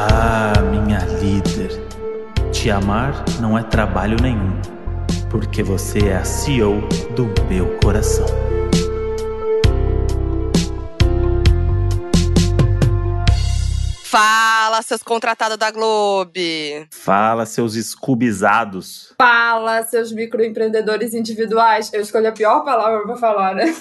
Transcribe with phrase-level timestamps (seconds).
[0.00, 1.72] Ah, minha líder,
[2.52, 4.56] te amar não é trabalho nenhum,
[5.28, 6.86] porque você é a CEO
[7.16, 8.26] do meu coração.
[14.04, 14.37] Fala,
[14.86, 16.30] seus contratados da Globo!
[16.90, 19.14] Fala, seus escubizados.
[19.20, 21.92] Fala, seus microempreendedores individuais.
[21.92, 23.74] Eu escolhi a pior palavra pra falar, né?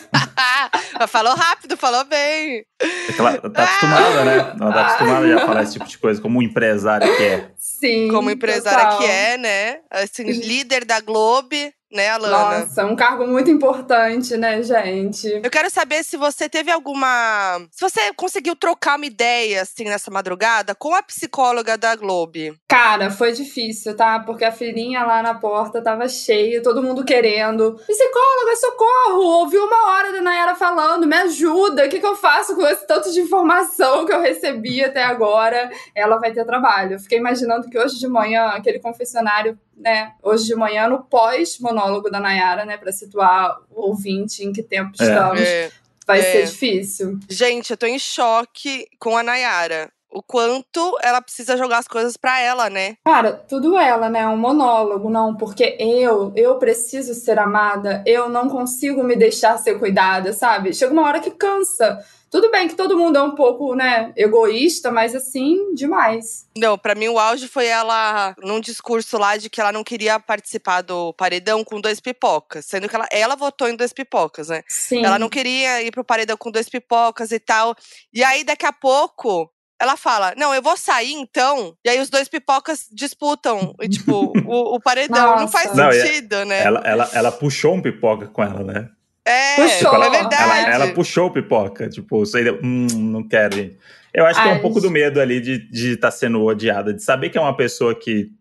[1.07, 2.65] falou rápido, falou bem.
[2.82, 4.55] É ela tá acostumada, né?
[4.60, 7.51] Ela tá acostumada já a falar esse tipo de coisa, como um empresário que é.
[7.57, 8.07] Sim.
[8.09, 8.98] Como empresária total.
[9.00, 9.78] que é, né?
[9.92, 11.56] Assim, líder da Globo
[11.91, 12.59] né, Alana?
[12.59, 15.28] Nossa, um cargo muito importante, né, gente?
[15.43, 17.59] Eu quero saber se você teve alguma.
[17.71, 22.28] Se você conseguiu trocar uma ideia, assim, nessa madrugada com a psicóloga da Globo.
[22.68, 24.19] Cara, foi difícil, tá?
[24.19, 27.79] Porque a filhinha lá na porta tava cheia, todo mundo querendo.
[27.87, 29.21] Psicóloga, socorro!
[29.39, 32.86] Ouvi uma hora da Nayara falando, me ajuda, o que, que eu faço com esse
[32.86, 35.69] tanto de informação que eu recebi até agora?
[35.95, 37.00] Ela vai ter trabalho.
[37.00, 42.20] Fiquei imaginando que hoje de manhã, aquele confessionário né, hoje de manhã, no pós-monólogo da
[42.20, 45.03] Nayara, né, para situar o ouvinte em que tempo é.
[45.03, 45.42] estamos.
[45.42, 45.72] É.
[46.06, 46.23] Vai é.
[46.23, 47.19] ser difícil.
[47.30, 52.17] Gente, eu tô em choque com a Nayara o quanto ela precisa jogar as coisas
[52.17, 52.95] para ela, né?
[53.06, 54.28] Cara, tudo ela, né?
[54.28, 59.78] Um monólogo, não, porque eu, eu preciso ser amada, eu não consigo me deixar ser
[59.78, 60.73] cuidada, sabe?
[60.73, 62.00] Chega uma hora que cansa.
[62.30, 66.45] Tudo bem que todo mundo é um pouco, né, egoísta, mas assim, demais.
[66.58, 70.19] Não, para mim o auge foi ela num discurso lá de que ela não queria
[70.19, 74.64] participar do paredão com dois pipocas, sendo que ela, ela votou em dois pipocas, né?
[74.67, 75.06] Sim.
[75.06, 77.75] Ela não queria ir pro paredão com dois pipocas e tal.
[78.14, 81.75] E aí daqui a pouco ela fala: Não, eu vou sair então.
[81.86, 85.31] E aí os dois pipocas disputam, e, tipo, o, o paredão.
[85.31, 85.41] Nossa.
[85.41, 86.64] Não faz não, sentido, né?
[86.64, 88.89] Ela, ela, ela puxou um pipoca com ela, né?
[89.28, 89.92] É, puxou.
[89.92, 90.44] Tipo, é verdade.
[90.44, 93.78] Ela, ela, puxou pipoca, tipo, sei, hum, não quero, gente.
[94.14, 96.94] Eu acho que é um pouco do medo ali de estar de tá sendo odiada,
[96.94, 98.31] de saber que é uma pessoa que,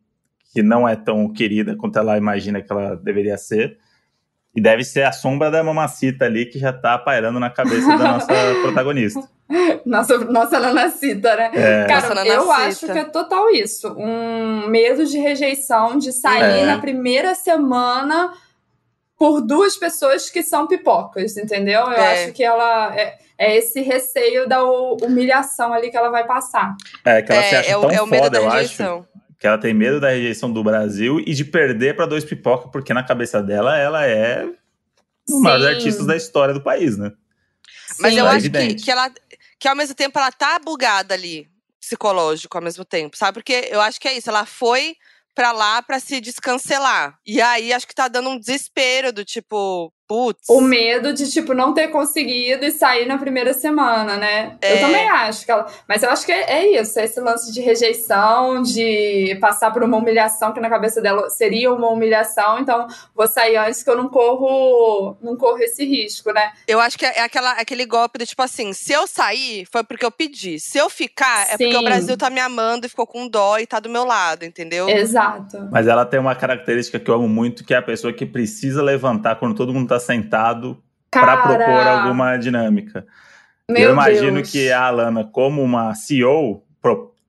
[0.54, 3.76] que não é tão querida quanto ela imagina que ela deveria ser.
[4.54, 8.12] E deve ser a sombra da mamacita ali que já tá pairando na cabeça da
[8.12, 8.32] nossa
[8.62, 9.20] protagonista.
[9.84, 11.50] Nossa, nossa nanacita, né?
[11.52, 11.84] É.
[11.84, 13.94] Cara, nossa, eu acho que é total isso.
[13.98, 16.64] Um medo de rejeição, de sair é.
[16.66, 18.32] na primeira semana
[19.18, 21.80] por duas pessoas que são pipocas, entendeu?
[21.80, 22.24] Eu é.
[22.24, 26.76] acho que ela é, é, esse receio da humilhação ali que ela vai passar.
[27.04, 28.98] É, que ela é, se acha é, tão é o medo foda, da rejeição.
[28.98, 29.16] acho.
[29.38, 32.94] Que ela tem medo da rejeição do Brasil e de perder para dois pipoca, porque
[32.94, 34.48] na cabeça dela ela é
[35.28, 37.12] uma das artistas da história do país, né?
[37.98, 39.10] Mas Sim, eu acho que, que ela
[39.58, 41.48] que ao mesmo tempo ela tá bugada ali,
[41.80, 43.34] psicológico ao mesmo tempo, sabe?
[43.34, 44.96] Porque eu acho que é isso, ela foi
[45.36, 47.16] pra lá pra se descancelar.
[47.24, 50.48] E aí acho que tá dando um desespero do tipo, Putz.
[50.48, 54.56] O medo de, tipo, não ter conseguido e sair na primeira semana, né?
[54.60, 54.74] É.
[54.74, 55.66] Eu também acho que ela.
[55.88, 59.82] Mas eu acho que é, é isso, é esse lance de rejeição, de passar por
[59.82, 63.96] uma humilhação que na cabeça dela seria uma humilhação, então vou sair antes que eu
[63.96, 66.52] não corro, não corro esse risco, né?
[66.68, 70.04] Eu acho que é aquela, aquele golpe de tipo assim, se eu sair, foi porque
[70.04, 70.60] eu pedi.
[70.60, 71.64] Se eu ficar, é Sim.
[71.64, 74.44] porque o Brasil tá me amando e ficou com dó e tá do meu lado,
[74.44, 74.88] entendeu?
[74.88, 75.68] Exato.
[75.70, 78.82] Mas ela tem uma característica que eu amo muito, que é a pessoa que precisa
[78.82, 83.06] levantar quando todo mundo tá Tá sentado para propor alguma dinâmica.
[83.68, 84.50] Meu eu imagino Deus.
[84.50, 86.62] que a Alana, como uma CEO,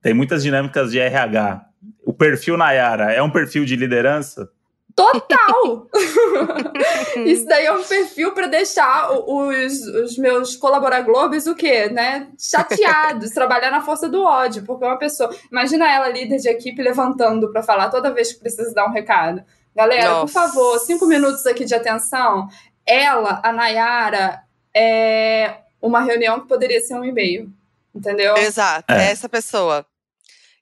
[0.01, 1.65] tem muitas dinâmicas de RH.
[2.05, 4.49] O perfil Nayara é um perfil de liderança?
[4.95, 5.87] Total!
[7.23, 12.29] Isso daí é um perfil para deixar os, os meus colaboradores o quê, né?
[12.39, 15.29] Chateados, trabalhar na força do ódio, porque uma pessoa.
[15.51, 19.43] Imagina ela, líder de equipe, levantando para falar toda vez que precisa dar um recado.
[19.77, 20.21] Galera, Nossa.
[20.21, 22.49] por favor, cinco minutos aqui de atenção.
[22.83, 24.41] Ela, a Nayara,
[24.75, 27.53] é uma reunião que poderia ser um e-mail.
[27.93, 28.35] Entendeu?
[28.37, 29.05] Exato, é.
[29.05, 29.85] é essa pessoa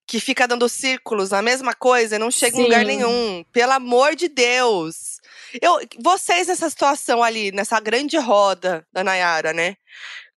[0.06, 2.64] que fica dando círculos na mesma coisa e não chega Sim.
[2.64, 3.46] em lugar nenhum.
[3.53, 5.22] Pelo amor de Deus.
[5.62, 9.78] Eu, vocês nessa situação ali, nessa grande roda da Nayara, né?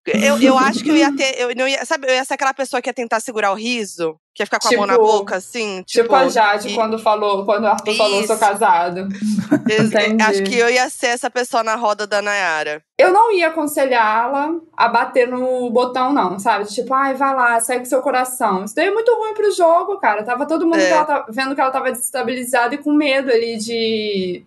[0.07, 1.39] Eu, eu acho que eu ia ter.
[1.39, 4.15] Eu não ia, sabe, eu ia ser aquela pessoa que ia tentar segurar o riso,
[4.33, 5.83] que ia ficar com tipo, a mão na tipo, boca, assim.
[5.83, 7.97] Tipo, tipo a Jade e, quando falou, quando o Arthur isso.
[7.97, 9.07] falou, sou casado.
[10.27, 12.81] acho que eu ia ser essa pessoa na roda da Nayara.
[12.97, 16.65] Eu não ia aconselhá-la a bater no botão, não, sabe?
[16.65, 18.65] Tipo, ai, vai lá, segue seu coração.
[18.65, 20.23] Isso daí é muito ruim pro jogo, cara.
[20.23, 21.05] Tava todo mundo é.
[21.05, 24.43] que vendo que ela tava desestabilizada e com medo ali de.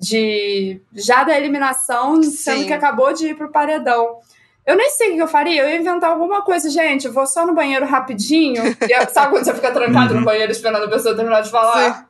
[0.00, 2.30] De já da eliminação, Sim.
[2.30, 4.20] sendo que acabou de ir pro paredão.
[4.68, 5.62] Eu nem sei o que eu faria.
[5.62, 7.06] Eu ia inventar alguma coisa, gente.
[7.06, 8.62] Eu vou só no banheiro rapidinho.
[8.82, 10.26] E, sabe quando você fica trancado no uhum.
[10.26, 11.94] banheiro esperando a pessoa terminar de falar?
[11.94, 12.04] Sim.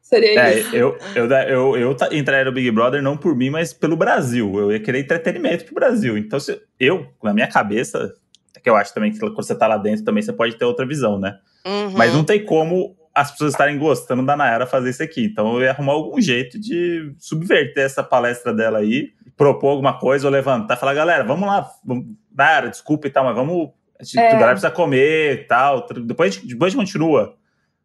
[0.00, 0.76] Seria é, isso.
[0.76, 4.60] Eu, eu, eu, eu, eu entraria no Big Brother não por mim, mas pelo Brasil.
[4.60, 6.16] Eu ia querer entretenimento pro Brasil.
[6.16, 8.14] Então, se, eu, na minha cabeça,
[8.56, 10.64] é que eu acho também que quando você tá lá dentro também você pode ter
[10.64, 11.36] outra visão, né?
[11.66, 11.90] Uhum.
[11.96, 15.24] Mas não tem como as pessoas estarem gostando da Nayara fazer isso aqui.
[15.24, 20.26] Então eu ia arrumar algum jeito de subverter essa palestra dela aí, propor alguma coisa
[20.26, 21.70] ou levantar, falar, galera, vamos lá,
[22.36, 23.70] Nayara, desculpa e tal, mas vamos.
[23.98, 24.32] A, é.
[24.32, 25.86] galera precisa comer e tal.
[26.04, 27.36] Depois, depois a gente continua.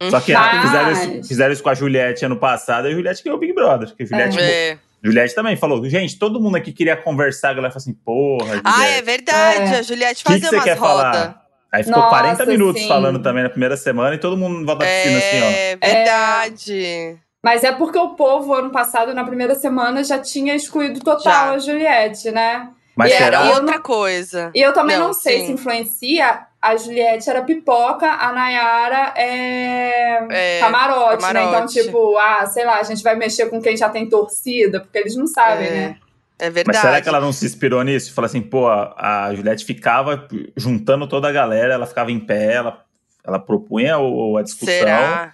[0.09, 3.38] Só que fizeram, isso, fizeram isso com a Juliette ano passado e a Juliette ganhou
[3.38, 3.88] o Big Brother.
[3.88, 4.77] Porque a Juliette, é.
[5.01, 8.47] Juliette também falou, gente, todo mundo aqui queria conversar, a galera falou assim, porra.
[8.47, 8.63] Juliette.
[8.65, 9.79] Ah, é verdade, é.
[9.79, 11.35] a Juliette fazia que que umas rodas.
[11.71, 12.88] Aí ficou Nossa, 40 minutos sim.
[12.88, 15.45] falando também na primeira semana e todo mundo volta é, piscina assim, ó.
[15.45, 17.19] É verdade.
[17.44, 21.51] Mas é porque o povo, ano passado, na primeira semana, já tinha excluído total já.
[21.51, 22.69] a Juliette, né?
[22.95, 24.50] Mas e era outra coisa.
[24.56, 25.45] E eu também não, não sei sim.
[25.48, 26.48] se influencia.
[26.62, 31.44] A Juliette era pipoca, a Nayara é, é camarote, camarote, né?
[31.44, 34.98] Então, tipo, ah, sei lá, a gente vai mexer com quem já tem torcida, porque
[34.98, 35.72] eles não sabem, é.
[35.72, 35.98] né?
[36.39, 36.78] É verdade.
[36.78, 38.13] Mas será que ela não se inspirou nisso?
[38.13, 40.25] Fala assim, pô, a, a Juliette ficava
[40.56, 42.86] juntando toda a galera, ela ficava em pé, ela,
[43.25, 44.74] ela propunha o, a discussão.
[44.74, 45.34] Será?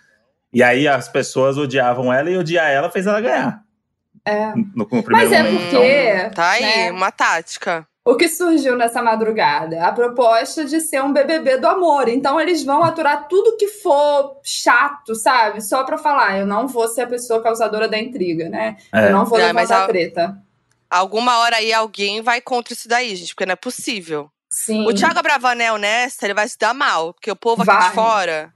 [0.51, 3.63] E aí as pessoas odiavam ela e odiar ela fez ela ganhar.
[4.25, 4.53] É.
[4.55, 5.61] No, no Mas é momento.
[5.61, 6.11] porque.
[6.17, 6.91] Então, tá aí, né?
[6.91, 7.87] uma tática.
[8.03, 9.85] O que surgiu nessa madrugada?
[9.85, 12.07] A proposta de ser um BBB do amor.
[12.07, 15.61] Então eles vão aturar tudo que for chato, sabe?
[15.61, 18.77] Só pra falar, eu não vou ser a pessoa causadora da intriga, né?
[18.91, 19.07] É.
[19.07, 20.37] Eu não vou é, levantar a treta.
[20.89, 24.31] Alguma hora aí alguém vai contra isso daí, gente, porque não é possível.
[24.49, 24.87] Sim.
[24.87, 27.89] O Thiago Abravanel nessa, ele vai se dar mal, porque o povo aqui vai.
[27.89, 28.53] de fora,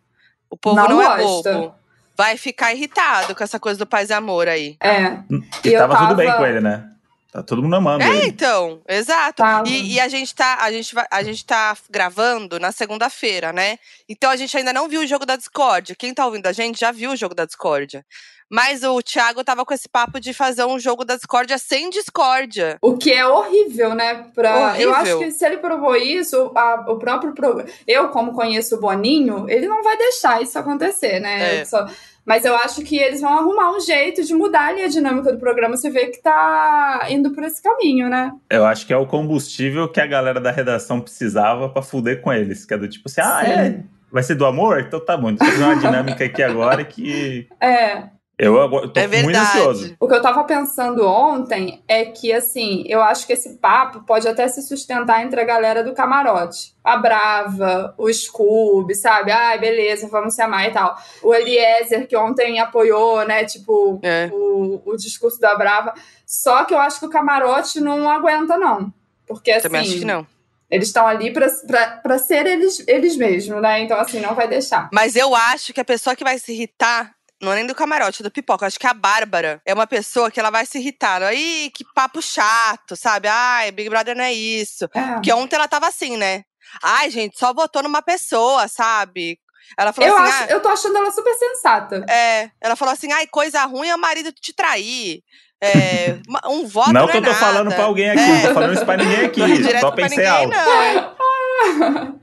[0.49, 1.75] o povo não, não é bobo.
[2.15, 4.77] Vai ficar irritado com essa coisa do paz e amor aí.
[4.79, 5.19] É.
[5.63, 6.89] E, e tava, tava, tudo bem com ele, né?
[7.33, 8.03] Tá todo mundo amando.
[8.03, 8.27] É, ele.
[8.27, 9.41] então, exato.
[9.65, 13.79] E, e, a gente tá, a gente vai, a gente tá gravando na segunda-feira, né?
[14.07, 15.95] Então a gente ainda não viu o jogo da Discord.
[15.95, 18.05] Quem tá ouvindo a gente já viu o jogo da Discord.
[18.53, 22.77] Mas o Thiago tava com esse papo de fazer um jogo da discórdia sem discórdia.
[22.83, 24.27] O que é horrível, né?
[24.35, 24.67] Pra...
[24.67, 24.89] Horrível.
[24.89, 27.67] Eu acho que se ele provou isso, a, o próprio programa.
[27.87, 31.61] Eu, como conheço o Boninho, ele não vai deixar isso acontecer, né?
[31.61, 31.65] É.
[31.65, 31.87] Só...
[32.23, 35.39] Mas eu acho que eles vão arrumar um jeito de mudar ali a dinâmica do
[35.39, 35.75] programa.
[35.75, 38.33] Você vê que tá indo por esse caminho, né?
[38.51, 42.31] Eu acho que é o combustível que a galera da redação precisava para fuder com
[42.31, 42.67] eles.
[42.67, 43.79] Que é do tipo assim, ah, é.
[44.11, 44.79] Vai ser do amor?
[44.79, 45.31] Então tá bom.
[45.31, 47.47] Então fazer uma dinâmica aqui agora que.
[47.59, 48.13] É.
[48.43, 49.95] Eu agora tô é muito ansioso.
[49.99, 54.27] O que eu tava pensando ontem é que, assim, eu acho que esse papo pode
[54.27, 56.73] até se sustentar entre a galera do camarote.
[56.83, 59.31] A Brava, o Scooby, sabe?
[59.31, 60.97] Ai, beleza, vamos se amar e tal.
[61.21, 64.29] O Eliezer, que ontem apoiou, né, tipo, é.
[64.33, 65.93] o, o discurso da Brava.
[66.25, 68.93] Só que eu acho que o camarote não aguenta, não.
[69.25, 69.63] Porque, assim.
[69.63, 70.27] Também acho que não.
[70.69, 73.81] Eles estão ali para ser eles, eles mesmos, né?
[73.81, 74.89] Então, assim, não vai deixar.
[74.91, 77.13] Mas eu acho que a pessoa que vai se irritar
[77.43, 78.65] não é nem do camarote, é do pipoca.
[78.65, 81.21] Acho que a Bárbara é uma pessoa que ela vai se irritar.
[81.21, 83.27] Aí, que papo chato, sabe?
[83.27, 84.85] Ai, Big Brother não é isso.
[84.93, 85.13] É.
[85.13, 86.43] Porque ontem ela tava assim, né?
[86.81, 89.37] Ai, gente, só votou numa pessoa, sabe?
[89.77, 90.33] Ela falou eu assim.
[90.33, 92.05] Acho, ah, eu tô achando ela super sensata.
[92.09, 92.49] É.
[92.61, 95.21] Ela falou assim: ai, coisa ruim é o marido te trair.
[95.61, 96.19] É,
[96.49, 96.91] um voto.
[96.91, 97.39] Não, não que é eu tô nada.
[97.39, 98.27] falando pra alguém aqui, é.
[98.27, 99.41] não tô falando isso pra ninguém aqui.
[99.79, 100.49] só pensei alto.
[100.49, 102.22] Não.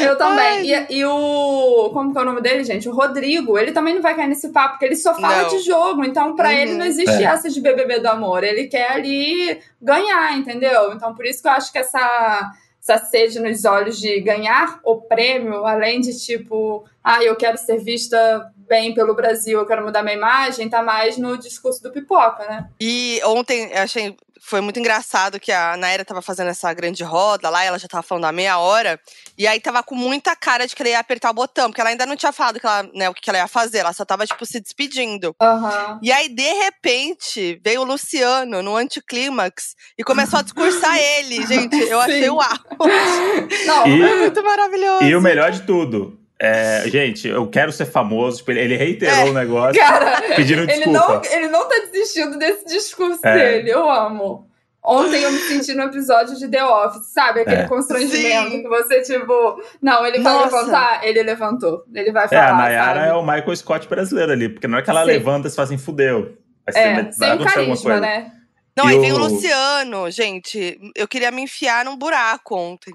[0.00, 0.68] Eu também.
[0.68, 1.90] E, e, o.
[1.92, 2.88] Como que é o nome dele, gente?
[2.88, 5.48] O Rodrigo, ele também não vai cair nesse papo, porque ele só fala não.
[5.48, 6.04] de jogo.
[6.04, 6.54] Então, pra uhum.
[6.54, 7.24] ele, não existe é.
[7.24, 8.42] essa de BBB do amor.
[8.42, 10.92] Ele quer ali ganhar, entendeu?
[10.92, 12.52] Então, por isso que eu acho que essa,
[12.82, 17.78] essa sede nos olhos de ganhar o prêmio, além de tipo, ah, eu quero ser
[17.78, 22.44] vista bem pelo Brasil, eu quero mudar minha imagem, tá mais no discurso do pipoca,
[22.46, 22.68] né?
[22.80, 27.48] E ontem, eu achei foi muito engraçado que a Naira tava fazendo essa grande roda
[27.48, 29.00] lá, ela já tava falando há meia hora,
[29.38, 31.88] e aí tava com muita cara de que ela ia apertar o botão, porque ela
[31.88, 34.26] ainda não tinha falado que ela, né, o que ela ia fazer, ela só tava,
[34.26, 35.34] tipo, se despedindo.
[35.40, 35.98] Uhum.
[36.02, 41.76] E aí, de repente, veio o Luciano no anticlímax e começou a discursar ele, gente.
[41.76, 43.64] Eu achei o auge.
[43.66, 45.04] Não, e, é muito maravilhoso.
[45.04, 48.38] E o melhor de tudo, é, gente, eu quero ser famoso.
[48.38, 50.82] Tipo, ele reiterou é, o negócio, cara, pedindo desculpa.
[50.84, 53.34] Ele não, ele não tá desistindo desse discurso é.
[53.36, 53.70] dele.
[53.70, 54.48] Eu amo.
[54.86, 57.40] Ontem eu me senti no episódio de The Office, sabe?
[57.40, 57.66] Aquele é.
[57.66, 58.62] constrangimento Sim.
[58.62, 60.56] que você, tipo, não, ele vai Nossa.
[60.56, 61.84] levantar, ele levantou.
[61.94, 62.42] Ele vai falar.
[62.42, 63.10] É, a Nayara sabe?
[63.10, 65.06] é o Michael Scott brasileiro ali, porque na hora que ela Sim.
[65.06, 66.36] levanta, você fala assim, fudeu.
[66.66, 68.32] Vai, ser, é, vai sem carisma, né?
[68.76, 69.00] Não, e aí o...
[69.00, 70.78] vem o Luciano, gente.
[70.94, 72.92] Eu queria me enfiar num buraco ontem.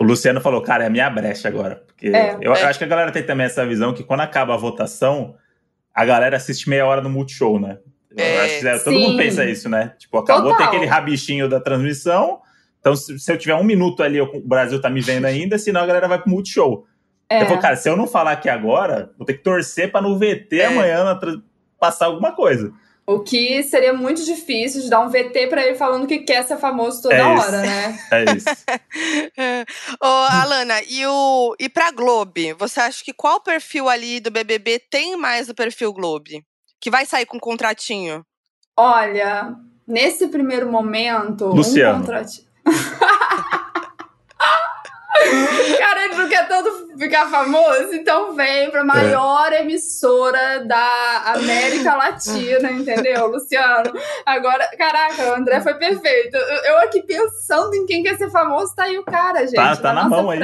[0.00, 1.82] O Luciano falou, cara, é a minha brecha agora.
[1.86, 2.62] Porque é, eu é.
[2.62, 5.34] acho que a galera tem também essa visão que quando acaba a votação,
[5.92, 7.78] a galera assiste meia hora no Multishow, né?
[8.16, 9.94] É, acho que é, todo mundo pensa isso, né?
[9.98, 12.40] Tipo, acabou ter aquele rabichinho da transmissão.
[12.80, 15.80] Então, se, se, eu tiver um minuto ali, o Brasil tá me vendo ainda, senão
[15.80, 16.86] a galera vai pro Multishow.
[17.28, 17.42] É.
[17.42, 20.18] Eu falei, cara, se eu não falar aqui agora, vou ter que torcer pra no
[20.18, 20.66] VT é.
[20.66, 21.18] amanhã
[21.78, 22.72] passar alguma coisa.
[23.10, 26.58] O que seria muito difícil de dar um VT para ele falando que quer ser
[26.58, 27.46] famoso toda É isso.
[27.46, 27.98] hora, né?
[28.12, 28.46] É isso.
[29.98, 34.78] Ô, Alana, e, o, e pra Globe, você acha que qual perfil ali do BBB
[34.90, 36.44] tem mais o perfil Globe?
[36.78, 38.26] Que vai sair com um contratinho?
[38.76, 39.54] Olha,
[39.86, 41.96] nesse primeiro momento, Luciano.
[41.96, 42.46] um contratinho.
[45.78, 52.70] Cara, ele não quer tanto ficar famoso, então vem pra maior emissora da América Latina,
[52.72, 53.92] entendeu, Luciano?
[54.26, 56.36] Agora, caraca, o André foi perfeito.
[56.36, 59.54] Eu, eu aqui pensando em quem quer ser famoso, tá aí o cara, gente.
[59.56, 60.38] Tá- tá na nossa mão aí.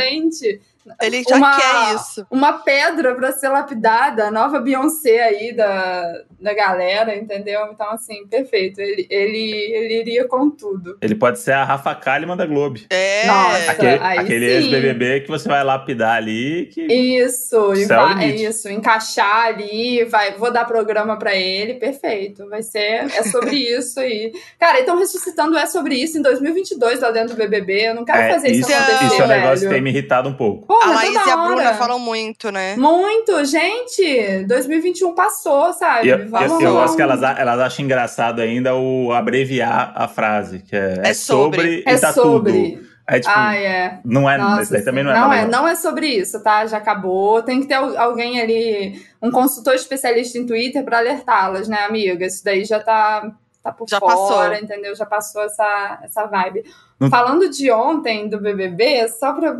[1.00, 2.26] Ele já Uma- quer isso.
[2.30, 7.60] Uma pedra pra ser lapidada, a nova Beyoncé aí da, da galera, entendeu?
[7.72, 8.80] Então, assim, perfeito.
[8.80, 10.98] Ele, ele, ele iria com tudo.
[11.00, 12.80] Ele pode ser a Rafa Kalimann da Globo.
[12.90, 13.26] É.
[13.26, 13.70] Nossa.
[13.72, 16.66] Aquele, aquele ex-BBB que você vai lapidar ali.
[16.66, 16.82] Que...
[16.92, 18.44] Isso, e é vai, é limite.
[18.44, 22.46] isso, encaixar ali, vai, vou dar programa pra ele, perfeito.
[22.48, 24.32] Vai ser, é sobre isso aí.
[24.58, 27.88] Cara, então ressuscitando é sobre isso em 2022 lá dentro do BBB.
[27.88, 29.90] Eu não quero É, fazer isso, isso- acontecer, Isso é um negócio que tem me
[29.90, 30.73] irritado um pouco.
[30.78, 32.76] Porra, a Laís e a Bruna falam muito, né?
[32.76, 34.44] Muito, gente.
[34.46, 36.06] 2021 passou, sabe?
[36.06, 40.08] E eu, Vamos eu, eu acho que elas, elas acham engraçado ainda o abreviar a
[40.08, 42.52] frase, que é, É é sobre, É e tá sobre.
[42.76, 42.94] tudo.
[43.06, 43.98] É tipo, Ah, é.
[44.02, 46.64] não é, Nossa, também não é não é, não é sobre isso, tá?
[46.64, 47.42] Já acabou.
[47.42, 52.24] Tem que ter al- alguém ali, um consultor especialista em Twitter pra alertá-las, né, amiga?
[52.24, 53.30] Isso daí já tá,
[53.62, 54.54] tá por Já fora, passou.
[54.54, 54.94] entendeu?
[54.96, 56.64] Já passou essa, essa vibe.
[56.98, 59.54] Não- Falando de ontem do BBB, só pra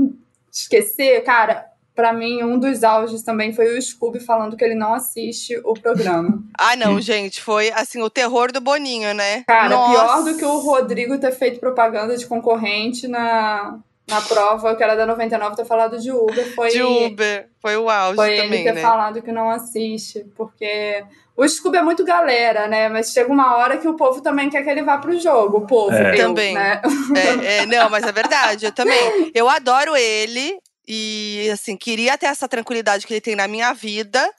[0.55, 4.95] esquecer, cara, pra mim um dos auges também foi o Scooby falando que ele não
[4.95, 6.43] assiste o programa.
[6.57, 9.43] Ah, não, gente, foi assim, o terror do Boninho, né?
[9.45, 9.93] Cara, Nossa.
[9.93, 14.95] pior do que o Rodrigo ter feito propaganda de concorrente na, na prova que era
[14.95, 17.49] da 99 ter falado de Uber foi De Uber.
[17.61, 18.83] Foi o auge Foi também, ele ter né?
[18.83, 21.05] falado que não assiste, porque
[21.37, 22.89] o Scooby é muito galera, né?
[22.89, 25.67] Mas chega uma hora que o povo também quer que ele vá pro jogo, o
[25.67, 26.13] povo, É.
[26.15, 26.55] eu, Também.
[26.55, 26.81] né?
[27.17, 29.31] É, é, não, mas é verdade, eu também.
[29.35, 34.31] Eu adoro ele e, assim, queria ter essa tranquilidade que ele tem na minha vida.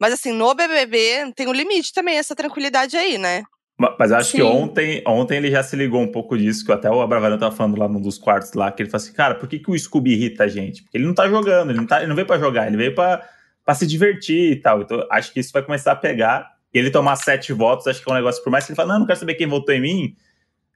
[0.00, 3.44] Mas, assim, no BBB tem um limite também, essa tranquilidade aí, né?
[3.78, 4.42] Ma- Mas acho que Sim.
[4.42, 7.78] ontem, ontem ele já se ligou um pouco disso, que até o Abravanel tava falando
[7.78, 10.12] lá num dos quartos lá, que ele falou assim, cara, por que, que o Scooby
[10.12, 10.82] irrita a gente?
[10.82, 12.94] Porque ele não tá jogando, ele não, tá, ele não veio pra jogar, ele veio
[12.94, 13.26] pra,
[13.64, 14.82] pra se divertir e tal.
[14.82, 16.50] Então acho que isso vai começar a pegar.
[16.72, 18.88] E ele tomar sete votos, acho que é um negócio, por mais que ele fale,
[18.88, 20.14] não, não quero saber quem votou em mim,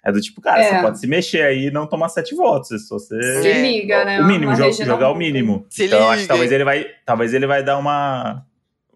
[0.05, 0.69] é do tipo, cara, É.
[0.77, 2.69] você pode se mexer aí e não tomar sete votos.
[2.69, 3.43] Se você.
[3.43, 4.21] Se liga, né?
[4.21, 5.67] o mínimo, Uma jo- Regina jogar o mínimo.
[5.71, 6.29] Se então eu acho que liga.
[6.35, 6.87] talvez ele vai.
[7.05, 8.45] Talvez ele vai dar uma.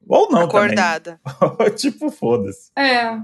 [0.08, 1.18] Ou não Acordada.
[1.38, 1.70] também.
[1.74, 2.70] tipo, foda-se.
[2.76, 3.18] É.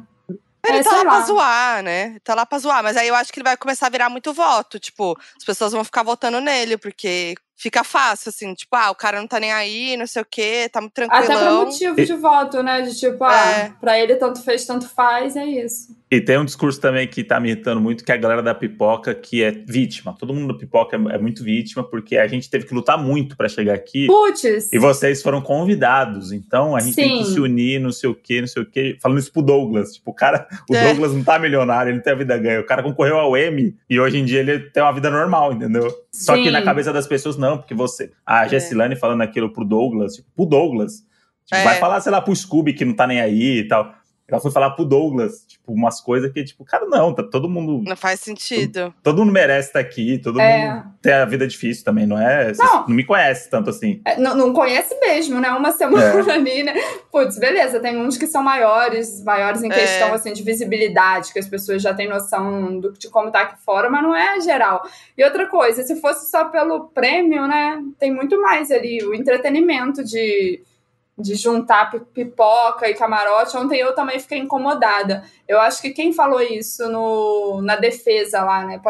[0.67, 1.25] Ele É, tá sei lá, pra lá.
[1.27, 2.19] zoar, né?
[2.25, 2.83] Tá lá pra zoar.
[2.83, 4.79] Mas aí eu acho que ele vai começar a virar muito voto.
[4.79, 8.55] Tipo, as pessoas vão ficar votando nele, porque fica fácil, assim.
[8.55, 11.27] Tipo, ah, o cara não tá nem aí, não sei o quê, tá muito Até
[11.37, 12.83] pra motivo de voto, né?
[12.83, 13.73] De tipo, ah, É.
[13.81, 15.97] pra ele tanto fez, tanto faz, é isso.
[16.09, 18.55] E tem um discurso também que tá me irritando muito, que é a galera da
[18.55, 20.15] pipoca, que é vítima.
[20.17, 23.37] Todo mundo da pipoca é, é muito vítima, porque a gente teve que lutar muito
[23.37, 24.07] pra chegar aqui.
[24.07, 24.73] Putz!
[24.73, 27.35] E vocês foram convidados, então a gente tem que Sim.
[27.35, 28.97] se unir, não sei o quê, não sei o quê.
[29.03, 29.95] Falando isso pro Douglas.
[29.95, 30.85] Tipo, o cara, o É.
[30.89, 32.61] Douglas não tá milionário, ele não tem a vida ganha.
[32.61, 35.93] O cara concorreu ao M e hoje em dia ele tem uma vida normal, entendeu?
[36.13, 36.51] Só que Sim.
[36.51, 38.11] na cabeça das pessoas, não, porque você.
[38.25, 40.95] A Jessilane falando aquilo pro Douglas, tipo, pro Douglas.
[41.45, 41.65] Tipo, É.
[41.65, 43.95] Vai falar, sei lá, pro Scooby que não tá nem aí e tal.
[44.29, 47.81] Ela foi falar pro Douglas, tipo, umas coisas que, tipo, cara, não, tá todo mundo.
[47.89, 48.93] Não faz sentido.
[49.01, 50.69] Todo mundo merece estar aqui, todo É.
[50.75, 52.53] mundo tem a vida difícil também, não é?
[52.59, 52.89] Não.
[52.89, 54.01] não me conhece tanto assim.
[54.05, 55.49] É, não, não conhece mesmo, né?
[55.51, 56.35] Uma semana É.
[56.35, 56.75] ali, né?
[57.13, 59.75] Putz, beleza, tem uns que são maiores, maiores em É.
[59.75, 63.63] questão assim, de visibilidade, que as pessoas já têm noção do, de como tá aqui
[63.65, 64.83] fora, mas não é geral.
[65.17, 67.81] E outra coisa, se fosse só pelo prêmio, né?
[67.99, 70.61] Tem muito mais ali, o entretenimento de,
[71.19, 73.57] de juntar pi- pipoca e camarote.
[73.57, 75.25] Ontem eu também fiquei incomodada.
[75.49, 78.81] Eu acho que quem falou isso no, na defesa lá, né?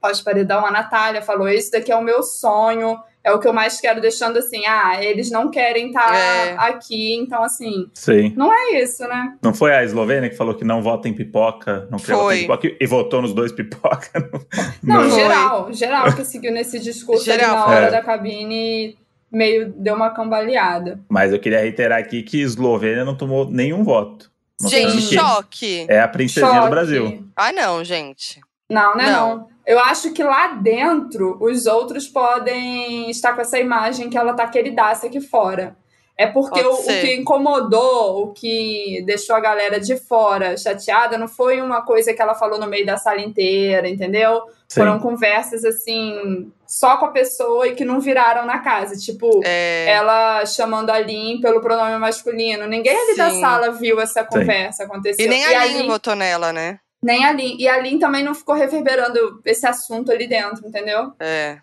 [0.00, 3.80] Pós-paredão, a Natália falou: Isso daqui é o meu sonho, é o que eu mais
[3.80, 6.56] quero, deixando assim, ah, eles não querem estar É.
[6.58, 8.34] aqui, então assim, Sim.
[8.52, 9.36] é isso, né?
[9.40, 12.36] Não foi a Eslovênia que falou que não vota em pipoca, não queria votar Foi.
[12.38, 14.08] em pipoca e- votou nos dois pipoca?
[14.82, 17.56] Não, geral, geral que seguiu nesse discurso ali Geral.
[17.56, 17.90] na hora É.
[17.92, 18.98] da cabine
[19.32, 21.00] meio deu uma cambaleada.
[21.08, 24.30] Mas eu queria reiterar aqui que Eslovênia não tomou nenhum voto.
[24.68, 25.86] Gente, que choque.
[25.88, 26.66] É a princesinha Choque.
[26.66, 27.28] do Brasil.
[27.34, 28.40] Ah, não, gente.
[28.70, 29.10] Não, né?
[29.10, 29.36] Não.
[29.36, 29.52] Não.
[29.66, 34.46] Eu acho que lá dentro os outros podem estar com essa imagem que ela tá
[34.46, 35.76] queridaça aqui fora.
[36.16, 41.26] É porque o, o, que incomodou, o que deixou a galera de fora chateada, não
[41.26, 44.42] foi uma coisa que ela falou no meio da sala inteira, entendeu?
[44.68, 44.80] Sim.
[44.80, 48.94] Foram conversas assim, só com a pessoa e que não viraram na casa.
[48.96, 49.88] Tipo, é...
[49.88, 52.66] ela chamando a Lin pelo pronome masculino.
[52.66, 53.16] Ninguém ali Sim.
[53.16, 54.90] da sala viu essa conversa Sim.
[54.90, 55.22] acontecer.
[55.22, 56.78] E nem a, a Lin votou nela, né?
[57.02, 57.56] Nem a Lin.
[57.58, 61.12] E a Lin também não ficou reverberando esse assunto ali dentro, entendeu?
[61.18, 61.58] É.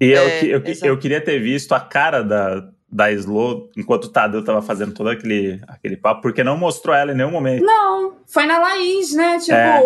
[0.00, 4.08] E é, eu, eu, eu, queria ter visto a cara da, da Slow enquanto o
[4.10, 7.64] Tadeu tava fazendo todo aquele, aquele papo, porque não mostrou ela em nenhum momento.
[7.64, 9.38] Não, foi na Laís, né?
[9.38, 9.52] Tipo.
[9.54, 9.80] É,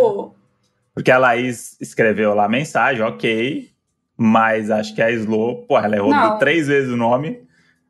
[0.92, 3.70] porque a Laís escreveu lá a mensagem, ok,
[4.16, 6.38] mas acho que a Slow, pô, ela errou não.
[6.38, 7.46] três vezes o nome,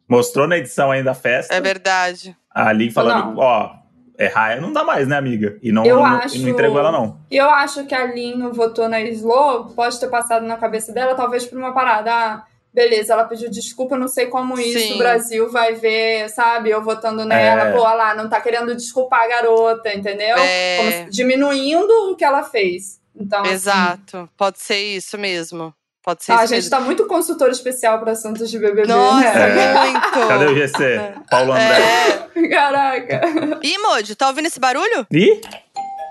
[0.07, 1.55] mostrou na edição ainda a festa.
[1.55, 2.37] É verdade.
[2.51, 3.75] Ali falando, ó,
[4.19, 5.59] errar não dá mais, né, amiga?
[5.63, 7.19] E não, eu não, acho, não entregou ela, não.
[7.31, 11.15] Eu acho que a Lin não votou na Slow, pode ter passado na cabeça dela,
[11.15, 12.13] talvez por uma parada.
[12.13, 12.45] Ah,
[12.77, 14.95] beleza, ela pediu desculpa, não sei como isso Sim.
[14.97, 16.69] o Brasil vai ver, sabe?
[16.69, 17.73] Eu votando nela, é.
[17.73, 20.37] pô, lá, não tá querendo desculpar a garota, entendeu?
[20.37, 21.07] É.
[21.09, 23.01] diminuindo o que ela fez.
[23.19, 25.75] Então, assim, Exato, assim, pode ser isso mesmo.
[26.05, 26.71] Pode ser ah, a gente mesmo.
[26.71, 29.65] tá muito consultor especial para assuntos de BBB, Nossa, né?
[29.65, 29.91] É.
[29.91, 30.29] muito!
[30.29, 31.15] Cadê o GC?
[31.31, 32.29] Paulo André.
[32.37, 32.47] É.
[32.49, 33.21] Caraca.
[33.63, 35.07] Ih, Moji, tá ouvindo esse barulho?
[35.11, 35.41] Ih?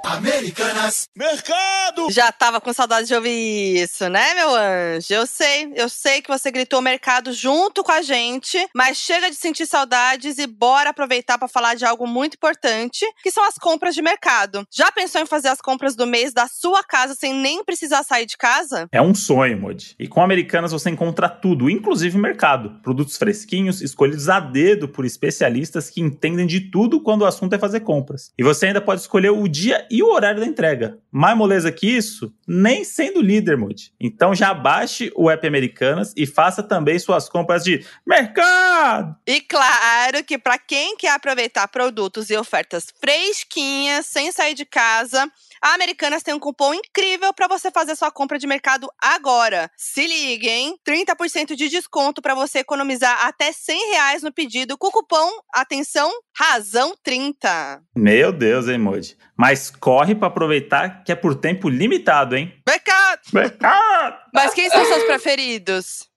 [0.06, 2.12] Americanas Mercado!
[2.12, 5.08] Já tava com saudade de ouvir isso, né, meu anjo?
[5.10, 9.36] Eu sei, eu sei que você gritou mercado junto com a gente, mas chega de
[9.36, 13.96] sentir saudades e bora aproveitar para falar de algo muito importante, que são as compras
[13.96, 14.68] de mercado.
[14.72, 18.26] Já pensou em fazer as compras do mês da sua casa sem nem precisar sair
[18.26, 18.88] de casa?
[18.92, 19.96] É um sonho, Mod.
[19.98, 22.80] E com Americanas você encontra tudo, inclusive mercado.
[22.84, 27.60] Produtos fresquinhos, escolhidos a dedo por especialistas que entendem de tudo quando o assunto é
[27.60, 28.32] fazer compras.
[28.38, 30.98] E você ainda pode escolher o dia e o horário da entrega.
[31.12, 33.94] Mais moleza que isso, nem sendo líder, Moody.
[34.00, 39.16] Então já baixe o app Americanas e faça também suas compras de mercado.
[39.26, 45.30] E claro que para quem quer aproveitar produtos e ofertas fresquinhas, sem sair de casa,
[45.62, 49.70] a Americanas tem um cupom incrível para você fazer sua compra de mercado agora.
[49.76, 50.76] Se liga, hein?
[50.88, 56.12] 30% de desconto para você economizar até 100 reais no pedido com o cupom, atenção,
[56.38, 57.82] razão 30.
[57.96, 59.18] Meu Deus, hein, Moody?
[59.38, 62.54] Mas corre para aproveitar que é por tempo limitado, hein?
[62.68, 63.22] Mercado!
[63.34, 64.18] Mercado!
[64.34, 66.10] Mas quem são seus preferidos?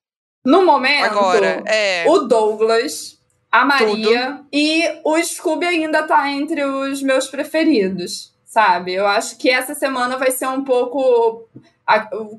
[0.45, 2.05] No momento, Agora, é...
[2.09, 3.19] o Douglas,
[3.51, 4.49] a Maria Tudo.
[4.53, 8.95] e o Scooby ainda tá entre os meus preferidos sabe?
[8.95, 11.47] Eu acho que essa semana vai ser um pouco.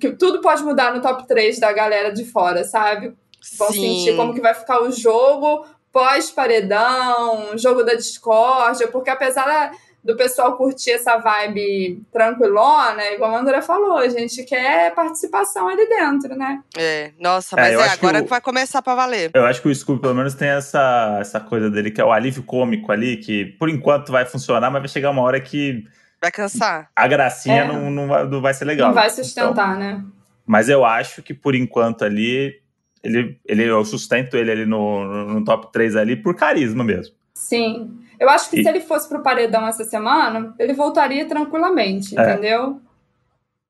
[0.01, 3.15] que tudo pode mudar no top 3 da galera de fora, sabe?
[3.57, 3.81] Vão Sim.
[3.81, 9.71] sentir como que vai ficar o jogo pós-paredão, jogo da discórdia, porque apesar
[10.03, 15.87] do pessoal curtir essa vibe tranquilona, igual a André falou, a gente quer participação ali
[15.87, 16.61] dentro, né?
[16.77, 19.31] É, nossa, mas é, é agora que, o, vai começar pra valer.
[19.33, 22.11] Eu acho que o Scooby, pelo menos, tem essa, essa coisa dele, que é o
[22.11, 25.85] alívio cômico ali, que por enquanto vai funcionar, mas vai chegar uma hora que
[26.21, 26.89] Vai cansar.
[26.95, 27.67] A gracinha é.
[27.67, 28.89] não, não, vai, não vai ser legal.
[28.89, 30.03] Não vai sustentar, então, né?
[30.45, 32.55] Mas eu acho que por enquanto ali,
[33.03, 37.15] ele, ele, eu sustento ele ali no, no top 3 ali por carisma mesmo.
[37.33, 37.97] Sim.
[38.19, 38.63] Eu acho que e...
[38.63, 42.21] se ele fosse pro paredão essa semana, ele voltaria tranquilamente, é.
[42.21, 42.81] entendeu?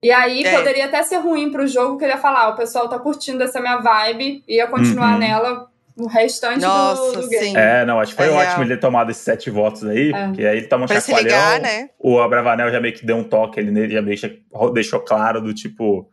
[0.01, 0.55] E aí é.
[0.57, 3.43] poderia até ser ruim pro jogo, que ele ia falar, ah, o pessoal tá curtindo
[3.43, 5.19] essa minha vibe, ia continuar uhum.
[5.19, 7.47] nela o restante Nossa, do, do game.
[7.47, 7.57] Sim.
[7.57, 10.27] É, não, acho que foi é ótimo ele ter tomado esses sete votos aí, é.
[10.27, 11.23] porque aí ele toma um pra chacoalhão.
[11.23, 11.89] Ligar, né?
[11.99, 14.33] O Abravanel já meio que deu um toque ali nele, já deixa,
[14.73, 16.09] deixou claro do tipo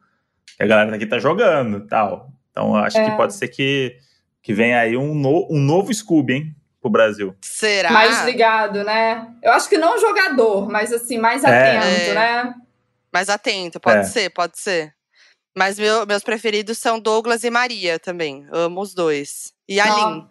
[0.56, 2.30] que a galera aqui tá jogando e tal.
[2.50, 3.04] Então acho é.
[3.04, 3.96] que pode ser que,
[4.42, 6.56] que venha aí um, no, um novo Scooby, hein?
[6.86, 7.34] Pro Brasil.
[7.40, 7.90] Será?
[7.90, 9.26] Mais ligado, né?
[9.42, 11.76] Eu acho que não jogador, mas assim, mais é.
[11.76, 12.54] atento, né?
[13.12, 14.02] Mais atento, pode é.
[14.04, 14.94] ser, pode ser.
[15.56, 18.46] Mas meu, meus preferidos são Douglas e Maria também.
[18.52, 19.52] Amo os dois.
[19.68, 20.28] E a Lin.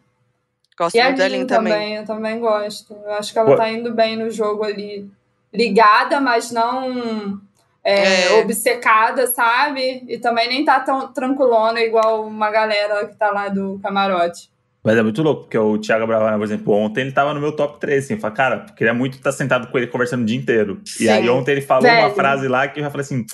[0.78, 1.74] Gosto e muito da Lin também.
[1.74, 1.96] também.
[1.96, 2.94] Eu também gosto.
[2.94, 3.58] Eu acho que ela Pô.
[3.58, 5.10] tá indo bem no jogo ali.
[5.54, 7.42] Ligada, mas não
[7.84, 8.42] é, é.
[8.42, 10.06] obcecada, sabe?
[10.08, 14.50] E também nem tá tão tranquilona igual uma galera que tá lá do camarote.
[14.86, 17.52] Mas é muito louco, porque o Thiago Bravana, por exemplo, ontem ele tava no meu
[17.52, 18.20] top 3, assim.
[18.20, 20.80] Falei, cara, queria muito estar sentado com ele conversando o dia inteiro.
[20.86, 21.06] Sim.
[21.06, 22.06] E aí ontem ele falou Velho.
[22.06, 23.26] uma frase lá que eu já falei assim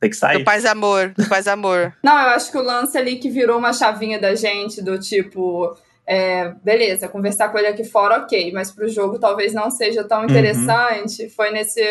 [0.00, 0.38] tem que sair.
[0.38, 1.92] Do paz amor, do paz amor.
[2.02, 5.76] Não, eu acho que o lance ali que virou uma chavinha da gente, do tipo.
[6.06, 10.20] É, beleza, conversar com ele aqui fora, ok, mas pro jogo talvez não seja tão
[10.20, 10.24] uhum.
[10.24, 11.24] interessante.
[11.24, 11.30] Uhum.
[11.30, 11.82] Foi nesse,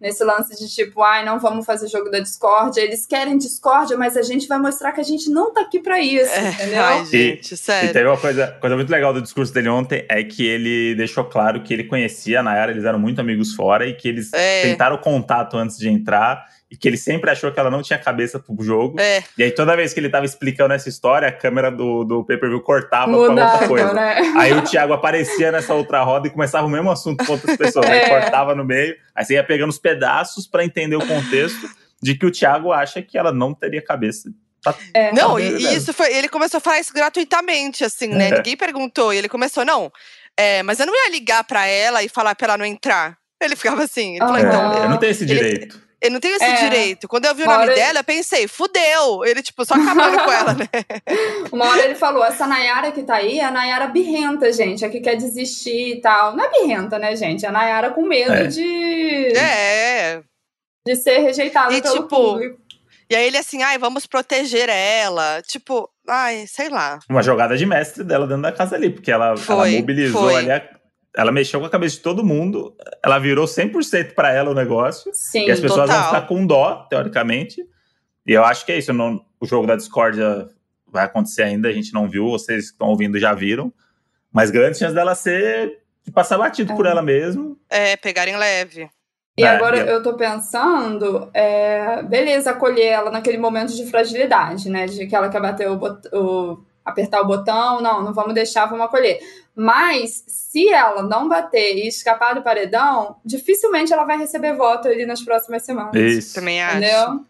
[0.00, 2.78] nesse lance de tipo, ai, não vamos fazer jogo da Discord.
[2.78, 6.00] Eles querem Discord, mas a gente vai mostrar que a gente não tá aqui pra
[6.00, 6.82] isso, é, entendeu?
[6.82, 7.90] Ai, gente, e, sério.
[7.90, 11.24] E teve uma coisa, coisa muito legal do discurso dele ontem, é que ele deixou
[11.24, 14.62] claro que ele conhecia a Nayara, eles eram muito amigos fora e que eles é.
[14.62, 18.38] tentaram contato antes de entrar e que ele sempre achou que ela não tinha cabeça
[18.38, 19.00] pro jogo.
[19.00, 19.22] É.
[19.36, 22.60] E aí toda vez que ele tava explicando essa história, a câmera do, do pay-per-view
[22.60, 23.94] cortava Mudava, pra outra coisa.
[23.94, 24.34] Né?
[24.36, 27.86] Aí o Thiago aparecia nessa outra roda e começava o mesmo assunto com outras pessoas.
[27.86, 28.04] É.
[28.04, 31.68] Aí cortava no meio, aí você ia pegando os pedaços para entender o contexto
[32.02, 34.30] de que o Thiago acha que ela não teria cabeça
[34.62, 35.12] Tá, é.
[35.12, 36.12] Não, tá e isso foi.
[36.12, 38.28] Ele começou a falar isso gratuitamente, assim, né?
[38.28, 38.36] É.
[38.38, 39.14] Ninguém perguntou.
[39.14, 39.90] E ele começou, não.
[40.36, 43.16] É, mas eu não ia ligar pra ela e falar pra ela não entrar.
[43.40, 44.16] Ele ficava assim.
[44.16, 44.82] Ele falou, então.
[44.82, 45.76] Eu não tenho esse direito.
[45.76, 46.56] Ele, ele não tem esse é.
[46.62, 47.08] direito.
[47.08, 47.74] Quando eu vi o nome hora...
[47.74, 49.24] dela, eu pensei, fudeu.
[49.24, 50.68] Ele, tipo, só acabando com ela, né?
[51.50, 54.84] Uma hora ele falou: essa Nayara que tá aí é a Nayara birrenta, gente.
[54.84, 56.36] É que quer desistir e tal.
[56.36, 57.44] Não é birrenta, né, gente?
[57.44, 58.46] É a Nayara com medo é.
[58.46, 59.36] de.
[59.36, 60.22] É.
[60.86, 62.60] De ser rejeitada e, pelo tipo, público.
[63.10, 65.42] E aí ele assim, ai, vamos proteger ela.
[65.42, 67.00] Tipo, ai, sei lá.
[67.08, 70.36] Uma jogada de mestre dela dentro da casa ali, porque ela, foi, ela mobilizou foi.
[70.36, 70.77] ali a,
[71.16, 75.10] ela mexeu com a cabeça de todo mundo, ela virou 100% para ela o negócio.
[75.14, 75.96] Sim, e as pessoas total.
[75.96, 77.66] vão ficar com dó, teoricamente.
[78.26, 78.92] E eu acho que é isso.
[78.92, 80.48] Não, o jogo da discórdia
[80.86, 83.72] vai acontecer ainda, a gente não viu, vocês que estão ouvindo já viram.
[84.32, 86.76] Mas grande chance dela ser de passar batido é.
[86.76, 87.58] por ela mesmo.
[87.68, 88.88] É, pegarem leve.
[89.36, 94.86] E é, agora eu tô pensando, é, beleza, acolher ela naquele momento de fragilidade, né?
[94.86, 98.66] De que ela quer bater o, bot o apertar o botão, não, não vamos deixar,
[98.66, 99.20] vamos acolher.
[99.58, 105.04] Mas se ela não bater e escapar do paredão, dificilmente ela vai receber voto ali
[105.04, 105.96] nas próximas semanas.
[105.96, 106.36] Isso.
[106.36, 106.76] Também acho.
[106.76, 107.24] Entendeu?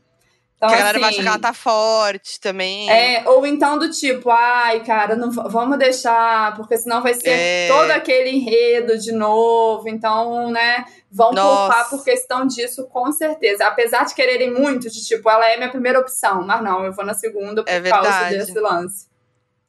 [0.58, 2.90] Então, Porque a galera assim, vai achar que ela tá forte também.
[2.90, 7.68] É, ou então do tipo, ai, cara, não vamos deixar, porque senão vai ser é.
[7.68, 9.88] todo aquele enredo de novo.
[9.88, 11.56] Então, né, vão Nossa.
[11.56, 13.66] poupar por questão disso, com certeza.
[13.66, 17.06] Apesar de quererem muito, de tipo, ela é minha primeira opção, mas não, eu vou
[17.06, 19.06] na segunda por é causa desse lance.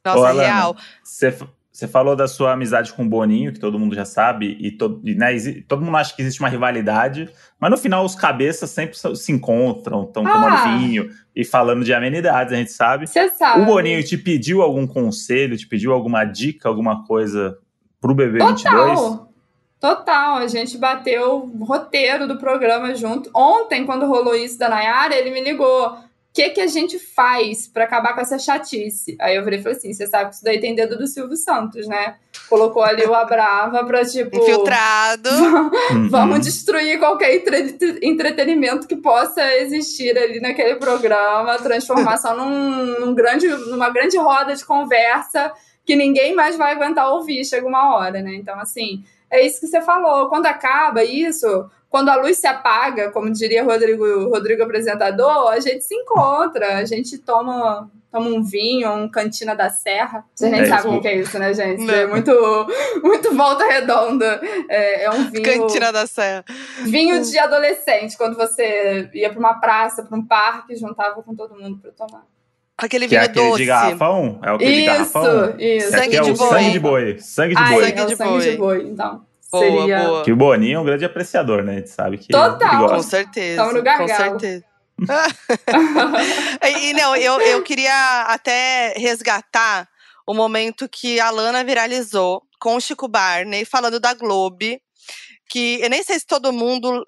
[0.04, 0.76] Nossa, Ô, Alana, real.
[1.02, 1.32] Você
[1.80, 5.00] você falou da sua amizade com o Boninho, que todo mundo já sabe, e, to,
[5.02, 5.34] e né,
[5.66, 7.26] todo mundo acha que existe uma rivalidade,
[7.58, 10.30] mas no final os cabeças sempre se encontram, estão ah.
[10.30, 13.06] tomando vinho e falando de amenidades, a gente sabe.
[13.06, 13.62] Você sabe.
[13.62, 17.56] O Boninho te pediu algum conselho, te pediu alguma dica, alguma coisa
[17.98, 18.62] pro BB22?
[18.62, 19.30] Total.
[19.80, 23.30] Total, a gente bateu o roteiro do programa junto.
[23.34, 25.96] Ontem, quando rolou isso da Nayara, ele me ligou
[26.32, 29.16] que, que a gente faz para acabar com essa chatice?
[29.20, 31.36] Aí eu virei e falei assim: você sabe que isso daí tem dedo do Silvio
[31.36, 32.16] Santos, né?
[32.48, 34.36] Colocou ali o Abrava pra tipo.
[34.36, 35.28] Infiltrado.
[36.08, 36.40] vamos uhum.
[36.40, 43.90] destruir qualquer entre entretenimento que possa existir ali naquele programa, transformação num, num grande, numa
[43.90, 45.52] grande roda de conversa
[45.84, 48.34] que ninguém mais vai aguentar ouvir, chega uma hora, né?
[48.36, 50.28] Então, assim, é isso que você falou.
[50.28, 55.84] Quando acaba isso, quando a luz se apaga, como diria Rodrigo, Rodrigo apresentador, a gente
[55.84, 60.24] se encontra, a gente toma, toma um vinho, um cantina da serra.
[60.34, 61.84] Vocês nem é sabem o que é isso, né, gente?
[61.84, 61.94] Não.
[61.94, 62.32] É muito,
[63.02, 64.40] muito volta redonda.
[64.68, 65.44] É, é, um vinho.
[65.44, 66.44] Cantina da serra.
[66.82, 71.56] Vinho de adolescente, quando você ia para uma praça, para um parque, juntava com todo
[71.56, 72.24] mundo para tomar.
[72.80, 73.58] Aquele vinho que é aquele doce.
[73.58, 74.40] de garrafão?
[74.42, 75.54] É o que de garrafão?
[75.58, 76.48] Isso, sangue, é de boi.
[76.48, 77.18] sangue de boi.
[77.18, 77.84] Sangue de Ai, boi.
[77.84, 79.26] Sangue de, sangue de boi, então.
[79.50, 80.02] Boa, seria...
[80.04, 80.24] boa.
[80.24, 81.72] Que o Boninho é um grande apreciador, né?
[81.72, 82.28] A gente sabe que.
[82.28, 82.88] Total!
[82.88, 83.62] Com certeza.
[83.62, 84.08] Tamo no gargalo.
[84.08, 84.64] Com certeza.
[86.82, 89.88] e não, eu, eu queria até resgatar
[90.26, 94.80] o momento que a Lana viralizou com o Chico Barney falando da Globe.
[95.48, 97.04] Que eu nem sei se todo mundo.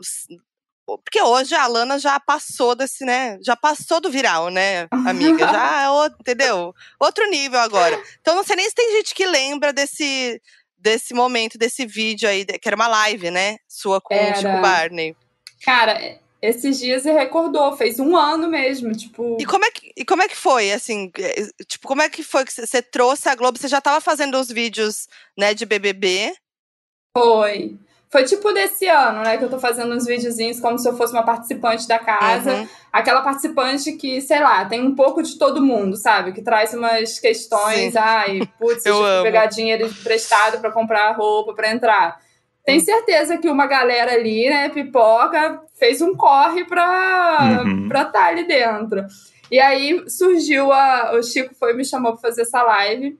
[0.84, 3.38] Porque hoje a Lana já passou desse, né?
[3.42, 5.46] Já passou do viral, né, amiga?
[5.46, 6.74] Já, é entendeu?
[6.98, 8.00] Outro nível agora.
[8.20, 10.40] Então não sei nem se tem gente que lembra desse
[10.82, 13.58] desse momento, desse vídeo aí, que era uma live, né?
[13.68, 14.32] Sua com era.
[14.32, 15.16] o Chico Barney.
[15.64, 19.38] Cara, esses dias você recordou, fez um ano mesmo, tipo.
[19.40, 22.24] E como é que, e como é que foi, assim, é, tipo, como é que
[22.24, 23.56] foi que você trouxe a Globo?
[23.56, 25.06] Você já estava fazendo os vídeos,
[25.38, 26.34] né, de BBB?
[27.16, 27.78] Foi.
[28.12, 29.38] Foi tipo desse ano, né?
[29.38, 32.56] Que eu tô fazendo uns videozinhos como se eu fosse uma participante da casa.
[32.56, 32.68] Uhum.
[32.92, 36.32] Aquela participante que, sei lá, tem um pouco de todo mundo, sabe?
[36.32, 37.94] Que traz umas questões.
[37.94, 37.98] Sim.
[37.98, 42.18] Ai, putz, eu tive pegar dinheiro emprestado para comprar roupa para entrar.
[42.66, 47.86] Tem certeza que uma galera ali, né, pipoca, fez um corre pra uhum.
[47.86, 49.06] estar tá ali dentro.
[49.50, 51.12] E aí surgiu a.
[51.14, 53.18] O Chico foi me chamou pra fazer essa live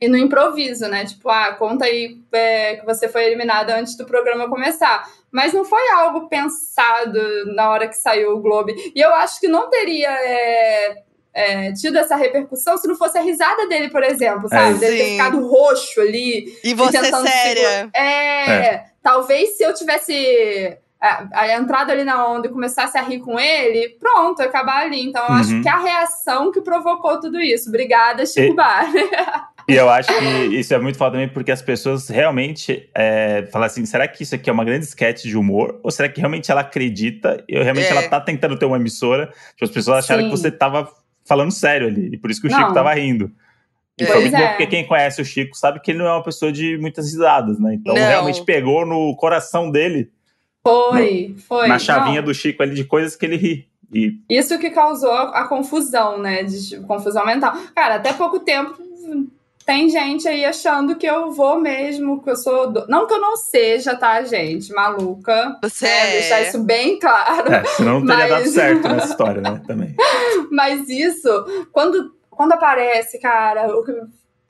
[0.00, 1.04] e no improviso, né?
[1.04, 5.06] Tipo, ah, conta aí é, que você foi eliminada antes do programa começar.
[5.30, 7.20] Mas não foi algo pensado
[7.54, 8.70] na hora que saiu o Globo.
[8.70, 11.02] E eu acho que não teria é,
[11.34, 14.76] é, tido essa repercussão se não fosse a risada dele, por exemplo, sabe?
[14.76, 16.58] É, dele ter ficado roxo ali.
[16.64, 17.90] E você séria.
[17.92, 23.02] É, é, talvez se eu tivesse a, a, entrada ali na onda e começasse a
[23.02, 25.02] rir com ele, pronto, acabar ali.
[25.02, 25.40] Então, eu uhum.
[25.40, 27.68] acho que a reação que provocou tudo isso.
[27.68, 28.90] Obrigada, Chico e, Bar.
[29.70, 33.66] E eu acho que isso é muito foda também porque as pessoas realmente é, falam
[33.66, 35.78] assim: será que isso aqui é uma grande sketch de humor?
[35.82, 37.90] Ou será que realmente ela acredita e realmente é.
[37.90, 39.26] ela tá tentando ter uma emissora?
[39.52, 40.30] Tipo, as pessoas acharam Sim.
[40.30, 40.92] que você tava
[41.24, 42.10] falando sério ali.
[42.12, 42.74] E por isso que o Chico não.
[42.74, 43.30] tava rindo.
[43.98, 44.40] E foi muito é.
[44.40, 47.06] bom porque quem conhece o Chico sabe que ele não é uma pessoa de muitas
[47.06, 47.74] risadas, né?
[47.74, 48.02] Então não.
[48.02, 50.10] realmente pegou no coração dele.
[50.62, 51.68] Foi, no, foi.
[51.68, 52.26] Na chavinha não.
[52.26, 53.68] do Chico ali de coisas que ele ri.
[53.92, 54.18] E...
[54.28, 56.42] Isso que causou a, a confusão, né?
[56.42, 57.54] De, de confusão mental.
[57.74, 58.76] Cara, até pouco tempo
[59.64, 62.70] tem gente aí achando que eu vou mesmo, que eu sou.
[62.70, 62.86] Do...
[62.88, 64.72] Não que eu não seja, tá, gente?
[64.72, 65.56] Maluca.
[65.62, 66.10] Você é.
[66.12, 67.52] Deixar isso bem claro.
[67.52, 68.30] É, senão não teria mas...
[68.30, 69.62] dado certo nessa história, né?
[69.66, 69.94] Também.
[70.50, 71.28] mas isso,
[71.72, 73.92] quando, quando aparece, cara, o que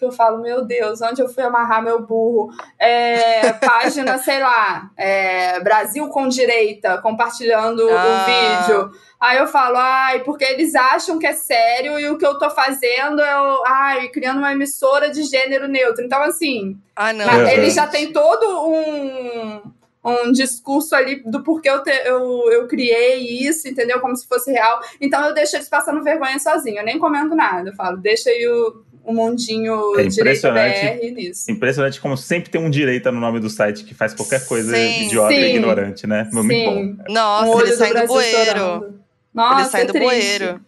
[0.04, 2.52] eu falo, meu Deus, onde eu fui amarrar meu burro?
[2.78, 8.04] É, página, sei lá, é, Brasil com direita, compartilhando ah.
[8.04, 8.90] o vídeo.
[9.20, 12.48] Aí eu falo, ai, porque eles acham que é sério e o que eu tô
[12.50, 16.04] fazendo é, o, ai, criando uma emissora de gênero neutro.
[16.04, 17.46] Então, assim, ah, não.
[17.48, 19.60] ele já tem todo um,
[20.04, 24.00] um discurso ali do porquê eu, te, eu, eu criei isso, entendeu?
[24.00, 24.80] Como se fosse real.
[25.00, 27.70] Então eu deixo eles passando vergonha sozinho, eu nem comento nada.
[27.70, 31.50] Eu falo, deixa aí o, o mundinho é direito BR nisso.
[31.50, 35.06] Impressionante como sempre tem um direita no nome do site que faz qualquer coisa sim,
[35.06, 36.28] idiota sim, e ignorante, né?
[36.32, 36.64] Muito sim.
[36.64, 37.12] bom.
[37.12, 38.94] Nossa, um ele sai do bueiro.
[39.34, 40.60] Nossa, ele sai é do bueiro.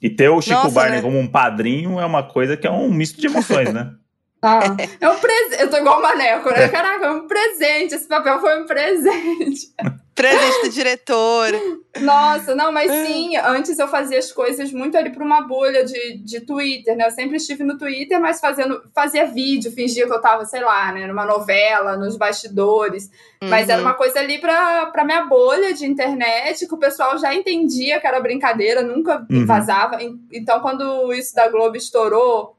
[0.00, 1.02] E ter o Chico Nossa, Barney né?
[1.02, 3.92] como um padrinho é uma coisa que é um misto de emoções, né?
[4.42, 4.60] Ah,
[5.00, 5.62] é um presente.
[5.62, 6.64] Eu tô igual o Maneco, né?
[6.64, 6.68] É.
[6.68, 7.94] Caraca, é um presente.
[7.94, 9.72] Esse papel foi um presente.
[10.16, 11.52] Presente do diretor.
[12.00, 13.04] Nossa, não, mas é.
[13.04, 17.06] sim, antes eu fazia as coisas muito ali pra uma bolha de, de Twitter, né?
[17.06, 20.90] Eu sempre estive no Twitter, mas fazendo, fazia vídeo, fingia que eu tava, sei lá,
[20.90, 23.10] né, numa novela, nos bastidores.
[23.42, 23.50] Uhum.
[23.50, 23.88] Mas era uhum.
[23.88, 28.06] uma coisa ali pra, pra minha bolha de internet, que o pessoal já entendia que
[28.06, 29.44] era brincadeira, nunca uhum.
[29.44, 29.98] vazava.
[30.32, 32.56] Então, quando isso da Globo estourou,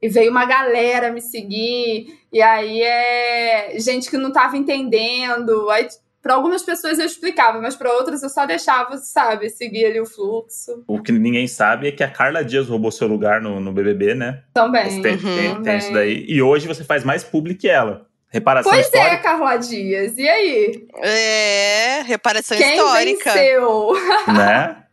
[0.00, 5.70] e veio uma galera me seguir, e aí é gente que não tava entendendo.
[5.70, 5.88] Aí
[6.24, 10.06] para algumas pessoas eu explicava, mas para outras eu só deixava, sabe, seguir ali o
[10.06, 10.82] fluxo.
[10.88, 14.14] O que ninguém sabe é que a Carla Dias roubou seu lugar no, no BBB,
[14.14, 14.42] né?
[14.54, 15.02] Também.
[15.02, 15.62] Tem, uhum, tem, também.
[15.62, 16.24] tem isso daí.
[16.26, 18.06] E hoje você faz mais público que ela.
[18.30, 19.14] Reparação pois histórica.
[19.14, 20.16] é, Carla Dias.
[20.16, 20.88] E aí?
[21.02, 23.30] É, reparação Quem histórica.
[23.30, 23.92] Venceu?
[24.26, 24.76] Né?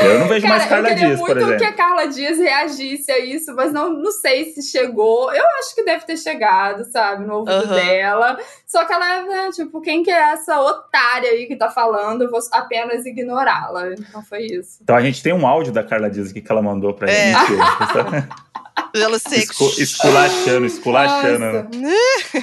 [0.00, 1.30] Eu não vejo Cara, mais Carla Dias, por exemplo.
[1.30, 4.62] Eu queria muito que a Carla Dias reagisse a isso, mas não, não sei se
[4.62, 5.32] chegou.
[5.32, 7.74] Eu acho que deve ter chegado, sabe, no ouvido uhum.
[7.74, 8.38] dela.
[8.66, 12.22] Só que ela é, né, tipo, quem que é essa otária aí que tá falando?
[12.22, 13.92] Eu vou apenas ignorá-la.
[13.92, 14.78] Então foi isso.
[14.82, 17.32] Então a gente tem um áudio da Carla Dias aqui que ela mandou pra é.
[17.32, 18.32] gente.
[18.94, 19.36] Gelo seco.
[19.36, 21.68] Escu esculachando, esculachando.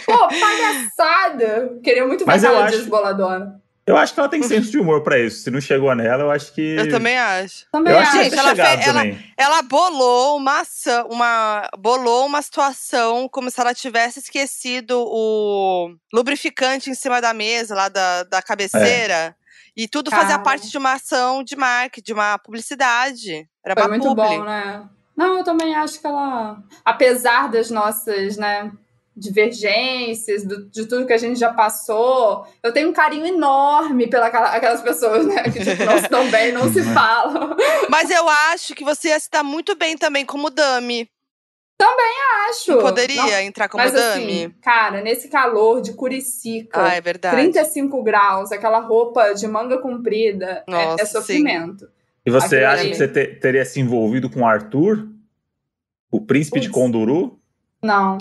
[0.06, 1.80] Pô, palhaçada!
[1.84, 2.76] Queria muito ver Mas Carla acho...
[2.76, 3.62] Dias boladona.
[3.90, 5.42] Eu acho que ela tem senso de humor para isso.
[5.42, 6.76] Se não chegou nela, eu acho que.
[6.76, 7.66] Eu também acho.
[7.72, 8.12] Também eu acho.
[8.12, 9.02] Gente, ela, fez, ela,
[9.36, 10.62] ela, bolou uma
[11.10, 17.74] uma bolou uma situação como se ela tivesse esquecido o lubrificante em cima da mesa
[17.74, 19.14] lá da, da cabeceira.
[19.14, 19.36] É.
[19.76, 23.50] E tudo fazia parte de uma ação de marketing, de uma publicidade.
[23.66, 24.24] Era Foi muito publi.
[24.24, 24.88] bom, né?
[25.18, 28.72] Não, eu também acho que ela, apesar das nossas, né,
[29.20, 32.48] divergências, do, de tudo que a gente já passou.
[32.64, 35.44] Eu tenho um carinho enorme pelas aquelas pessoas, né?
[35.44, 37.56] Que tipo, não se dão bem, não se falam.
[37.90, 41.10] Mas eu acho que você ia se dar muito bem também como Dami.
[41.78, 42.16] Também
[42.50, 42.78] acho.
[42.78, 44.46] Poderia não, entrar como mas, Dami.
[44.46, 47.36] Assim, cara, nesse calor de Curicica, ah, é verdade.
[47.36, 51.86] 35 graus, aquela roupa de manga comprida, Nossa, é, é sofrimento.
[51.86, 51.92] Sim.
[52.26, 52.92] E você acha ali.
[52.92, 55.08] que você te, teria se envolvido com o Arthur?
[56.12, 56.68] O príncipe Ups.
[56.68, 57.39] de Conduru?
[57.82, 58.18] Não.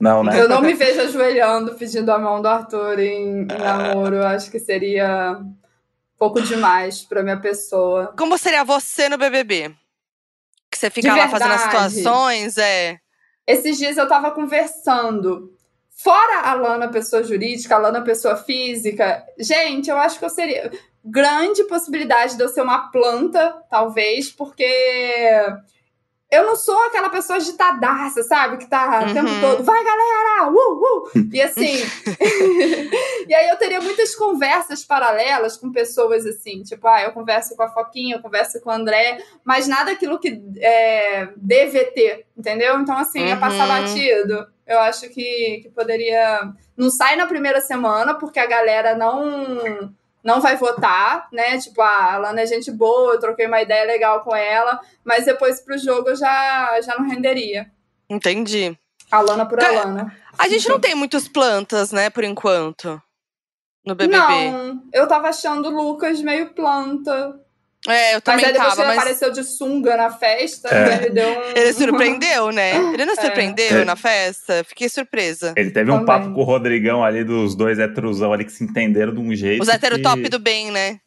[0.00, 0.40] Não, né?
[0.40, 4.16] Eu não me vejo ajoelhando pedindo a mão do Arthur em, em namoro.
[4.16, 5.54] Eu acho que seria um
[6.18, 8.14] pouco demais pra minha pessoa.
[8.16, 9.74] Como seria você no BBB?
[10.70, 12.98] Que você fica lá fazendo as situações, é.
[13.46, 15.52] Esses dias eu tava conversando.
[15.90, 19.22] Fora a Lana, pessoa jurídica, a Lana, pessoa física.
[19.38, 20.72] Gente, eu acho que eu seria.
[21.04, 25.34] Grande possibilidade de eu ser uma planta, talvez, porque
[26.32, 28.56] eu não sou aquela pessoa agitadaça, sabe?
[28.56, 29.40] Que tá o tempo uhum.
[29.42, 31.10] todo, vai galera, uh, uh!
[31.30, 31.76] E assim.
[33.28, 37.62] e aí eu teria muitas conversas paralelas com pessoas assim, tipo, ah, eu converso com
[37.62, 42.80] a Foquinha, eu converso com o André, mas nada aquilo que é, DVT, entendeu?
[42.80, 43.28] Então, assim, uhum.
[43.28, 43.82] ia passar uhum.
[43.82, 44.46] batido.
[44.66, 46.50] Eu acho que, que poderia.
[46.74, 51.58] Não sai na primeira semana, porque a galera não não vai votar, né?
[51.58, 55.24] Tipo, ah, a Lana é gente boa, eu troquei uma ideia legal com ela, mas
[55.24, 57.70] depois pro jogo eu já, já não renderia.
[58.08, 58.76] Entendi.
[59.10, 60.16] A Lana por a Lana.
[60.38, 63.00] A gente não tem muitas plantas, né, por enquanto.
[63.84, 64.16] No BBB.
[64.16, 67.38] Não, eu tava achando o Lucas meio planta.
[67.88, 70.94] É, eu também mas aí depois tava, ele mas apareceu de sunga na festa, É.
[70.98, 71.42] ele deu um...
[71.56, 72.76] ele surpreendeu, né?
[72.94, 73.20] Ele não É.
[73.20, 73.84] surpreendeu É.
[73.84, 74.62] na festa?
[74.64, 75.52] Fiquei surpresa.
[75.56, 76.06] Ele teve um Também.
[76.06, 79.60] papo com o Rodrigão ali, dos dois heterosão ali que se entenderam de um jeito.
[79.62, 80.98] Os hétero que- top do bem, né?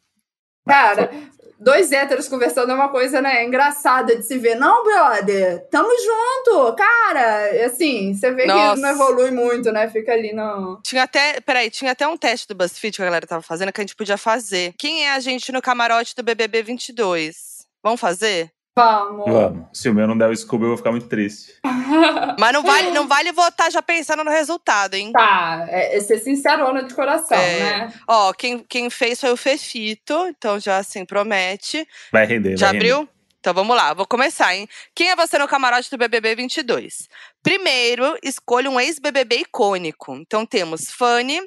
[0.66, 1.10] Cara,
[1.58, 4.54] dois héteros conversando é uma coisa, né, engraçada de se ver.
[4.54, 7.66] Não, brother, tamo junto, cara.
[7.66, 8.74] Assim, você vê Nossa.
[8.74, 9.88] que não evolui muito, né?
[9.88, 10.80] Fica ali no...
[10.82, 13.80] Tinha até, peraí, tinha até um teste do BuzzFeed que a galera tava fazendo que
[13.80, 14.74] a gente podia fazer.
[14.78, 17.66] Quem é a gente no camarote do BBB 22?
[17.82, 18.50] Vamos fazer?
[18.76, 19.24] Vamos.
[19.24, 19.68] Vamos.
[19.72, 21.54] Se o meu não der o Scooby, eu vou ficar muito triste.
[22.38, 25.12] Mas não vale, não vale votar já pensando no resultado, hein?
[25.12, 27.60] Tá, é, é ser sincerona de coração, É.
[27.86, 27.94] né?
[28.06, 31.88] Ó, quem, quem fez foi o Fefito, então já assim promete.
[32.12, 32.92] Vai render, Já vai render.
[32.92, 33.08] abriu?
[33.40, 34.68] Então vamos lá, vou começar, hein?
[34.94, 37.08] Quem é você no camarote do BBB 22?
[37.42, 40.14] Primeiro, escolha um ex-BBB icônico.
[40.16, 41.40] Então temos Fanny,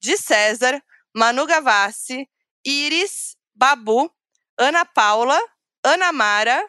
[0.00, 0.82] de César,
[1.14, 2.26] Manu Gavassi,
[2.66, 4.10] Iris, Babu,
[4.58, 5.38] Ana Paula,
[5.84, 6.64] Ana Mara,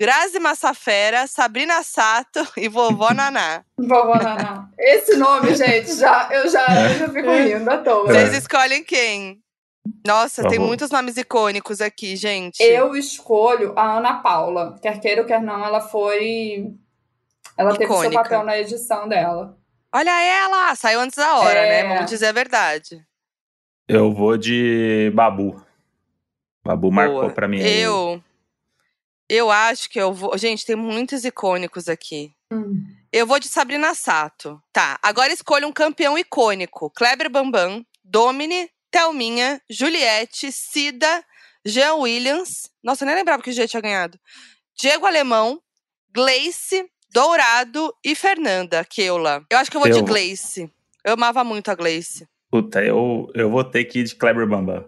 [0.00, 3.62] Grazi Massafera, Sabrina Sato e Vovó Naná.
[3.76, 4.70] Vovó Naná.
[4.78, 8.08] Esse nome, gente, já, eu, já, eu já fico rindo à toa.
[8.10, 8.12] É.
[8.14, 9.42] Vocês escolhem quem?
[10.06, 12.62] Nossa, tem muitos nomes icônicos aqui, gente.
[12.62, 14.78] Eu escolho a Ana Paula.
[14.80, 16.72] Quer queira ou quer não, ela foi.
[17.58, 18.22] Ela teve seu Icônica.
[18.22, 19.58] papel na edição dela.
[19.92, 20.74] Olha ela!
[20.76, 21.82] Saiu antes da hora, É.
[21.82, 21.94] né?
[21.94, 23.04] Vamos dizer a verdade.
[23.86, 25.62] Eu vou de Babu.
[26.64, 27.32] Babu marcou Boa.
[27.32, 27.60] pra mim.
[27.60, 28.22] Eu.
[29.30, 30.36] Eu acho que eu vou.
[30.36, 32.34] Gente, tem muitos icônicos aqui.
[32.52, 32.84] Hum.
[33.12, 34.60] Eu vou de Sabrina Sato.
[34.72, 41.24] Tá, agora escolha um campeão icônico: Kleber Bambam, Domini, Thelminha, Juliette, Cida,
[41.64, 42.68] Jean Williams.
[42.82, 44.18] Nossa, eu nem lembrava que o G tinha ganhado.
[44.76, 45.62] Diego Alemão,
[46.12, 49.44] Gleice, Dourado e Fernanda Keula.
[49.48, 50.68] Eu acho que eu vou Eu de Gleice.
[51.04, 52.26] Eu amava muito a Gleice.
[52.50, 54.84] Puta, eu, eu vou ter que ir de Kleber Bambam.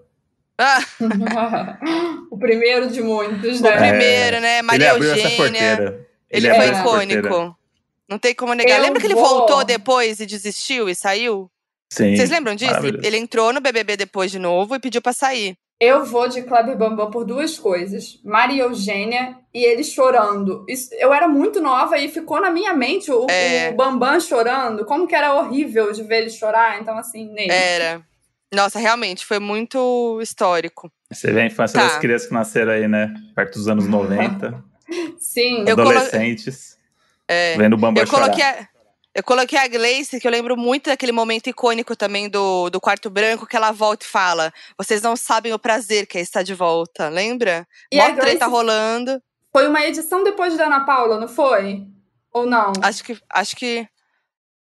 [0.58, 0.80] Ah,
[2.32, 3.76] o primeiro de muitos, o né?
[3.76, 4.54] primeiro, né?
[4.58, 5.36] Ele Maria abriu essa Eugênia.
[5.76, 6.08] porteira.
[6.30, 7.28] Ele, abriu foi icônico.
[7.28, 7.54] porteira.
[8.08, 8.76] Não tem como negar.
[8.78, 11.50] Eu Lembra que ele vou- voltou depois e desistiu e saiu?
[11.92, 12.16] Sim.
[12.16, 12.72] Vocês lembram disso?
[13.02, 15.54] Ele entrou no BBB depois de novo e pediu pra sair.
[15.78, 18.18] Eu vou de Kleber Bambam por duas coisas.
[18.24, 20.64] Maria Eugênia e ele chorando.
[20.68, 23.70] Isso- eu era muito nova e ficou na minha mente o, É.
[23.70, 24.84] o Bambam chorando.
[24.86, 26.80] Como que era horrível de ver ele chorar.
[26.80, 27.50] Então, assim, nele.
[27.52, 28.00] Era.
[28.54, 30.92] Nossa, realmente, foi muito histórico.
[31.10, 31.86] Você vê a infância Tá.
[31.88, 33.12] das crianças que nasceram aí, né?
[33.34, 34.62] Perto dos anos 90.
[35.18, 35.64] Sim.
[35.66, 36.76] Eu colo- adolescentes.
[37.26, 37.56] É.
[37.56, 38.24] Vendo o Bambam Eu chorar.
[38.24, 38.68] coloquei, a,
[39.14, 43.08] eu coloquei a Gleice, que eu lembro muito daquele momento icônico também do, do quarto
[43.08, 46.52] branco, que ela volta e fala: Vocês não sabem o prazer que é estar de
[46.52, 47.08] volta.
[47.08, 47.66] Lembra?
[47.90, 49.22] E Mó a Gleice treta rolando.
[49.50, 51.86] foi uma edição depois da Ana Paula, não foi?
[52.34, 52.72] Ou não?
[52.82, 53.18] Acho que.
[53.30, 53.88] Acho que.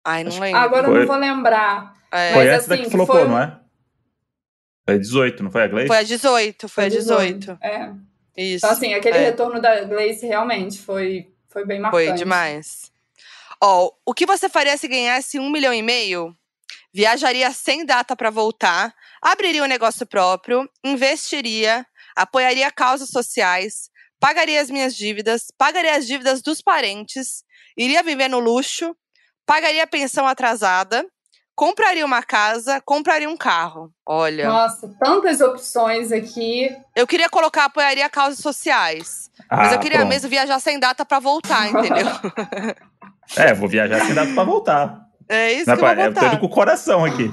[0.02, 0.60] Ai, não Acho- lembro.
[0.60, 1.00] Agora eu Foi.
[1.00, 1.94] não vou lembrar.
[2.12, 2.32] É.
[2.32, 3.58] Foi Mas, antes da assim, que que flopou, foi- não é?
[4.88, 5.88] Foi 18, não foi a Gleice?
[5.88, 7.58] Foi a 18, foi a 18.
[7.60, 7.92] É.
[8.36, 8.64] Isso.
[8.64, 9.24] Então, assim, aquele É.
[9.26, 12.06] retorno da Gleice realmente foi, foi bem marcante.
[12.06, 12.92] Foi demais.
[13.62, 16.36] Ó, o que você faria se ganhasse um milhão e meio?
[16.94, 24.70] Viajaria sem data pra voltar, abriria um negócio próprio, investiria, apoiaria causas sociais, pagaria as
[24.70, 27.42] minhas dívidas, pagaria as dívidas dos parentes,
[27.76, 28.94] iria viver no luxo,
[29.44, 31.04] pagaria a pensão atrasada,
[31.56, 33.90] compraria uma casa, compraria um carro.
[34.06, 36.68] Olha, Nossa, tantas opções aqui.
[36.94, 40.10] eu queria colocar apoiaria causas sociais, mas eu Ah, queria pronto.
[40.10, 42.06] mesmo viajar sem data pra voltar, entendeu?
[43.36, 45.00] É, vou viajar sem data pra voltar.
[45.28, 46.32] É isso Não, que eu vou pai, eu tô voltar.
[46.34, 47.28] indo com o coração aqui.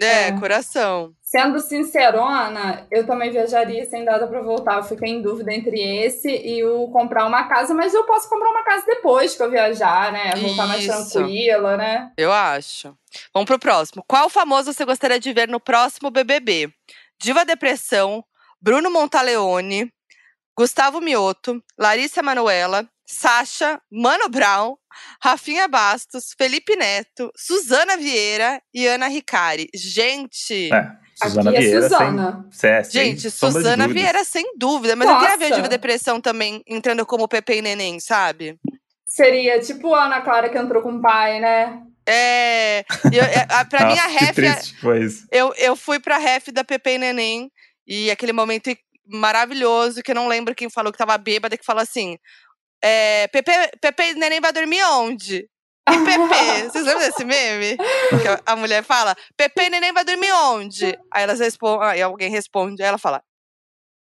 [0.00, 0.32] É, É.
[0.38, 1.10] coração.
[1.32, 4.76] Sendo sincerona, eu também viajaria sem data pra voltar.
[4.76, 8.50] Eu fiquei em dúvida entre esse e o comprar uma casa, mas eu posso comprar
[8.50, 10.34] uma casa depois que eu viajar, né?
[10.36, 12.12] Voltar mais tranquila, né?
[12.18, 12.94] Eu acho.
[13.32, 14.04] Vamos pro próximo.
[14.06, 16.70] Qual famoso você gostaria de ver no próximo BBB?
[17.18, 18.22] Diva Depressão,
[18.60, 19.90] Bruno Montaleone,
[20.54, 24.76] Gustavo Mioto, Larissa Manoela, Sasha, Mano Brown,
[25.18, 29.70] Rafinha Bastos, Felipe Neto, Suzana Vieira e Ana Ricari.
[29.74, 31.82] Gente, É, Suzana aqui é Vieira.
[31.82, 32.46] Suzana.
[32.50, 33.88] Sem, é, sem gente, sombra de Suzana.
[33.88, 35.56] Vieira sem dúvida, mas eu queria ver Nossa.
[35.56, 38.58] Diva Depressão também entrando como Pepe e Neném, sabe?
[39.06, 41.82] Seria tipo a Ana Clara que entrou com o pai, né?
[42.06, 42.80] É,
[43.12, 45.26] e eu- é, a- pra mim a Nossa, ref é- triste que foi isso.
[45.30, 47.50] Eu, eu fui pra ref da Pepe e Neném
[47.86, 48.70] e aquele momento
[49.06, 52.16] maravilhoso que eu não lembro quem falou que tava bêbada, que falou assim:
[52.82, 55.46] é, Pepe, Pepe e Neném vai dormir onde?
[55.90, 57.76] E Pepe, vocês lembram desse meme?
[57.76, 60.86] Que a- mulher fala: Pepe e Neném vai dormir onde?
[61.12, 63.22] Aí elas respondem, aí alguém responde, aí ela fala: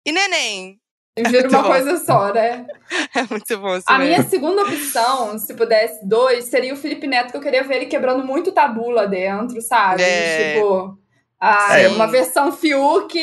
[0.04, 0.78] E Neném?
[1.16, 1.68] E vira Muito uma bom.
[1.68, 2.66] coisa só, né?
[3.14, 4.11] É muito bom esse A meme.
[4.11, 7.87] minha segunda opção, se pudesse dois, seria o Felipe Neto, que eu queria ver ele
[7.87, 10.02] quebrando muito tabu lá dentro, sabe?
[10.02, 10.54] É.
[10.54, 10.98] Tipo,
[11.40, 13.18] Ah, é, uma versão Fiuk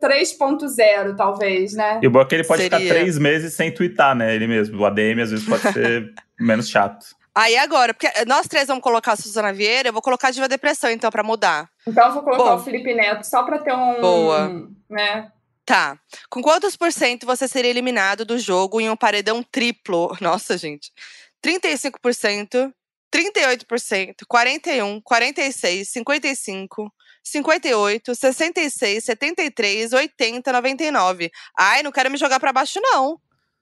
[0.00, 2.00] 3.0, talvez, né?
[2.02, 2.78] E o bom é que ele pode Seria.
[2.78, 4.34] ficar três meses sem twittar, né?
[4.34, 4.78] Ele mesmo.
[4.80, 7.06] O ADM às vezes pode ser menos chato.
[7.34, 10.48] Aí agora, porque nós três vamos colocar a Suzana Vieira, eu vou colocar a Diva
[10.48, 11.70] Depressão, então, pra mudar.
[11.86, 14.00] Então eu vou colocar Bom, o Felipe Neto, só pra ter um.
[14.00, 14.68] Boa.
[14.88, 15.30] Né?
[15.64, 15.96] Tá.
[16.28, 20.16] Com quantos por cento você seria eliminado do jogo em um paredão triplo?
[20.20, 20.90] Nossa, gente.
[21.44, 22.72] 35%,
[23.14, 26.90] 38%, 41%, 46%, 55%,
[27.22, 31.30] 58, 66, 73, 80, 99.
[31.56, 33.20] Ai, não quero me jogar para baixo, não.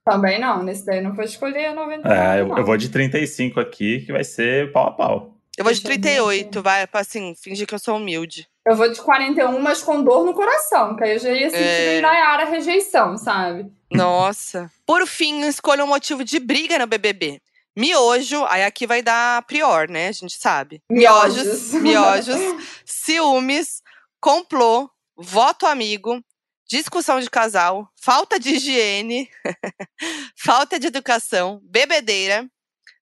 [0.08, 2.08] Também não, nesse daí não foi escolher 99.
[2.08, 5.34] É, eu, eu, vou de 35 aqui, que vai ser pau a pau.
[5.56, 8.48] Eu vou de 38, vai, pra assim, fingir que eu sou humilde.
[8.64, 11.62] Eu vou de 41, mas com dor no coração, que aí eu já ia sentir
[11.62, 12.00] é...
[12.00, 13.70] Yara rejeição, sabe?
[13.92, 14.70] Nossa.
[14.86, 17.40] Por fim, escolha um motivo de briga no BBB.
[17.76, 20.08] Miojo, aí aqui vai dar prior, né?
[20.08, 20.80] A gente sabe.
[20.90, 22.40] Miojos, miojos,
[22.84, 23.82] ciúmes,
[24.20, 26.22] complô, voto amigo,
[26.68, 29.30] discussão de casal, falta de higiene,
[30.36, 32.46] falta de educação, bebedeira,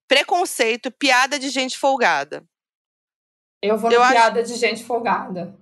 [0.07, 2.45] preconceito, piada de gente folgada.
[3.61, 4.53] Eu vou no eu piada acho...
[4.53, 5.55] de gente folgada.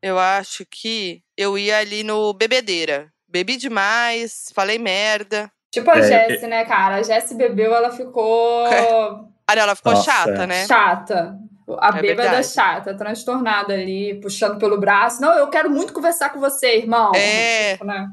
[0.00, 3.12] Eu acho que eu ia ali no bebedeira.
[3.26, 5.50] Bebi demais, falei merda.
[5.72, 6.48] Tipo a é, Jessie, é...
[6.48, 6.96] né, cara?
[6.96, 8.64] A Jessie bebeu, ela ficou.
[9.50, 10.66] Ah, ela ficou Nossa, chata, né?
[10.66, 11.38] Chata.
[11.78, 12.46] A é bêbada verdade.
[12.46, 15.20] chata, transtornada ali, puxando pelo braço.
[15.20, 17.12] Não, eu quero muito conversar com você, irmão.
[17.14, 17.72] É.
[17.72, 18.08] Tipo, né?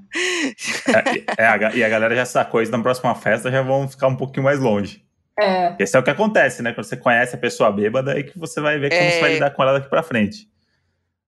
[1.38, 4.08] é, é a, e a galera já sacou isso na próxima festa, já vão ficar
[4.08, 5.06] um pouquinho mais longe.
[5.40, 5.76] É.
[5.80, 6.74] Esse é o que acontece, né?
[6.74, 9.12] Quando você conhece a pessoa bêbada, aí que você vai ver como é.
[9.12, 10.48] você vai lidar com ela daqui pra frente.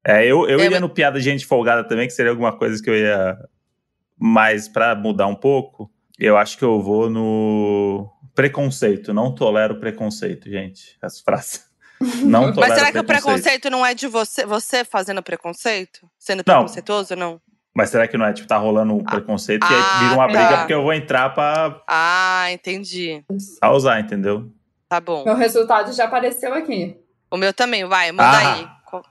[0.06, 2.82] É, eu, eu é, iria no piada de gente folgada também, que seria alguma coisa
[2.82, 3.38] que eu ia
[4.18, 5.92] mais para mudar um pouco.
[6.18, 9.14] Eu acho que eu vou no preconceito.
[9.14, 10.98] Não tolero preconceito, gente.
[11.02, 11.67] As frases.
[12.00, 16.08] Não tolero Mas será que o preconceito não é de você, você fazendo preconceito?
[16.18, 17.42] Sendo preconceituoso ou não?
[17.76, 19.12] Mas será que não é tipo, tá rolando um ah.
[19.12, 20.34] preconceito ah, e aí vira uma tá.
[20.34, 21.80] briga porque eu vou entrar pra.
[21.88, 23.24] Ah, entendi.
[23.60, 24.52] Pra usar, entendeu?
[24.90, 25.24] Tá bom.
[25.24, 26.98] Meu resultado já apareceu aqui.
[27.30, 28.54] O meu também, vai, manda ah.
[28.54, 28.68] aí.
[28.86, 29.04] Qual,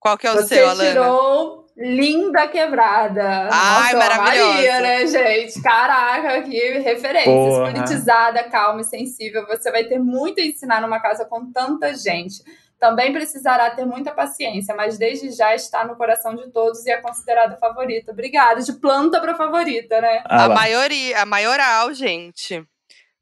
[0.00, 0.82] qual, que é o Você seu, Alana?
[0.82, 3.48] Você tirou Linda Quebrada.
[3.52, 4.52] Ai, Nossa, maravilhosa.
[4.52, 5.62] Maria, né, gente?
[5.62, 7.32] Caraca, que referência.
[7.32, 7.70] Porra.
[7.70, 9.46] Politizada, calma e sensível.
[9.46, 12.42] Você vai ter muito a ensinar numa casa com tanta gente.
[12.80, 16.96] Também precisará ter muita paciência, mas desde já está no coração de todos e é
[16.96, 18.10] considerada favorita.
[18.10, 18.60] Obrigada.
[18.60, 20.22] De planta para favorita, né?
[20.24, 22.64] Ah, a maioria, a maioral, gente.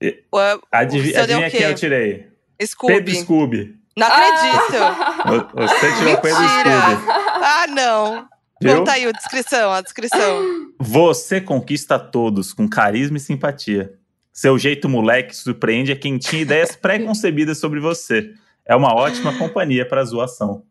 [0.00, 0.38] E, o,
[0.72, 2.28] adivinha, adivinha quem eu tirei?
[2.62, 2.94] Scooby.
[2.94, 3.76] Pedro Scooby.
[3.96, 5.52] Não acredito.
[5.56, 7.10] Você tirou Pedro Scooby.
[7.42, 8.35] Ah, não.
[8.60, 8.78] Viu?
[8.78, 10.72] Conta aí a descrição, a descrição.
[10.78, 13.94] Você conquista todos com carisma e simpatia.
[14.32, 18.32] Seu jeito moleque surpreende a quem tinha ideias pré-concebidas sobre você.
[18.64, 20.64] É uma ótima companhia para zoação.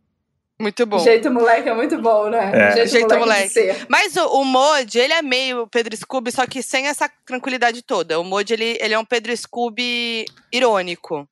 [0.60, 1.00] Muito bom.
[1.00, 2.52] Jeito moleque é muito bom, né?
[2.54, 2.76] É.
[2.76, 3.60] Jeito, Jeito moleque.
[3.60, 3.86] moleque.
[3.90, 8.20] Mas o, o Mod, ele é meio Pedro Scooby, só que sem essa tranquilidade toda.
[8.20, 11.28] O Mod, ele, ele é um Pedro Scooby irônico.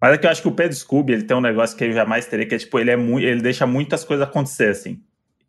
[0.00, 1.92] Mas é que eu acho que o Pedro Scooby, ele tem um negócio que eu
[1.92, 3.26] jamais teria, que é tipo, ele é muito.
[3.26, 5.02] Ele deixa muitas coisas acontecer, assim.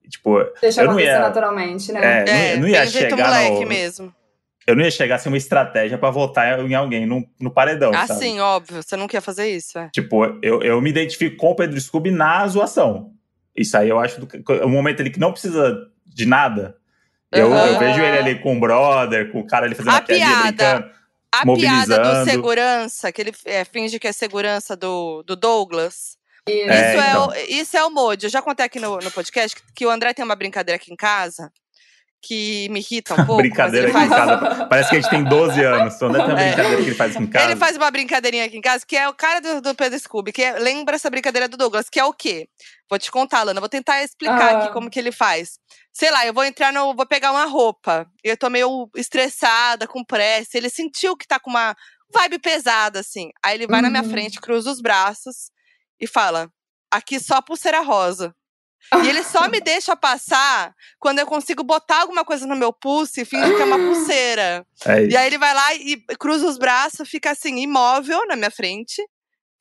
[0.09, 2.25] Tipo, Deixa eu acontecer ia, naturalmente, né?
[2.25, 4.15] É, é não, não ia chegar moleque no, mesmo.
[4.67, 7.91] Eu não ia chegar sem uma estratégia para votar em alguém no, no paredão.
[7.93, 8.19] Ah, sabe?
[8.19, 8.81] sim, óbvio.
[8.81, 9.77] Você não quer fazer isso.
[9.77, 9.89] É.
[9.93, 13.11] Tipo, eu, eu me identifico com o Pedro Scooby na zoação.
[13.55, 14.27] Isso aí eu acho do,
[14.63, 16.75] o momento ali que não precisa de nada.
[17.31, 17.65] Eu, uhum.
[17.65, 20.49] eu, vejo ele ali com o brother, com o cara ali fazendo a, a piada,
[20.51, 20.95] brincando.
[21.31, 26.17] A piada do segurança, que ele é, finge que é segurança do, do Douglas.
[26.47, 27.27] Isso é, é então.
[27.27, 28.25] o, isso é o Modi.
[28.25, 30.93] Eu já contei aqui no, no podcast que, que o André tem uma brincadeira aqui
[30.93, 31.51] em casa
[32.21, 33.41] que me irrita um pouco.
[33.41, 34.05] brincadeira aqui faz...
[34.05, 34.65] em casa.
[34.65, 35.93] Parece que a gente tem 12 anos.
[35.95, 36.47] Só não é uma é.
[36.49, 37.45] brincadeira que ele faz aqui em casa.
[37.45, 40.31] Ele faz uma brincadeirinha aqui em casa, que é o cara do, do Pedro Scooby,
[40.31, 42.47] que é, lembra essa brincadeira do Douglas, que é o quê?
[42.89, 43.59] Vou te contar, Lana.
[43.59, 44.57] Vou tentar explicar ah.
[44.59, 45.59] aqui como que ele faz.
[45.91, 46.93] Sei lá, eu vou entrar no.
[46.93, 48.07] Vou pegar uma roupa.
[48.23, 50.57] Eu tô meio estressada, com pressa.
[50.57, 51.75] Ele sentiu que tá com uma
[52.13, 53.29] vibe pesada, assim.
[53.43, 53.83] Aí ele vai uhum.
[53.83, 54.09] na minha uhum.
[54.09, 55.54] frente, cruza os braços
[55.99, 56.49] e fala:
[56.91, 58.33] aqui só pulseira rosa.
[59.03, 63.19] E ele só me deixa passar quando eu consigo botar alguma coisa no meu pulso
[63.19, 64.65] e finge que é uma pulseira.
[64.85, 68.51] É e aí ele vai lá e cruza os braços, fica assim, imóvel na minha
[68.51, 69.03] frente.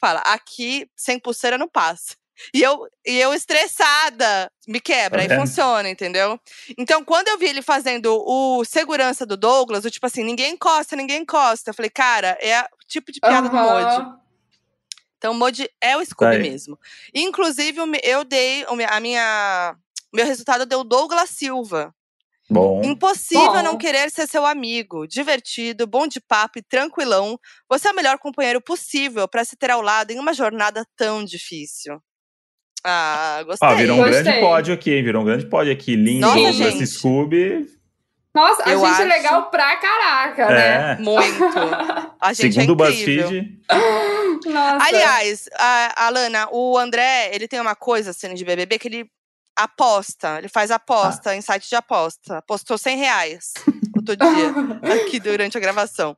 [0.01, 2.15] Fala, aqui sem pulseira não passa.
[2.53, 6.39] E eu, e eu estressada, me quebra, aí funciona, entendeu?
[6.77, 10.97] Então, quando eu vi ele fazendo o segurança do Douglas, o tipo assim, ninguém encosta,
[10.97, 11.71] ninguém encosta.
[11.71, 13.55] Eu falei, cara, é o tipo de piada uhum.
[13.55, 14.24] do Modi.
[15.25, 16.79] Então, o Modi é o Scooby mesmo.
[17.15, 19.75] Inclusive, eu dei a minha.
[20.13, 21.95] Meu resultado deu Douglas Silva.
[22.51, 22.83] Bom.
[22.85, 23.63] Impossível bom.
[23.63, 25.07] não querer ser seu amigo.
[25.07, 27.39] Divertido, bom de papo e tranquilão.
[27.71, 31.25] Você é o melhor companheiro possível para se ter ao lado em uma jornada tão
[31.25, 31.99] difícil.
[32.85, 33.67] Ah, gostei.
[33.67, 34.23] Ó, virou um gostei.
[34.25, 35.05] grande pódio aqui, hein?
[35.05, 35.97] Virou um grande pódio aqui.
[35.97, 37.67] Lin, Douglas, Scooby.
[38.35, 39.03] Nossa, eu a gente é acho...
[39.03, 40.49] é legal pra caraca, é.
[40.49, 40.97] né?
[40.97, 41.45] Muito.
[42.21, 43.61] A gente Segundo é o BuzzFeed.
[44.47, 44.87] Nossa.
[44.87, 49.11] Aliás, a, Alana, o André, ele tem uma coisa assim de BBB que ele
[49.57, 50.39] aposta.
[50.39, 51.37] Ele faz aposta ah.
[51.37, 52.39] em site de aposta.
[52.39, 53.53] Apostou 100 reais
[54.05, 54.53] outro dia,
[54.95, 56.17] aqui durante a gravação.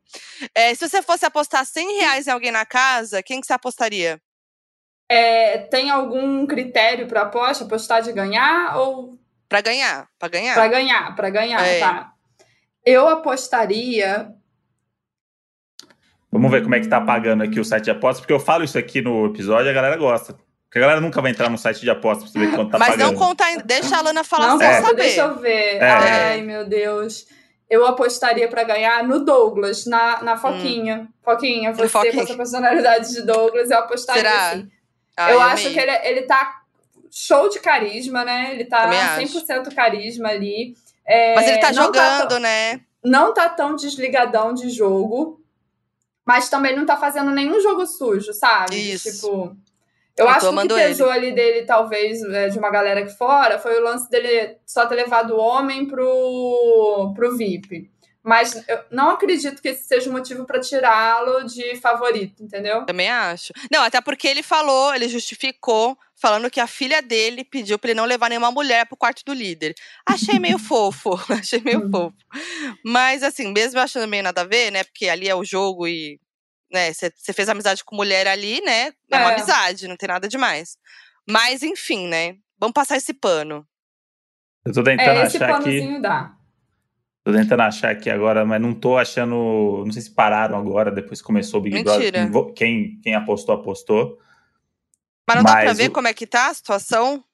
[0.54, 4.20] É, se você fosse apostar 100 reais em alguém na casa, quem que você apostaria?
[5.08, 7.64] É, tem algum critério para aposta?
[7.64, 10.54] Apostar de ganhar ou para ganhar, para ganhar.
[10.54, 11.80] Para ganhar, para ganhar, é.
[11.80, 12.12] tá.
[12.84, 14.32] Eu apostaria.
[16.30, 18.64] Vamos ver como é que tá pagando aqui o site de apostas, porque eu falo
[18.64, 20.34] isso aqui no episódio e a galera gosta.
[20.64, 22.88] Porque a galera nunca vai entrar no site de apostas pra saber quanto tá Mas
[22.88, 23.10] pagando.
[23.10, 23.62] Mas não conta ainda.
[23.64, 24.82] Deixa a Lana falar não, é.
[24.82, 24.96] saber.
[24.96, 25.76] Deixa eu ver.
[25.76, 25.90] É.
[25.90, 27.26] Ai, meu Deus.
[27.68, 31.08] Eu apostaria para ganhar no Douglas, na, na Foquinha.
[31.08, 31.08] Hum.
[31.24, 32.14] Foquinha, você Foquinha.
[32.14, 34.52] com essa personalidade de Douglas, eu apostaria Será?
[34.52, 34.70] sim.
[35.16, 36.62] Ai, eu acho que ele, ele tá
[37.16, 38.52] show de carisma, né?
[38.52, 39.74] Ele tá Também 100% acho.
[39.74, 40.76] carisma ali.
[41.06, 42.80] É, mas ele tá, tá jogando, tá né?
[43.02, 45.40] Não tá tão desligadão de jogo,
[46.26, 48.76] mas também não tá fazendo nenhum jogo sujo, sabe?
[48.92, 49.10] Isso.
[49.10, 49.56] Tipo,
[50.18, 51.26] eu, acho que o que pesou ele.
[51.26, 54.96] ali dele, talvez, é, de uma galera aqui fora, foi o lance dele só ter
[54.96, 57.90] levado o homem pro, pro VIP.
[58.26, 62.84] Mas eu não acredito que esse seja o motivo para tirá-lo de favorito, entendeu?
[62.84, 63.52] Também acho.
[63.70, 68.00] Não, até porque ele falou, ele justificou, falando que a filha dele pediu para ele
[68.00, 69.76] não levar nenhuma mulher pro quarto do líder.
[70.04, 71.90] Achei meio fofo, achei meio uhum.
[71.92, 72.16] fofo.
[72.84, 74.82] Mas, assim, mesmo achando meio nada a ver, né?
[74.82, 76.18] Porque ali é o jogo e.
[76.68, 78.88] né, Você fez amizade com mulher ali, né?
[78.88, 80.76] É, é uma amizade, não tem nada demais.
[81.28, 82.34] Mas, enfim, né?
[82.58, 83.64] Vamos passar esse pano.
[84.64, 86.00] Eu tô tentando é, esse achar que.
[86.00, 86.35] Dá.
[87.26, 89.82] Tô tentando achar aqui agora, mas não tô achando.
[89.84, 92.24] Não sei se pararam agora, depois começou o Big Mentira.
[92.24, 92.54] Brother.
[92.54, 94.16] Quem, quem apostou, apostou.
[95.26, 95.92] Mas não mas dá pra ver o...
[95.92, 97.24] como é que tá a situação?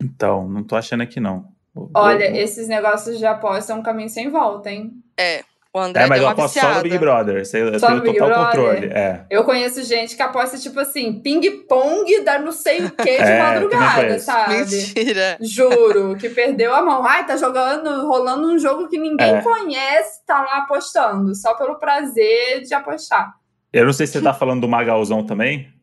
[0.00, 1.52] Então, não tô achando aqui não.
[1.92, 2.38] Olha, vou...
[2.38, 4.92] esses negócios de aposta é um caminho sem volta, hein?
[5.18, 5.42] É.
[5.76, 7.38] O André é, mas eu aposto só no Big Brother.
[7.38, 8.46] Eu só tenho total Brother.
[8.46, 8.86] controle.
[8.94, 9.26] É.
[9.28, 13.42] Eu conheço gente que aposta, tipo assim, ping-pong dá não sei o que de é,
[13.42, 14.58] madrugada, sabe?
[14.58, 15.36] Mentira.
[15.40, 17.04] Juro, que perdeu a mão.
[17.04, 19.42] Ai, tá jogando, rolando um jogo que ninguém é.
[19.42, 23.34] conhece, tá lá apostando, só pelo prazer de apostar.
[23.72, 25.74] Eu não sei se você tá falando do Magalzão também.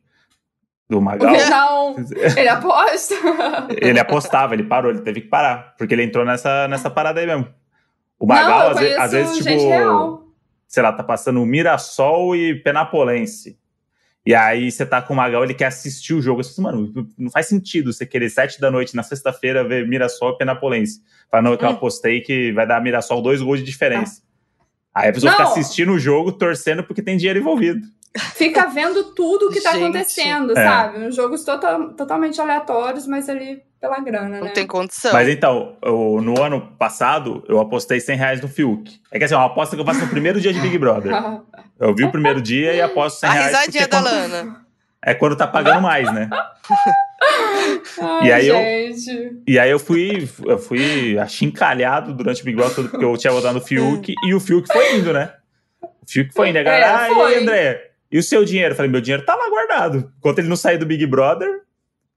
[0.88, 1.34] Do Magal.
[1.50, 1.96] Não,
[2.34, 3.14] ele aposta.
[3.76, 5.74] ele apostava, ele parou, ele teve que parar.
[5.76, 7.46] Porque ele entrou nessa, nessa parada aí mesmo.
[8.22, 10.28] O Magal, às, vezes, às vezes, tipo, real.
[10.68, 13.58] sei lá, tá passando Mirassol e Penapolense.
[14.24, 16.38] E aí você tá com o Magal, ele quer assistir o jogo.
[16.38, 20.34] Eu disse, mano, não faz sentido você querer sete da noite na sexta-feira ver Mirassol
[20.34, 21.02] e Penapolense.
[21.28, 21.72] Fala, não, que eu hum.
[21.72, 24.22] apostei que vai dar Mirassol dois gols de diferença.
[24.94, 25.02] Ah.
[25.02, 25.38] Aí a pessoa não.
[25.38, 27.84] fica assistindo o jogo, torcendo porque tem dinheiro envolvido.
[28.34, 30.64] Fica vendo tudo o que tá Gente, acontecendo, é.
[30.64, 30.98] sabe?
[31.06, 34.52] Uns jogos total, totalmente aleatórios, mas ali pela grana, Não né?
[34.52, 35.12] tem condição.
[35.12, 39.00] Mas então, eu, no ano passado, eu apostei 100 reais no Fiuk.
[39.10, 41.12] É que assim, é uma aposta que eu faço no primeiro dia de Big Brother.
[41.80, 43.54] Eu vi o primeiro dia e aposto 100 reais.
[43.54, 44.04] A risadinha da quando...
[44.04, 44.62] Lana.
[45.04, 46.30] É quando tá pagando mais, né?
[48.00, 49.10] Ai, e aí gente.
[49.10, 53.32] eu e aí eu fui eu fui achincalhado durante o Big Brother porque eu tinha
[53.32, 55.32] votado no Fiuk e o Fiuk foi indo, né?
[55.82, 57.91] O Fiuk foi indo, a galera, é, aí, André?
[58.12, 58.72] E o seu dinheiro?
[58.72, 60.12] Eu falei, meu dinheiro tá lá guardado.
[60.18, 61.62] Enquanto ele não sair do Big Brother,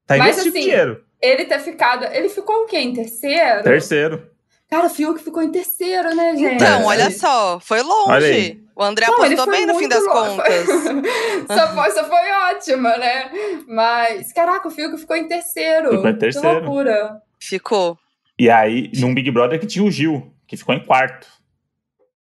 [0.05, 2.05] tá investindo assim, dinheiro ele ter ficado.
[2.05, 2.77] Ele ficou o quê?
[2.77, 3.63] Em terceiro?
[3.63, 4.29] Terceiro.
[4.69, 6.55] Cara, o Fiuk ficou em terceiro, né, gente?
[6.55, 8.63] Então, olha só, foi longe.
[8.75, 10.35] O André Não, apostou bem no fim das longe.
[10.35, 10.69] contas.
[11.49, 13.31] Essa aposta foi ótima, né?
[13.67, 15.91] Mas, caraca, o Fiuk ficou em terceiro.
[15.91, 16.49] Ficou em terceiro.
[16.49, 17.21] Que loucura.
[17.39, 17.97] Ficou.
[18.37, 21.27] E aí, num Big Brother que tinha o Gil, que ficou em quarto.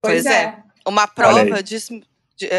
[0.01, 0.43] Pois, pois é.
[0.43, 0.57] é.
[0.88, 1.89] Uma prova diz,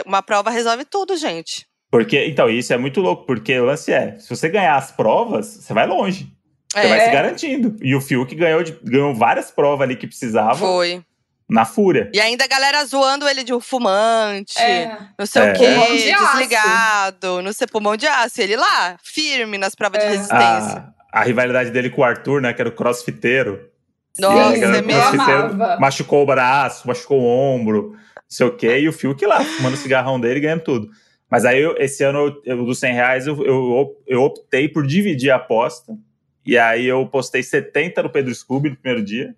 [0.07, 1.67] uma prova resolve tudo, gente.
[1.91, 5.47] Porque, então, isso é muito louco, porque o lance é, se você ganhar as provas,
[5.47, 6.33] você vai longe.
[6.73, 6.89] Você é.
[6.89, 7.77] vai se garantindo.
[7.83, 10.55] E o Fiuk ganhou, de, ganhou várias provas ali que precisava.
[10.55, 11.03] Foi.
[11.49, 12.09] Na fúria.
[12.15, 14.97] E ainda a galera zoando ele de um fumante, é.
[15.19, 15.51] não sei é.
[15.51, 18.41] o quê, de desligado, não sei, pulmão de aço.
[18.41, 20.11] Ele lá, firme nas provas de é.
[20.11, 20.95] resistência.
[21.13, 23.69] A, a, rivalidade dele com o Arthur, né, que era o crossfiteiro.
[24.17, 25.57] Nossa, é mesmo.
[25.81, 27.97] Machucou o braço, machucou o ombro,
[28.31, 28.79] sei o quê.
[28.79, 30.91] E o Fiuk lá, fumando o cigarrão dele e ganhando tudo.
[31.29, 35.31] Mas aí, eu, esse ano, eu, dos 100 reais, eu, eu, eu, optei por dividir
[35.31, 35.97] a aposta.
[36.45, 39.35] E aí eu postei 70 no Pedro Scooby no primeiro dia.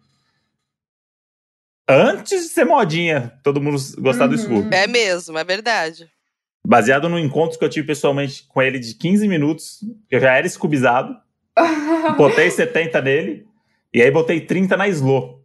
[1.89, 4.31] Antes de ser modinha, todo mundo gostar uhum.
[4.31, 4.75] do Scooby.
[4.75, 6.09] É mesmo, é verdade.
[6.67, 9.81] Baseado no encontro que eu tive pessoalmente com ele de 15 minutos,
[10.11, 11.15] eu já era Scoobizado.
[12.17, 13.47] botei 70 nele.
[13.93, 15.42] E aí botei 30 na Slow.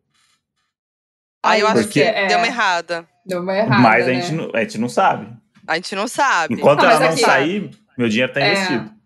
[1.47, 2.27] Ah, eu acho que é...
[2.27, 3.05] deu uma errada.
[3.25, 3.81] Deu uma errada.
[3.81, 4.11] Mas né?
[4.11, 5.27] a, gente, a gente não sabe.
[5.67, 6.53] A gente não sabe.
[6.53, 8.53] Enquanto ah, ela não aqui, sair, meu dinheiro tá é.
[8.53, 8.97] investido.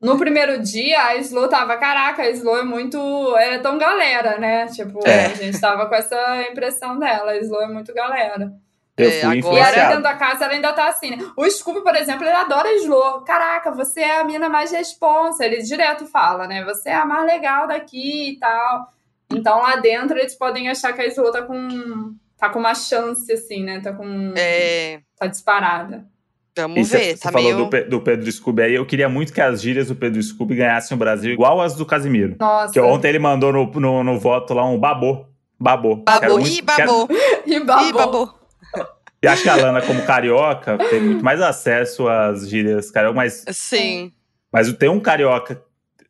[0.00, 2.96] No primeiro dia, a Slo tava, caraca, a Slo é muito.
[3.36, 4.66] Ela é tão galera, né?
[4.68, 5.26] Tipo, é.
[5.26, 7.32] a gente tava com essa impressão dela.
[7.32, 8.52] A Slo é muito galera.
[8.96, 9.70] Eu é, fui agora...
[9.70, 11.18] E dentro da casa ela ainda tá assim, né?
[11.36, 13.22] O Scooby, por exemplo, ele adora Slo.
[13.22, 15.44] Caraca, você é a mina mais responsa.
[15.44, 16.64] Ele direto fala, né?
[16.64, 18.92] Você é a mais legal daqui e tal.
[19.32, 22.14] Então lá dentro eles podem achar que a Slo tá com.
[22.36, 23.80] tá com uma chance, assim, né?
[23.80, 24.32] Tá com.
[24.36, 25.00] É.
[25.16, 26.06] Tá disparada.
[26.56, 27.66] Vamos ver, você tá falou meio...
[27.68, 30.96] do, do, Pedro Scooby aí, eu queria muito que as gírias do Pedro Scooby ganhassem
[30.96, 32.34] o Brasil igual as do Casimiro.
[32.38, 32.72] Nossa.
[32.72, 35.24] Que ontem ele mandou no, no, no voto lá um babô.
[35.58, 36.02] Babô.
[36.04, 36.40] Babô.
[36.40, 37.06] Ih, babô.
[37.06, 37.20] Quero...
[37.46, 37.84] E babô.
[37.84, 38.34] Ih, babô.
[39.22, 43.44] E acho que a Lana, como carioca, tem muito mais acesso às gírias carioca, mas.
[43.50, 44.12] Sim.
[44.52, 45.62] Mas tem um carioca,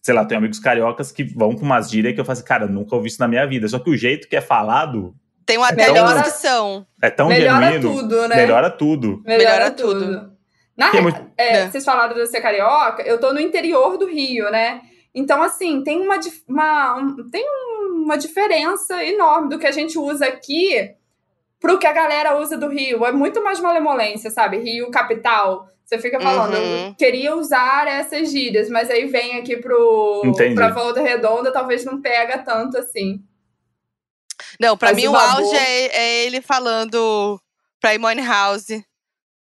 [0.02, 2.66] sei lá, tem amigos cariocas que vão com umas gírias que eu falo assim, cara,
[2.66, 3.68] nunca ouvi isso na minha vida.
[3.68, 5.14] Só que o jeito que é falado.
[5.44, 6.86] Tem uma é tão, descrição.
[7.00, 8.00] É tão melhora genuíno.
[8.02, 8.36] Tudo, né?
[8.36, 9.22] Melhora tudo.
[9.24, 10.00] Melhora, melhora tudo.
[10.00, 10.38] tudo.
[10.76, 11.20] Na é muito...
[11.36, 11.70] é, é.
[11.70, 14.82] Vocês falaram de ser carioca, eu tô no interior do Rio, né?
[15.12, 17.44] Então, assim, tem uma, uma, um, tem
[17.90, 20.94] uma diferença enorme do que a gente usa aqui
[21.58, 23.04] pro que a galera usa do Rio.
[23.04, 24.58] É muito mais malemolência, sabe?
[24.58, 25.68] Rio capital.
[25.88, 26.88] Você fica falando, uhum.
[26.88, 30.54] eu queria usar essas gírias, mas aí vem aqui pro, Entendi.
[30.54, 33.24] pra Volta Redonda, talvez não pega tanto assim.
[34.60, 37.40] Não, pra mas mim o, o auge é, é, ele falando
[37.80, 38.82] pra Imone House.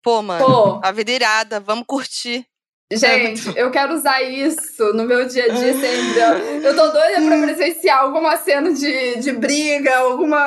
[0.03, 0.79] Pô, mano, Pô.
[0.83, 2.45] a vida irada, vamos curtir.
[2.93, 6.63] Gente, eu quero usar isso no meu dia a dia sempre.
[6.63, 10.37] Eu tô doida pra presenciar alguma cena de, de briga, alguma,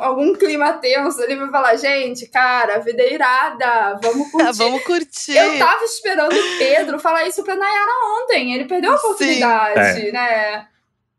[0.00, 4.58] algum clima tenso ali pra falar, gente, cara, a vida é irada, vamos curtir.
[4.58, 5.36] vamos curtir.
[5.36, 8.54] Eu tava esperando o Pedro falar isso pra Nayara ontem.
[8.54, 10.12] Ele perdeu a oportunidade, Sim.
[10.12, 10.68] né?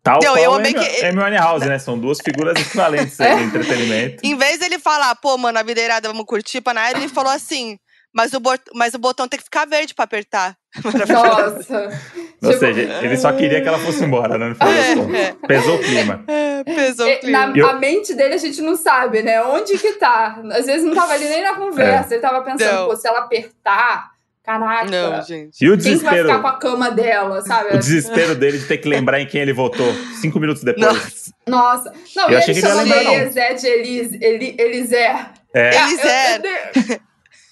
[0.01, 1.05] Tal Não, eu amei que...
[1.05, 1.77] Amy House, né?
[1.77, 3.34] São duas figuras equivalentes é.
[3.34, 4.25] em entretenimento.
[4.25, 7.09] Em vez dele falar, pô, mano, a vida é irada, vamos curtir pra Nayara, ele
[7.09, 7.77] falou assim
[8.14, 8.41] mas o,
[8.74, 10.57] mas o botão tem que ficar verde pra apertar.
[11.07, 11.89] Nossa!
[12.41, 12.60] Ou tipo...
[12.60, 14.55] seja, ele só queria que ela fosse embora, né?
[14.60, 15.36] É, é.
[15.47, 16.24] Pesou o clima.
[16.30, 17.47] É, pesou o clima.
[17.47, 17.70] Na eu...
[17.70, 19.41] a mente dele a gente não sabe, né?
[19.43, 20.41] Onde que tá?
[20.51, 22.14] Às vezes não tava ali nem na conversa.
[22.14, 22.18] É.
[22.18, 22.88] Ele tava pensando, não.
[22.88, 24.12] pô, se ela apertar,
[24.49, 24.89] Caraca.
[24.89, 25.64] Não, gente.
[25.64, 26.16] E o desespero.
[26.16, 27.76] Quem vai ficar com a cama dela, sabe?
[27.76, 31.32] O desespero dele de ter que lembrar em quem ele votou cinco minutos depois.
[31.47, 31.93] Nossa.
[32.16, 33.32] Não, eu achei ele que ele ia lembrar, não.
[33.32, 35.26] Zé de Elis, Eli, Elisé.
[35.53, 35.78] É.
[35.78, 36.99] Elisé.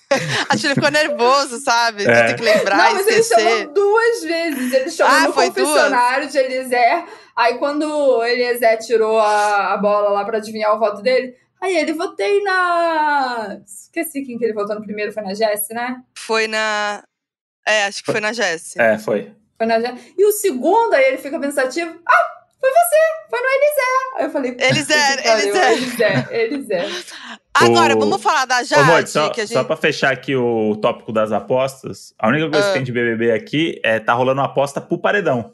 [0.49, 2.03] Acho que ele ficou nervoso, sabe?
[2.03, 2.27] De é.
[2.27, 3.39] ter que lembrar Não, mas esquecer.
[3.39, 4.73] ele chamou duas vezes.
[4.73, 6.31] Ele chamou ah, no confessionário duas?
[6.31, 7.05] de Eliezer.
[7.35, 11.75] Aí quando o Eliezer tirou a, a bola lá pra adivinhar o voto dele, aí
[11.75, 13.59] ele, votei na...
[13.65, 16.01] Esqueci quem que ele votou no primeiro, foi na Jess, né?
[16.17, 17.03] Foi na...
[17.65, 18.77] É, acho que foi na Jess.
[18.77, 19.31] É, foi.
[19.57, 20.13] Foi na Jess.
[20.17, 22.36] E o segundo, aí ele fica pensativo, ah,
[22.67, 23.81] foi você, foi no Elisé.
[24.15, 26.27] Aí eu falei, Elisé, Elisé.
[26.31, 26.87] Elisé.
[27.53, 27.99] Agora, o...
[27.99, 28.81] vamos falar da Jade.
[28.81, 29.53] Ô, Modi, só, que a gente...
[29.53, 33.31] só pra fechar aqui o tópico das apostas, a única coisa que tem de BBB
[33.31, 35.53] aqui é tá rolando uma aposta pro paredão.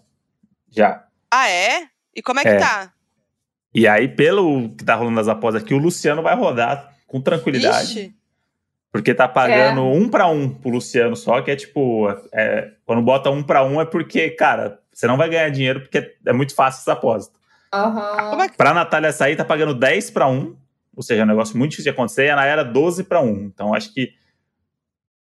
[0.69, 1.05] Já.
[1.31, 1.87] Ah, é?
[2.15, 2.57] E como é que é.
[2.57, 2.91] tá?
[3.73, 7.99] E aí, pelo que tá rolando as apostas aqui, o Luciano vai rodar com tranquilidade.
[7.99, 8.15] Ixi.
[8.91, 9.83] Porque tá pagando é.
[9.83, 12.07] um para um pro Luciano só, que é tipo.
[12.31, 16.15] É, quando bota um para um é porque, cara, você não vai ganhar dinheiro porque
[16.25, 17.37] é muito fácil essa aposta.
[17.73, 18.41] Uhum.
[18.41, 20.55] É Pra Natália sair, tá pagando 10 para 1.
[20.95, 22.25] Ou seja, é um negócio muito difícil de acontecer.
[22.25, 23.45] E a Nayara 12 para 1.
[23.45, 24.13] Então acho que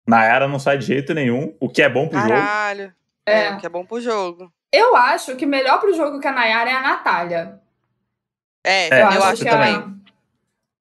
[0.07, 1.55] Nayara não sai de jeito nenhum.
[1.59, 2.35] O que é bom pro Caralho.
[2.35, 2.47] jogo.
[2.47, 2.93] Caralho.
[3.25, 3.45] É.
[3.45, 4.53] é, o que é bom pro jogo.
[4.71, 7.59] Eu acho que melhor pro jogo que a Nayara é a Natália.
[8.63, 10.01] É, é eu, eu acho, que também.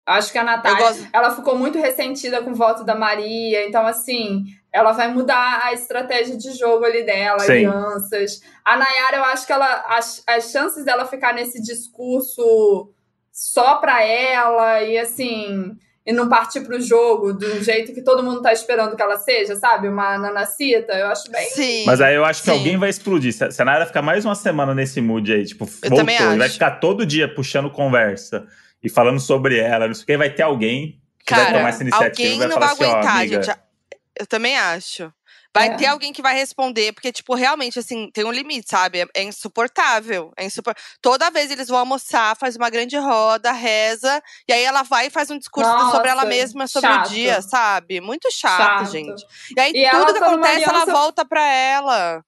[0.07, 1.09] A, acho que a Natália, gosto...
[1.13, 3.67] ela ficou muito ressentida com o voto da Maria.
[3.67, 4.45] Então, assim,
[4.75, 7.53] ela vai mudar a estratégia de jogo ali dela, Sim.
[7.53, 8.43] alianças.
[8.65, 12.91] A Nayara, eu acho que ela as, as chances dela ficar nesse discurso
[13.31, 18.43] só pra ela e assim, e não partir pro jogo do jeito que todo mundo
[18.43, 19.87] tá esperando que ela seja, sabe?
[19.87, 21.49] Uma nanacita, eu acho bem.
[21.51, 21.85] Sim.
[21.87, 22.59] Mas aí eu acho que sim.
[22.59, 23.33] alguém vai explodir.
[23.33, 26.49] Se a Nayara ficar mais uma semana nesse mood aí, tipo, eu voltou, e vai
[26.49, 28.45] ficar todo dia puxando conversa
[28.83, 31.69] e falando sobre ela, não sei o que, vai ter alguém que Cara, vai tomar
[31.69, 33.64] essa iniciativa alguém vai não vai assim, aguentar, amiga, gente.
[34.19, 35.13] Eu também acho.
[35.57, 35.77] Vai é.
[35.77, 39.03] ter alguém que vai responder, porque, tipo, realmente, assim, tem um limite, sabe?
[39.03, 40.33] É, é insuportável.
[40.37, 40.75] É insupor...
[41.01, 45.11] Toda vez eles vão almoçar, faz uma grande roda, reza, e aí ela vai e
[45.11, 47.07] faz um discurso Nossa, sobre ela mesma, sobre chato.
[47.07, 48.01] o dia, sabe?
[48.01, 48.91] Muito chato, chato.
[48.91, 49.25] gente.
[49.57, 50.75] E aí e tudo que tá acontece, aliança...
[50.75, 52.25] ela volta pra ela.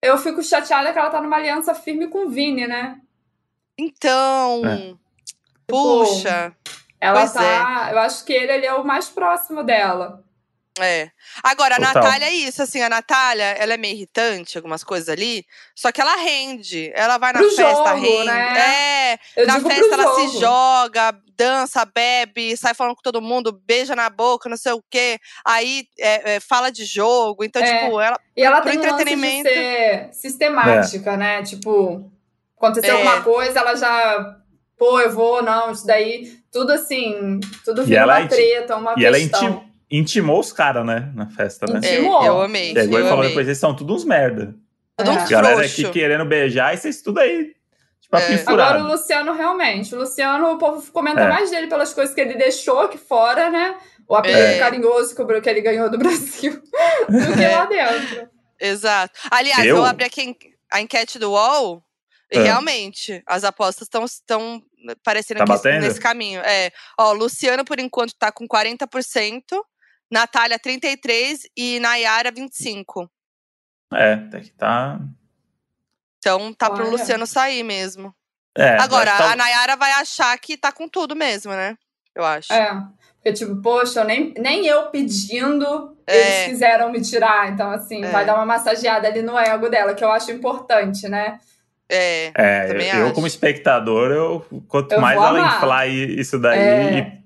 [0.00, 3.00] Eu fico chateada que ela tá numa aliança firme com o Vini, né?
[3.76, 4.62] Então.
[4.64, 4.94] É.
[5.66, 6.54] Puxa.
[7.00, 7.88] ela pois tá.
[7.88, 7.92] É.
[7.92, 10.24] Eu acho que ele, ele é o mais próximo dela.
[10.78, 11.10] É.
[11.42, 15.44] Agora, a Natália é isso, assim, a Natália, ela é meio irritante, algumas coisas ali,
[15.74, 16.90] só que ela rende.
[16.94, 17.64] Ela vai na Pro festa,
[17.96, 18.24] jogo, rende.
[18.26, 19.12] né?
[19.14, 20.28] É, Eu na festa ela jogo.
[20.30, 24.82] se joga, dança, bebe, sai falando com todo mundo, beija na boca, não sei o
[24.88, 25.18] quê.
[25.44, 27.42] Aí é, é, fala de jogo.
[27.44, 27.66] Então, É.
[27.84, 28.18] tipo, ela.
[28.36, 29.48] E ela tem um lance de entretenimento.
[29.48, 31.42] ser sistemática, né?
[31.42, 32.10] Tipo,
[32.56, 32.96] aconteceu É.
[32.96, 34.36] alguma coisa, ela já.
[34.78, 36.38] Pô, eu vou, não, isso daí.
[36.50, 39.69] Tudo assim, tudo vira uma é treta, uma E ela é questão.
[39.90, 41.10] Intimou os caras, né?
[41.14, 41.80] Na festa, né?
[41.82, 42.72] É, eu amei.
[42.74, 43.28] Pegou eu e falou amei.
[43.30, 44.54] depois, eles são tudo uns merda.
[44.96, 45.14] Tudo É.
[45.14, 45.80] uns Galera frouxo.
[45.82, 47.54] aqui querendo beijar e vocês tudo aí.
[48.00, 48.42] Tipo, É.
[48.46, 49.94] Agora o Luciano, realmente.
[49.94, 51.28] O Luciano, o povo comenta É.
[51.28, 53.76] mais dele pelas coisas que ele deixou aqui fora, né?
[54.08, 54.58] O apelido É.
[54.58, 56.52] carinhoso que, o- que ele ganhou do Brasil
[57.08, 58.28] do que lá dentro.
[58.60, 59.18] Exato.
[59.30, 59.76] Aliás, Eu?
[59.76, 60.36] eu, abri aqui a en-
[60.72, 61.82] a enquete do UOL
[62.32, 62.42] e É.
[62.42, 64.62] realmente as apostas estão estão
[65.04, 65.82] parecendo Tá que batendo?
[65.82, 66.40] nesse caminho.
[66.40, 69.64] É, ó, Luciano por enquanto tá com 40%,
[70.10, 73.10] Natália 33 e Nayara 25.
[73.92, 74.98] É, até que tá.
[76.18, 76.90] Então tá pro Olha.
[76.92, 78.14] Luciano sair mesmo.
[78.56, 81.76] É, Agora, tá- a Nayara vai achar que tá com tudo mesmo, né?
[82.14, 82.52] Eu acho.
[82.52, 82.82] É.
[83.14, 86.16] Porque, tipo, poxa, eu nem, nem eu pedindo, É.
[86.42, 87.52] eles quiseram me tirar.
[87.52, 88.08] Então, assim, É.
[88.10, 91.38] vai dar uma massageada ali no ego dela, que eu acho importante, né?
[91.88, 92.30] É.
[92.34, 93.14] É, Também eu, acho.
[93.14, 96.98] como espectador, eu, quanto Eu mais ela inflar isso daí, É.
[96.98, 97.19] e-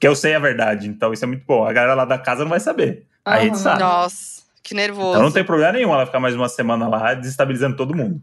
[0.00, 1.62] porque eu sei a verdade, então isso é muito bom.
[1.62, 3.06] A galera lá da casa não vai saber.
[3.22, 3.80] A gente sabe.
[3.80, 5.10] Nossa, que nervoso.
[5.10, 8.18] Então não tem problema nenhum ela ficar mais uma semana lá desestabilizando todo mundo.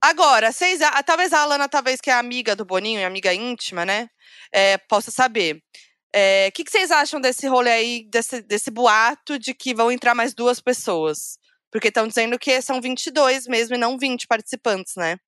[0.00, 3.84] Agora, vocês, a- talvez a Alana, talvez que é amiga do Boninho, e amiga íntima,
[3.84, 4.08] né?
[4.52, 5.56] é, possa saber.
[5.56, 10.14] O que, que vocês acham desse rolê aí, desse, desse boato de que vão entrar
[10.14, 11.36] mais duas pessoas?
[11.70, 15.18] Porque estão dizendo que são 22 mesmo e não 20 participantes, né?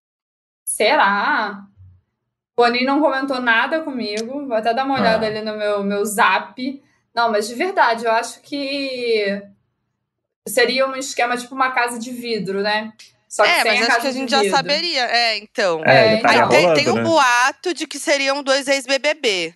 [0.64, 1.64] Será?
[2.61, 4.46] O Boninho não comentou nada comigo.
[4.46, 5.28] Vou até dar uma olhada Ah.
[5.28, 6.82] ali no meu, meu zap.
[7.14, 9.42] Não, mas de verdade, eu acho que
[10.46, 12.92] seria um esquema tipo uma casa de vidro, né?
[13.28, 14.56] Só que é, sem mas a acho casa que a de gente já vidro.
[14.56, 15.04] saberia.
[15.06, 15.82] É, então.
[15.84, 16.48] É, É, ele estaria então.
[16.48, 17.02] Aí tem, rolando, tem um né?
[17.02, 19.54] boato de que seriam dois ex-BBB.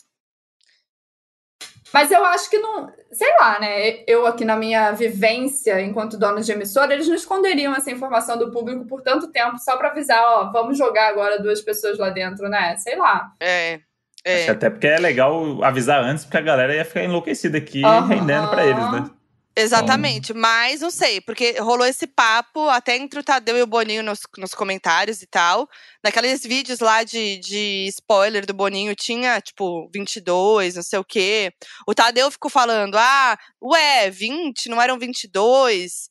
[1.95, 2.93] Mas eu acho que não.
[3.13, 4.03] Sei lá, né?
[4.09, 8.51] Eu aqui na minha vivência enquanto dono de emissora, eles não esconderiam essa informação do
[8.51, 12.49] público por tanto tempo só pra avisar, ó, vamos jogar agora duas pessoas lá dentro,
[12.49, 12.75] né?
[12.79, 13.31] Sei lá.
[13.39, 13.75] É.
[14.27, 14.51] Acho É.
[14.51, 18.07] até porque é legal avisar antes, porque a galera ia ficar enlouquecida aqui, Aham.
[18.09, 19.05] rendendo pra eles, né?
[19.57, 24.03] Exatamente, mas não sei, porque rolou esse papo até entre o Tadeu e o Boninho
[24.03, 25.69] nos, nos comentários e tal.
[26.03, 31.53] Naqueles vídeos lá de, de spoiler do Boninho tinha, tipo, 22, não sei o quê.
[31.87, 36.11] O Tadeu ficou falando, ah, ué, 20, não eram 22?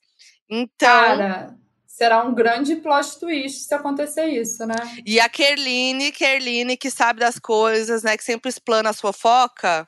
[0.49, 1.53] Então, Cara,
[1.85, 4.75] será um grande plot twist se acontecer isso, né?
[5.05, 9.87] e a Kerline, Kerline que sabe das coisas, né, que sempre explana as fofoca,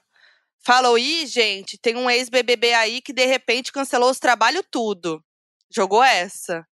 [0.65, 5.23] falou, ih, gente, tem um ex-BBB aí que de repente cancelou os trabalhos tudo.
[5.71, 6.65] Jogou essa.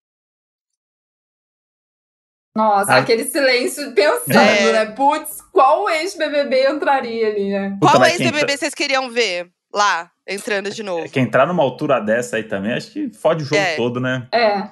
[2.55, 2.97] Nossa, Ah.
[2.99, 4.85] aquele silêncio pensando, É.
[4.85, 4.85] né?
[4.93, 7.77] Putz, qual ex-BBB entraria ali, né?
[7.81, 11.09] Puta, Qual ex-BBB vocês queriam ver lá, entrando de novo?
[11.09, 13.75] Que entrar numa altura dessa aí também, acho que fode o jogo É.
[13.75, 14.27] todo, né?
[14.31, 14.69] É.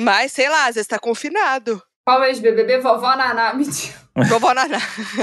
[0.00, 1.82] Mas, sei lá, às vezes tá confinado.
[2.06, 2.78] Qual ex-BBB?
[2.78, 3.94] Vovó Naná, mentira.
[4.14, 4.78] Vovó Naná.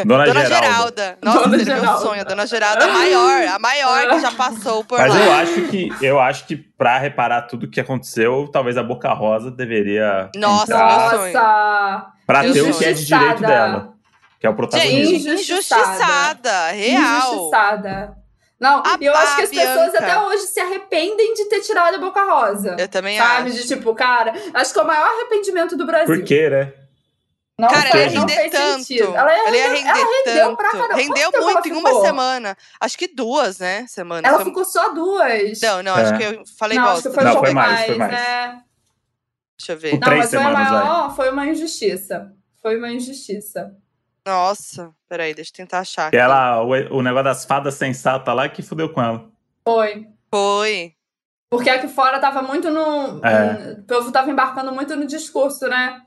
[0.05, 0.61] Dona, Dona Geralda.
[0.65, 1.17] Geralda.
[1.23, 2.01] Nossa, Dona seria meu Geralda.
[2.05, 2.21] sonho.
[2.21, 3.47] A Dona Geralda, a maior.
[3.47, 5.19] A maior que já passou por Mas lá.
[5.21, 9.49] eu acho que eu acho que pra reparar tudo que aconteceu, talvez a Boca Rosa
[9.49, 11.33] deveria Nossa, entrar meu sonho.
[11.33, 12.05] Nossa!
[12.27, 13.93] pra meu ter o que é de direito dela,
[14.39, 15.05] que é o protagonismo.
[15.05, 15.81] Gente, Injustiçada.
[15.81, 16.67] injustiçada.
[16.71, 17.33] Real.
[17.33, 18.22] Injustiçada.
[18.63, 19.97] Não, A- e eu acho que as pessoas Bianca.
[19.97, 22.77] até hoje se arrependem de ter tirado a Boca Rosa.
[22.79, 23.49] Eu também Sabe?
[23.49, 23.57] acho.
[23.57, 26.05] De tipo, cara, acho que é o maior arrependimento do Brasil.
[26.07, 26.71] Por quê, né?
[27.59, 28.83] Não, Cara, ela ia render tanto.
[28.83, 29.15] sentido.
[29.15, 30.95] Ela, ia Ela ia render- ela rendeu pra tanto.
[30.95, 32.57] Rendeu muito em uma semana.
[32.79, 33.85] Acho que duas, né?
[33.87, 34.23] Semanas.
[34.27, 35.59] Ela Foi- ficou só duas.
[35.61, 36.01] Não, não, É.
[36.01, 37.09] acho que eu falei não, acho bosta.
[37.09, 38.11] que foi Não, foi mais, mais, foi mais.
[38.13, 38.61] né?
[39.59, 39.89] Deixa eu ver.
[39.89, 42.31] O- Não, Três mas foi, maior, foi uma injustiça.
[42.61, 43.75] Foi uma injustiça.
[44.25, 46.09] Nossa, peraí, deixa eu tentar achar.
[46.09, 49.25] Que ela, o, o negócio das fadas sensatas lá que fudeu com ela.
[49.65, 50.07] Foi.
[50.31, 50.93] Foi.
[51.49, 53.23] Porque aqui fora tava muito no.
[53.25, 53.73] É.
[53.79, 56.01] O povo tava embarcando muito no discurso, né?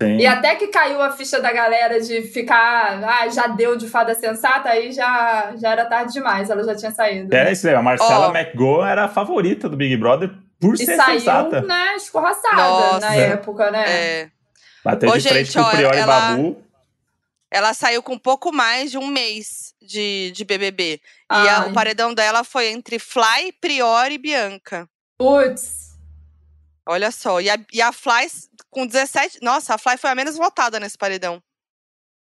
[0.00, 0.16] Sim.
[0.16, 3.02] E até que caiu a ficha da galera de ficar.
[3.04, 6.90] Ah, já deu de fada sensata, aí já, já era tarde demais, ela já tinha
[6.90, 7.34] saído.
[7.34, 8.30] É isso aí, a Marcela Ó.
[8.36, 11.60] McGo era a favorita do Big Brother por E ser saiu, sensata.
[11.62, 13.00] né, escorraçada Nossa.
[13.00, 13.84] na época, né?
[13.88, 14.28] É.
[14.84, 16.62] Bateu Ô, de frente gente, com o ó, Priori ela- Babu.
[17.50, 21.00] Ela saiu com pouco mais de um mês de, de BBB.
[21.30, 21.70] E a- Ai.
[21.70, 24.88] o paredão dela foi entre Fly, Priori e Bianca.
[25.18, 25.96] Putz.
[26.86, 27.40] Olha só.
[27.40, 28.26] E a, e a Fly
[28.70, 29.38] com 17.
[29.42, 31.42] Nossa, a Fly foi a menos votada nesse paredão.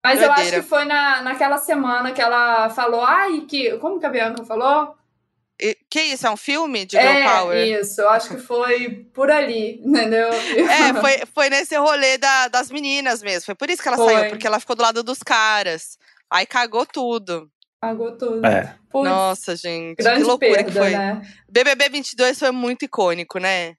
[0.03, 0.64] Mas eu acho Doideira.
[0.64, 3.78] que foi na, naquela semana que ela falou, ai, que.
[3.78, 4.95] Como que a Bianca falou?
[5.89, 6.26] Que isso?
[6.26, 7.68] É um filme de é, Girl Power?
[7.68, 10.30] Isso, eu acho que foi por ali, entendeu?
[10.30, 13.45] É, foi, foi nesse rolê da, das meninas mesmo.
[13.45, 14.14] Foi por isso que ela foi.
[14.14, 15.97] saiu, porque ela ficou do lado dos caras.
[16.30, 17.51] Aí cagou tudo.
[17.82, 18.45] Cagou tudo.
[18.45, 18.76] É.
[18.89, 19.97] Putz, Nossa, gente.
[19.97, 20.91] que loucura perda, que foi.
[20.91, 21.22] Né?
[21.49, 23.76] BBB 22 foi muito icônico, né?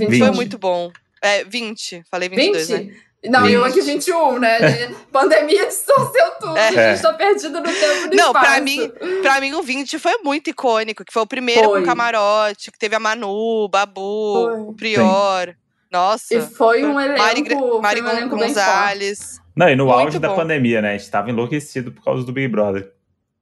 [0.00, 0.18] 20.
[0.18, 0.92] Foi muito bom.
[1.22, 2.04] É, 20.
[2.10, 2.86] Falei 22, 20?
[2.86, 3.00] né?
[3.24, 3.52] Não, 20.
[3.52, 4.88] eu aqui 21, né?
[5.10, 6.56] Pandemia distorceu tudo.
[6.56, 6.68] É.
[6.68, 8.46] A gente tá perdido no tempo do Não, espaço.
[8.46, 11.80] pra mim, pra mim o 20 foi muito icônico, que foi o primeiro foi.
[11.80, 14.74] com camarote, que teve a Manu, Babu, foi.
[14.74, 15.48] Prior.
[15.48, 15.54] Sim.
[15.90, 16.34] Nossa.
[16.34, 19.40] E foi um elenco, Mari, Mari um elenco Gonzalez.
[19.54, 20.28] Não, e no muito auge bom.
[20.28, 20.94] da pandemia, né?
[20.94, 22.92] A gente tava enlouquecido por causa do Big Brother.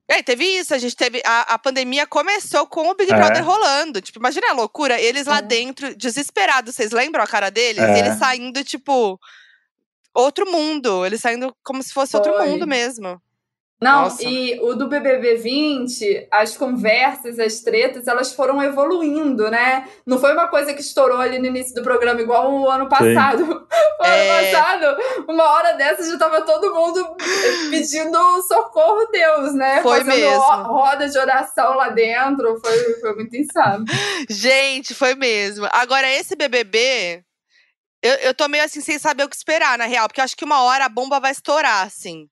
[0.06, 1.22] É, teve isso, a gente teve.
[1.24, 3.16] A, a pandemia começou com o Big é.
[3.16, 4.02] Brother rolando.
[4.02, 5.42] Tipo, imagina a loucura, eles lá é.
[5.42, 6.74] dentro, desesperados.
[6.74, 7.82] Vocês lembram a cara deles?
[7.82, 7.98] É.
[7.98, 9.18] Eles saindo, tipo,
[10.14, 11.04] outro mundo.
[11.04, 12.20] Eles saindo como se fosse Foi.
[12.20, 13.20] outro mundo mesmo.
[13.82, 14.22] Não, Nossa.
[14.24, 19.88] e o do BBB 20, as conversas, as tretas, elas foram evoluindo, né?
[20.06, 23.42] Não foi uma coisa que estourou ali no início do programa, igual o ano passado.
[24.00, 24.46] o é...
[24.46, 24.96] ano passado,
[25.28, 27.16] uma hora dessa já tava todo mundo
[27.70, 29.82] pedindo socorro Deus, né?
[29.82, 30.62] Foi Fazendo mesmo.
[30.62, 32.60] roda de oração lá dentro.
[32.64, 33.84] Foi, foi muito insano.
[34.30, 35.66] Gente, foi mesmo.
[35.72, 37.24] Agora, esse BBB,
[38.02, 40.36] eu, eu tô meio assim, sem saber o que esperar, na real, porque eu acho
[40.36, 42.28] que uma hora a bomba vai estourar, assim.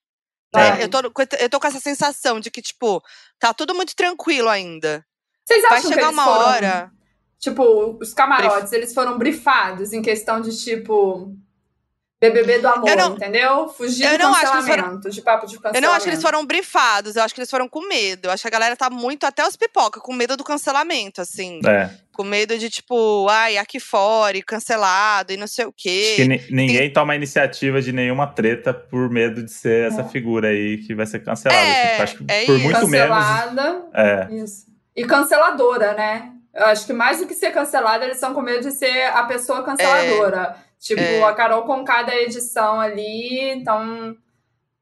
[0.55, 0.83] Né?
[0.83, 0.99] Eu, tô,
[1.39, 3.03] eu tô com essa sensação de que, tipo,
[3.39, 5.07] tá tudo muito tranquilo ainda.
[5.45, 6.93] Vocês acham Vai chegar que uma foram, hora.
[7.39, 11.35] Tipo, os camarotes, eles foram brifados em questão de, tipo.
[12.21, 13.69] BBB do amor, não, entendeu?
[13.69, 15.77] Fugir eu do não cancelamento, foram, de papo de cancelamento.
[15.79, 18.27] Eu não acho que eles foram brifados, eu acho que eles foram com medo.
[18.27, 21.61] Eu acho que a galera tá muito, até os pipoca, com medo do cancelamento, assim.
[21.67, 21.89] É.
[22.13, 26.17] Com medo de, tipo, ai, aqui fora, e cancelado, e não sei o quê.
[26.19, 26.93] Acho que ninguém Tem...
[26.93, 30.09] toma iniciativa de nenhuma treta por medo de ser essa é.
[30.09, 31.59] figura aí que vai ser cancelada.
[31.59, 32.65] É, tipo, acho que é por isso.
[32.65, 33.85] muito Cancelada, menos.
[33.95, 34.29] É.
[34.35, 34.67] Isso.
[34.95, 36.33] E canceladora, né?
[36.55, 39.23] Eu acho que mais do que ser cancelada, eles estão com medo de ser a
[39.25, 40.57] pessoa canceladora.
[40.67, 40.70] É.
[40.81, 41.23] Tipo, é.
[41.23, 44.17] a Carol com cada edição ali, então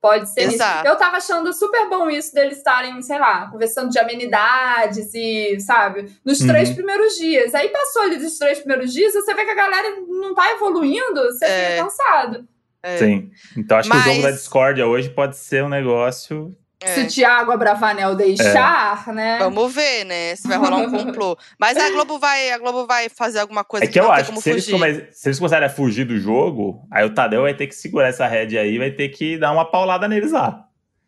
[0.01, 0.79] pode ser Exato.
[0.79, 0.87] isso.
[0.87, 6.09] Eu tava achando super bom isso deles estarem, sei lá, conversando de amenidades e, sabe,
[6.25, 6.47] nos uhum.
[6.47, 7.53] três primeiros dias.
[7.53, 11.21] Aí passou ali dos três primeiros dias, você vê que a galera não tá evoluindo,
[11.25, 11.71] você é.
[11.71, 12.49] fica cansado.
[12.81, 12.97] É.
[12.99, 13.31] Sim.
[13.57, 14.05] Então acho Mas...
[14.05, 16.95] que o jogo da discórdia hoje pode ser um negócio é.
[16.95, 19.13] Se o Tiago Abravanel deixar, é.
[19.13, 19.39] né?
[19.39, 20.37] Vamos ver, né?
[20.37, 21.37] Se vai rolar um complô.
[21.59, 24.33] Mas a Globo vai, a Globo vai fazer alguma coisa é que, que eu acho
[24.33, 25.09] que se eles, come...
[25.11, 28.29] se eles começarem a fugir do jogo, aí o Tadeu vai ter que segurar essa
[28.29, 30.67] rédea aí, vai ter que dar uma paulada neles lá.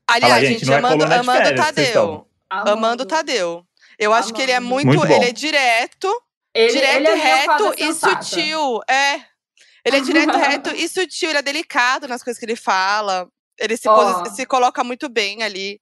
[0.08, 2.26] Aliás, Fala, gente, gente, não amando, é amando o Tadeu.
[2.50, 3.64] Amando o Tadeu.
[3.96, 4.34] Eu acho amando.
[4.34, 8.80] que ele é muito, muito ele é direto, ele, direto, ele é reto e sutil.
[8.90, 9.20] É.
[9.84, 13.28] Ele é direto, reto e sutil, ele é delicado nas coisas que ele fala.
[13.60, 15.78] Ele se, oh, se coloca muito bem ali.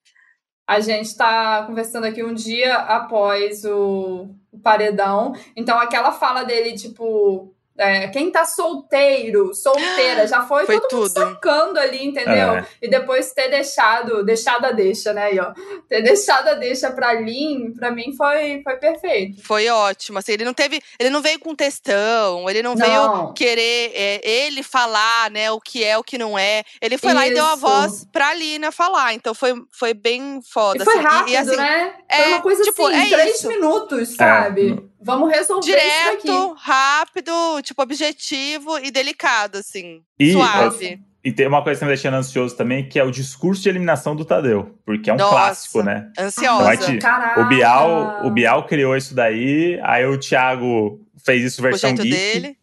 [0.67, 5.33] A gente está conversando aqui um dia após o, o paredão.
[5.57, 11.01] Então, aquela fala dele, tipo, é, quem tá solteiro, solteira, já foi, foi todo tudo.
[11.03, 12.57] mundo sacando ali, entendeu?
[12.57, 12.67] É.
[12.83, 15.33] E depois ter deixado, deixado a deixa, né?
[15.33, 15.53] E, ó,
[15.89, 19.43] ter deixado a deixa pra Lin, pra mim foi, foi perfeito.
[19.45, 20.19] Foi ótimo.
[20.19, 20.83] Assim, ele não teve.
[20.99, 22.85] Ele não veio com textão, ele não, não.
[22.85, 26.65] veio querer é, ele falar, né, o que é, o que não é.
[26.83, 27.19] Ele foi Isso.
[27.19, 29.15] lá e deu a voz pra Lina falar.
[29.15, 30.83] Então foi, foi bem foda.
[30.83, 31.03] E foi assim.
[31.05, 31.95] rápido, e, e, assim, né?
[32.11, 33.49] Foi uma coisa tipo, assim, é três isso.
[33.49, 34.89] minutos, sabe?
[35.01, 35.05] É.
[35.05, 36.55] Vamos resolver Direto, isso aqui.
[36.59, 40.03] rápido, tipo, objetivo e delicado, assim.
[40.19, 41.01] E, suave.
[41.23, 44.15] E tem uma coisa que me deixando ansioso também, que é o discurso de eliminação
[44.15, 44.79] do Tadeu.
[44.85, 46.11] Porque é um Nossa, clássico, né?
[46.19, 46.93] Ansiosa.
[46.93, 52.11] Então, o, Bial, o Bial criou isso daí, aí o Thiago fez isso versão geek.
[52.11, 52.57] Dele.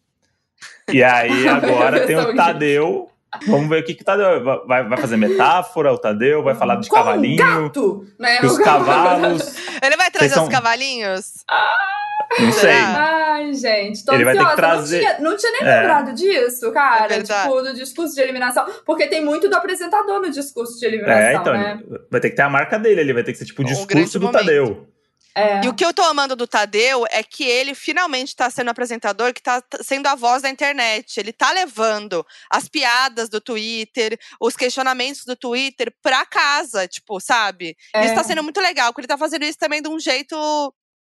[0.92, 3.10] E aí agora tem o Tadeu.
[3.46, 6.76] Vamos ver o que que o Tadeu vai, vai fazer metáfora, o Tadeu vai falar
[6.76, 7.44] de Como cavalinho.
[7.44, 8.40] Um gato, né?
[8.40, 9.54] Os cavalos.
[9.82, 11.44] Ele vai trazer os cavalinhos?
[11.48, 12.05] Ah!
[12.38, 12.70] Não sei.
[12.70, 14.24] Ai, gente, tô Ele ansiosa.
[14.24, 14.96] vai ter que trazer...
[14.96, 15.76] não, tinha, não tinha nem é.
[15.76, 17.14] lembrado disso, cara.
[17.14, 18.66] É tipo, do discurso de eliminação.
[18.84, 21.80] Porque tem muito do apresentador no discurso de eliminação, é, então, né?
[22.10, 23.68] Vai ter que ter a marca dele, ele vai ter que ser tipo o um
[23.68, 24.44] discurso do momento.
[24.44, 24.96] Tadeu.
[25.36, 25.62] É.
[25.62, 29.34] E o que eu tô amando do Tadeu é que ele finalmente tá sendo apresentador
[29.34, 31.20] que tá sendo a voz da internet.
[31.20, 37.76] Ele tá levando as piadas do Twitter, os questionamentos do Twitter pra casa, tipo, sabe?
[37.94, 38.06] É.
[38.06, 40.34] Isso tá sendo muito legal, porque ele tá fazendo isso também de um jeito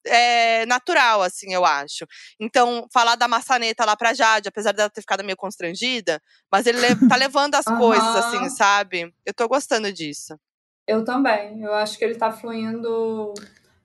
[0.05, 2.05] é, natural, assim, eu acho.
[2.39, 6.21] Então, falar da maçaneta lá pra Jade, apesar dela ter ficado meio constrangida,
[6.51, 9.13] mas ele tá levando as coisas, assim, sabe?
[9.25, 10.35] Eu tô gostando disso.
[10.87, 11.61] Eu também.
[11.61, 13.33] Eu acho que ele tá fluindo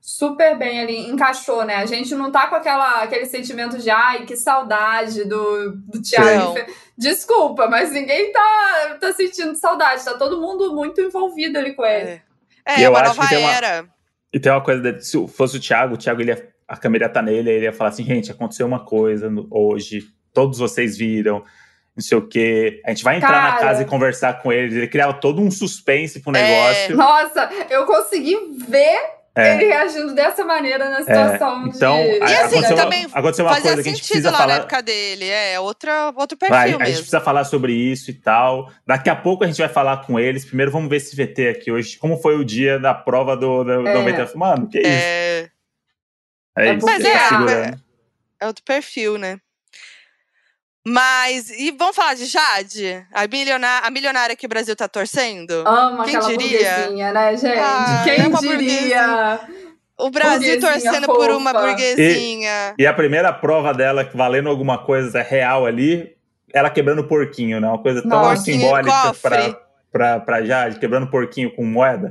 [0.00, 1.76] super bem ali, encaixou, né?
[1.76, 6.54] A gente não tá com aquela, aquele sentimento de ai, que saudade do, do Thiago.
[6.96, 10.04] Desculpa, mas ninguém tá, tá sentindo saudade.
[10.04, 12.22] Tá todo mundo muito envolvido ali com ele.
[12.64, 13.95] É, é uma nova era.
[14.36, 17.22] E tem uma coisa, se fosse o Thiago, o Thiago, ele ia, a câmera tá
[17.22, 21.42] nele, ele ia falar assim, gente, aconteceu uma coisa hoje, todos vocês viram,
[21.96, 22.82] não sei o quê.
[22.84, 24.74] A gente vai entrar Cara, na casa e conversar com eles.
[24.74, 26.92] Ele criava todo um suspense pro negócio.
[26.92, 26.94] É...
[26.94, 28.36] Nossa, eu consegui
[28.68, 29.54] ver é.
[29.54, 31.02] ele reagindo dessa maneira na é.
[31.02, 31.68] situação é.
[31.68, 32.02] então, de...
[32.02, 34.52] E assim, aconteceu também uma, aconteceu uma fazia coisa que a gente precisa lá falar...
[34.54, 35.28] na época dele.
[35.28, 36.82] É, outra, outro perfil vai, mesmo.
[36.82, 38.72] A gente precisa falar sobre isso e tal.
[38.86, 40.44] Daqui a pouco a gente vai falar com eles.
[40.44, 41.98] Primeiro vamos ver esse VT aqui hoje.
[41.98, 44.24] Como foi o dia da prova do, do, é.
[44.24, 44.80] do Mano, que é.
[44.80, 45.50] isso?
[46.56, 46.86] É, é isso.
[46.86, 47.74] Mas é, é,
[48.40, 49.38] é outro perfil, né?
[50.88, 53.04] Mas, e vamos falar de Jade?
[53.12, 55.64] A milionária, a milionária que o Brasil tá torcendo?
[55.66, 56.70] Ama Quem aquela diria?
[56.70, 57.58] burguesinha, né, gente?
[57.58, 59.40] Ah, Quem é diria?
[59.98, 61.18] O Brasil torcendo fofa.
[61.18, 62.74] por uma burguesinha.
[62.78, 66.14] E, e, a primeira prova dela, valendo alguma coisa real ali,
[66.54, 67.66] ela quebrando porquinho, né?
[67.66, 68.44] Uma coisa tão Nossa.
[68.44, 69.60] simbólica pra,
[69.90, 72.10] pra, pra Jade, quebrando porquinho com moeda.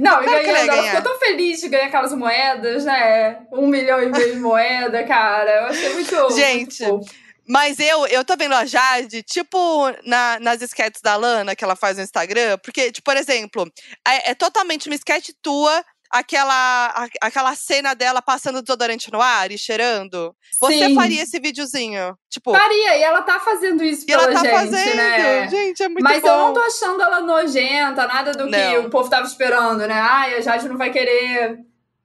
[0.00, 3.42] Não, e ganhando, ela ficou tão feliz de ganhar aquelas moedas, né?
[3.52, 5.50] Um milhão e meio de moeda, cara.
[5.52, 6.30] Eu achei muito.
[6.34, 6.82] Gente.
[6.84, 9.58] Muito mas eu, eu tô vendo a Jade, tipo,
[10.04, 12.58] na, nas sketches da Lana que ela faz no Instagram.
[12.58, 13.70] Porque, tipo, por exemplo,
[14.06, 19.50] é, é totalmente uma sketch tua aquela, a, aquela cena dela passando desodorante no ar
[19.50, 20.34] e cheirando.
[20.60, 20.94] Você Sim.
[20.94, 22.16] faria esse videozinho?
[22.30, 24.96] Tipo, faria, e ela tá fazendo isso e ela tá gente, fazendo.
[24.96, 25.48] né?
[25.48, 26.28] Gente, é muito Mas bom.
[26.28, 28.58] eu não tô achando ela nojenta, nada do não.
[28.58, 29.94] que o povo tava esperando, né?
[29.94, 31.58] Ai, a Jade não vai querer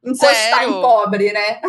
[0.04, 1.62] encostar em pobre, né?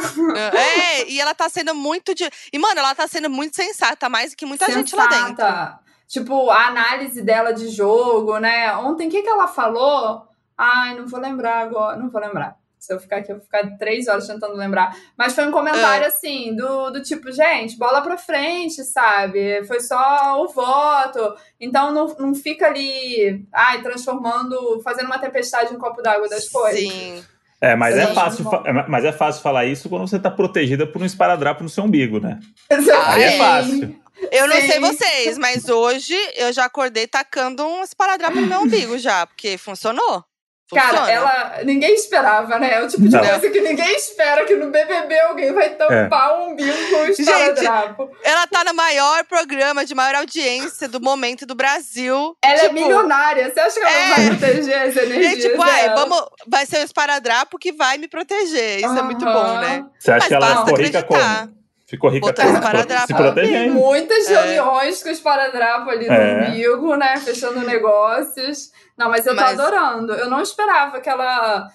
[0.54, 2.28] É, e ela tá sendo muito de.
[2.52, 4.84] E, mano, ela tá sendo muito sensata, mais do que muita sensata.
[4.84, 5.82] gente lá dentro.
[6.08, 8.74] Tipo, a análise dela de jogo, né?
[8.76, 10.28] Ontem, o que, que ela falou?
[10.56, 12.56] Ai, não vou lembrar agora, não vou lembrar.
[12.78, 14.94] Se eu ficar aqui, eu vou ficar três horas tentando lembrar.
[15.16, 16.08] Mas foi um comentário, é.
[16.08, 19.64] assim, do, do tipo, gente, bola pra frente, sabe?
[19.64, 21.36] Foi só o voto.
[21.60, 26.80] Então não, não fica ali, ai, transformando, fazendo uma tempestade em copo d'água das coisas.
[26.80, 27.24] Sim.
[27.62, 31.00] É, mas é, fácil, é, mas é fácil falar isso quando você tá protegida por
[31.00, 32.40] um esparadrapo no seu umbigo, né?
[32.68, 34.02] Aí é fácil.
[34.32, 34.66] Eu não Sim.
[34.66, 39.56] sei vocês, mas hoje eu já acordei tacando um esparadrapo no meu umbigo já, porque
[39.56, 40.24] funcionou.
[40.72, 40.98] Funciona.
[40.98, 41.64] Cara, ela.
[41.64, 42.74] Ninguém esperava, né?
[42.74, 43.24] É o tipo de não.
[43.24, 46.32] coisa que ninguém espera que no BBB alguém vai tampar é.
[46.32, 48.04] o umbigo com o esparadrapo.
[48.06, 52.36] Gente, ela tá no maior programa de maior audiência do momento do Brasil.
[52.42, 53.52] Ela é tipo, é milionária.
[53.52, 54.08] Você acha que ela é...
[54.08, 55.30] vai proteger essa energia?
[55.30, 58.78] Gente, tipo, ai, vamos, vai ser o esparadrapo que vai me proteger.
[58.78, 59.84] Isso é muito bom, né?
[59.98, 61.61] Você acha Mas que ela ficou rica como?
[61.92, 63.74] Ficou rica com se protegendo.
[63.74, 64.34] Muitas é.
[64.34, 66.48] reuniões com o esparadrapo ali é.
[66.48, 67.18] umbigo, né?
[67.18, 68.72] Fechando negócios.
[68.96, 69.60] Não, mas eu tô mas...
[69.60, 70.14] adorando.
[70.14, 71.68] Eu não esperava que ela.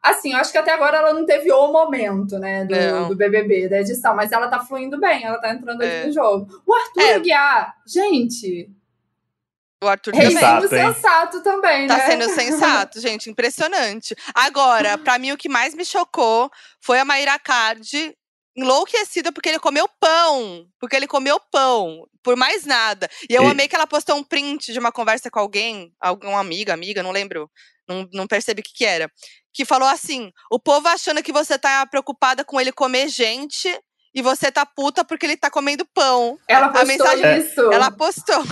[0.00, 3.68] Assim, eu acho que até agora ela não teve o momento, né, do, do BBB,
[3.68, 5.98] da edição, mas ela tá fluindo bem, ela tá entrando é.
[5.98, 6.46] ali no jogo.
[6.64, 7.14] O Arthur é.
[7.14, 8.70] Aguiar, gente,
[9.82, 10.30] o Arthur também.
[10.30, 12.00] Sensato, sensato também, tá né?
[12.02, 13.28] Tá sendo sensato, gente.
[13.28, 14.14] Impressionante.
[14.32, 16.48] Agora, para mim, o que mais me chocou
[16.80, 18.16] foi a Mayra Card
[18.56, 20.66] enlouquecida porque ele comeu pão.
[20.80, 22.06] Porque ele comeu pão.
[22.22, 23.08] Por mais nada.
[23.28, 23.50] E eu e...
[23.50, 27.12] amei que ela postou um print de uma conversa com alguém, alguma amiga, amiga, não
[27.12, 27.50] lembro.
[27.88, 29.10] Não, não percebi o que, que era.
[29.54, 33.68] Que falou assim: o povo achando que você tá preocupada com ele comer gente
[34.14, 36.38] e você tá puta porque ele tá comendo pão.
[36.48, 37.72] Ela postou a mensagem, isso.
[37.72, 38.42] Ela postou.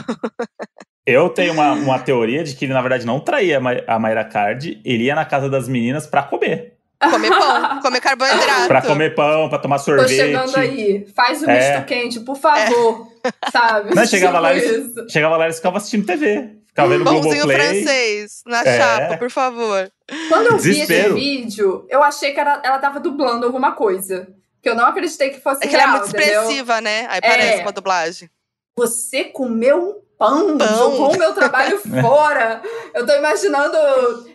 [1.07, 4.81] Eu tenho uma, uma teoria de que ele, na verdade, não traía a Mayra Card,
[4.85, 6.74] ele ia na casa das meninas para comer.
[7.11, 8.69] Comer pão, comer carboidrato.
[8.69, 10.09] pra comer pão, pra tomar sorvete.
[10.09, 11.07] Tô chegando aí.
[11.15, 11.59] Faz o um é.
[11.59, 13.09] misto quente, por favor.
[13.25, 13.51] É.
[13.51, 13.95] Sabe?
[13.95, 16.51] Não, chegava, lá, eles, chegava lá e ficava assistindo TV.
[16.67, 18.79] Ficava vendo Pãozinho francês na é.
[18.79, 19.91] chapa, por favor.
[20.29, 21.15] Quando eu Desespero.
[21.15, 24.27] vi esse vídeo, eu achei que ela, ela tava dublando alguma coisa.
[24.61, 26.83] Que eu não acreditei que fosse é que real, ela é muito expressiva, entendeu?
[26.83, 27.07] né?
[27.11, 27.63] Aí parece é.
[27.63, 28.31] uma dublagem.
[28.77, 30.69] Você comeu um pão, pão.
[30.77, 32.63] jogou o meu trabalho fora.
[32.93, 33.77] Eu tô imaginando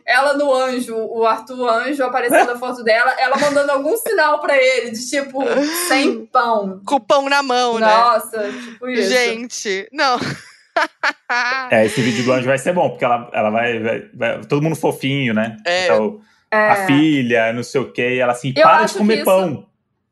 [0.06, 4.58] ela no anjo, o Arthur Anjo aparecendo a foto dela, ela mandando algum sinal para
[4.58, 5.42] ele, de tipo,
[5.88, 6.82] sem pão.
[6.86, 8.48] Com o pão na mão, Nossa, né?
[8.48, 9.10] Nossa, tipo isso.
[9.10, 10.18] Gente, não.
[11.72, 14.62] é, esse vídeo do anjo vai ser bom, porque ela, ela vai, vai, vai Todo
[14.62, 15.58] mundo fofinho, né?
[15.66, 15.86] É.
[15.86, 16.22] Então,
[16.52, 16.70] é.
[16.70, 19.68] A filha, não sei o quê, e ela assim, eu para de comer isso, pão.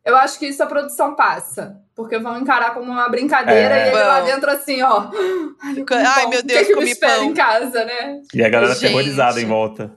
[0.06, 1.82] Eu acho que isso a produção passa.
[1.98, 3.86] Porque vão encarar como uma brincadeira é.
[3.86, 5.10] e ele lá dentro assim, ó.
[5.60, 8.22] Ai, Ai meu Deus, o que, que me espera em casa, né?
[8.32, 8.86] E a galera Gente.
[8.86, 9.92] aterrorizada em volta.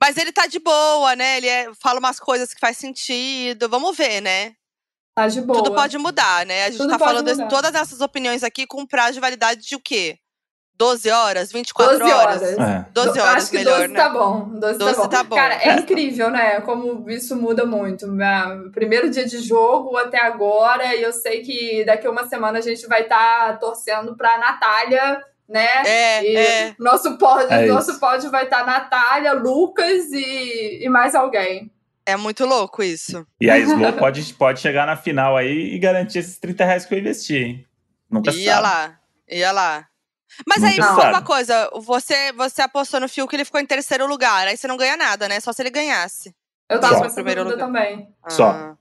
[0.00, 1.38] Mas ele tá de boa, né?
[1.38, 3.68] Ele é, fala umas coisas que faz sentido.
[3.68, 4.52] Vamos ver, né?
[5.12, 5.60] Tá de boa.
[5.60, 6.66] Tudo pode mudar, né?
[6.66, 9.74] A gente Tudo tá falando de todas essas opiniões aqui com prazo de validade de
[9.74, 10.19] o quê?
[10.80, 11.52] 12 horas?
[11.52, 12.42] 24 12 horas?
[12.42, 12.58] horas.
[12.58, 12.86] É.
[12.90, 14.00] 12 horas Acho que melhor, 12 né?
[14.00, 14.48] tá bom.
[14.54, 15.08] 12, 12 tá, bom.
[15.08, 15.36] tá bom.
[15.36, 16.62] Cara, é incrível, né?
[16.62, 18.08] Como isso muda muito.
[18.08, 22.56] Meu primeiro dia de jogo até agora, e eu sei que daqui a uma semana
[22.56, 25.66] a gente vai estar tá torcendo pra Natália né?
[25.84, 26.74] É, e é.
[26.78, 31.68] Nosso pódio, é nosso pódio vai estar tá Natália, Lucas e, e mais alguém.
[32.06, 33.26] É muito louco isso.
[33.40, 36.94] E a Slow pode, pode chegar na final aí e garantir esses 30 reais que
[36.94, 37.66] eu investi, hein?
[38.08, 38.62] Nunca ia sabe.
[38.62, 39.89] lá, ia lá.
[40.46, 41.14] Mas aí, me fala sabe.
[41.14, 44.66] uma coisa, você, você apostou no Fio que ele ficou em terceiro lugar, aí você
[44.66, 45.40] não ganha nada, né?
[45.40, 46.34] Só se ele ganhasse.
[46.68, 47.00] Eu tava Só.
[47.00, 47.58] com essa Primeiro lugar.
[47.58, 48.08] também.
[48.28, 48.50] Só.
[48.50, 48.74] Ah,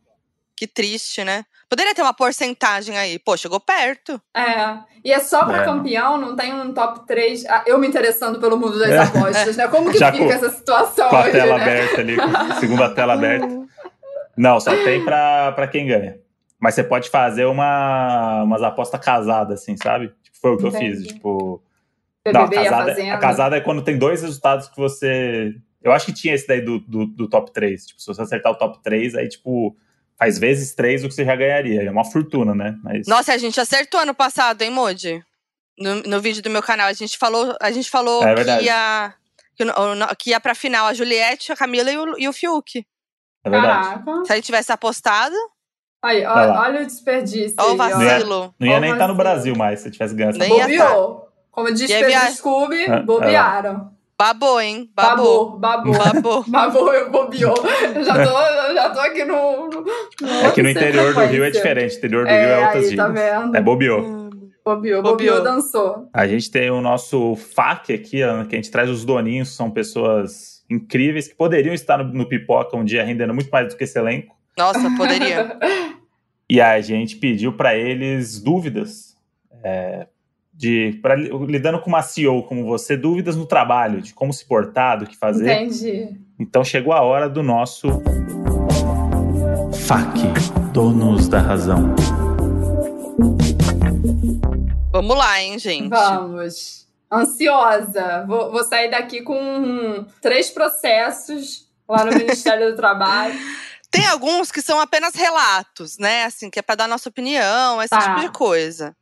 [0.55, 1.43] que triste, né?
[1.69, 3.17] Poderia ter uma porcentagem aí.
[3.19, 4.21] Pô, chegou perto.
[4.35, 4.77] É.
[5.03, 5.65] E é só pra É.
[5.65, 7.45] campeão, não tem um top 3.
[7.45, 8.97] Ah, Eu me interessando pelo mundo das É.
[8.99, 9.67] apostas, né?
[9.69, 11.61] Como que Já fica com- essa situação Com a hoje, tela né?
[11.63, 13.47] aberta ali, com a segunda tela aberta.
[14.35, 16.17] Não, só tem pra, pra quem ganha.
[16.59, 20.13] Mas você pode fazer uma, umas apostas casadas, assim, sabe?
[20.41, 20.97] Foi o que eu Entendi.
[20.97, 21.07] fiz.
[21.07, 21.61] Tipo,
[22.25, 23.13] Não, a a casada, Fazenda.
[23.13, 25.53] a casada é quando tem dois resultados que você.
[25.81, 27.87] Eu acho que tinha esse daí do, do, do top 3.
[27.87, 29.75] Tipo, se você acertar o top 3, aí, tipo,
[30.17, 31.83] faz vezes 3 o que você já ganharia.
[31.83, 32.77] É uma fortuna, né?
[32.83, 33.07] Mas.
[33.07, 35.23] Nossa, a gente acertou ano passado, hein, Moody?
[35.77, 39.13] No, no vídeo do meu canal, a gente falou, a gente falou É que ia.
[39.55, 39.65] Que,
[40.17, 42.85] que ia pra final a Juliette, a Camila e o, e o Fiuk.
[43.43, 44.03] É verdade.
[44.03, 44.25] Caraca.
[44.25, 45.35] Se a gente tivesse apostado,
[46.01, 47.55] Aí, Vai olha, olha o desperdício.
[47.59, 47.97] ó o aí, ó.
[47.97, 48.53] vacilo.
[48.59, 49.17] Não ia Ó, nem mas estar no sim.
[49.17, 50.87] Brasil mais se tivesse ganho essa Nem ia tá.
[50.89, 51.27] Bobeou.
[51.51, 53.91] Como diz E aí Pedro via- Scooby, É, bobearam.
[54.17, 54.89] Babou, hein?
[54.95, 55.57] Babou.
[55.57, 56.13] Babou, babou.
[56.13, 56.43] Babou.
[56.47, 57.55] Babou, eu bobeou.
[57.95, 59.69] Eu já tô, eu já tô aqui no.
[59.69, 59.85] no
[60.45, 61.95] É que no interior do Rio é diferente.
[61.95, 63.55] O interior do É, Rio é outras aí, tá vendo?
[63.57, 64.01] É bobeou.
[64.01, 65.01] Bobeou, Bobeou.
[65.03, 66.09] bobeou, dançou.
[66.13, 69.71] A gente tem o nosso FAQ aqui, ó, que a gente traz os doninhos, são
[69.71, 73.85] pessoas incríveis que poderiam estar no, no Pipoca um dia rendendo muito mais do que
[73.85, 74.35] esse elenco.
[74.57, 75.57] Nossa, poderia.
[76.51, 79.15] E a gente pediu para eles dúvidas
[79.63, 80.07] é,
[80.51, 84.97] de pra, lidando com uma CEO como você, dúvidas no trabalho, de como se portar,
[84.97, 85.51] do que fazer.
[85.51, 86.19] Entendi.
[86.39, 87.87] Então chegou a hora do nosso
[89.85, 90.23] FAQ,
[90.73, 91.93] donos da razão.
[94.91, 95.89] Vamos lá, hein, gente?
[95.89, 96.87] Vamos.
[97.11, 98.25] Ansiosa.
[98.27, 103.35] Vou, vou sair daqui com três processos lá no Ministério do Trabalho.
[103.91, 106.23] Tem alguns que são apenas relatos, né?
[106.25, 107.99] Assim, que é para dar nossa opinião, esse Tá.
[108.15, 108.95] tipo de coisa.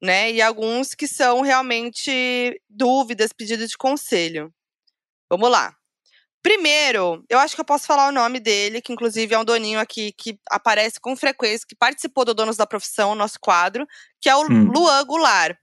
[0.00, 0.30] Né?
[0.32, 4.52] E alguns que são realmente dúvidas, pedidos de conselho.
[5.28, 5.74] Vamos lá.
[6.40, 9.80] Primeiro, eu acho que eu posso falar o nome dele, que inclusive é um doninho
[9.80, 13.86] aqui que aparece com frequência, que participou do Donos da Profissão, nosso quadro,
[14.20, 14.70] que é o Hum.
[14.72, 15.56] Luan Goulart.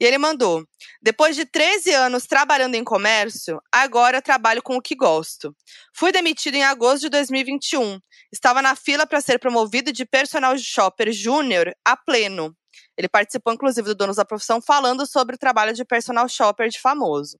[0.00, 0.64] E ele mandou:
[1.00, 5.54] Depois de 13 anos trabalhando em comércio, agora trabalho com o que gosto.
[5.94, 8.00] Fui demitido em agosto de 2021.
[8.32, 12.54] Estava na fila para ser promovido de personal shopper júnior a pleno.
[12.96, 16.80] Ele participou, inclusive, do Donos da Profissão, falando sobre o trabalho de personal shopper de
[16.80, 17.38] famoso.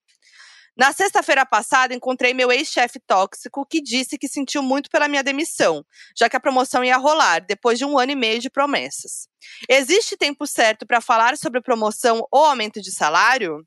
[0.77, 5.85] Na sexta-feira passada, encontrei meu ex-chefe tóxico que disse que sentiu muito pela minha demissão,
[6.17, 9.29] já que a promoção ia rolar depois de um ano e meio de promessas.
[9.69, 13.65] Existe tempo certo para falar sobre promoção ou aumento de salário?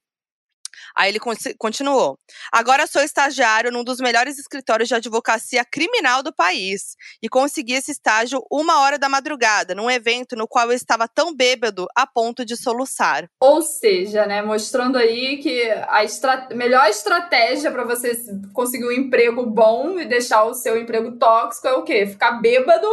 [0.95, 2.19] Aí ele conti- continuou.
[2.51, 7.91] Agora sou estagiário num dos melhores escritórios de advocacia criminal do país e consegui esse
[7.91, 12.45] estágio uma hora da madrugada, num evento no qual eu estava tão bêbado a ponto
[12.45, 13.29] de soluçar.
[13.39, 18.15] Ou seja, né, mostrando aí que a estra- melhor estratégia para você
[18.53, 22.05] conseguir um emprego bom e deixar o seu emprego tóxico é o quê?
[22.07, 22.87] Ficar bêbado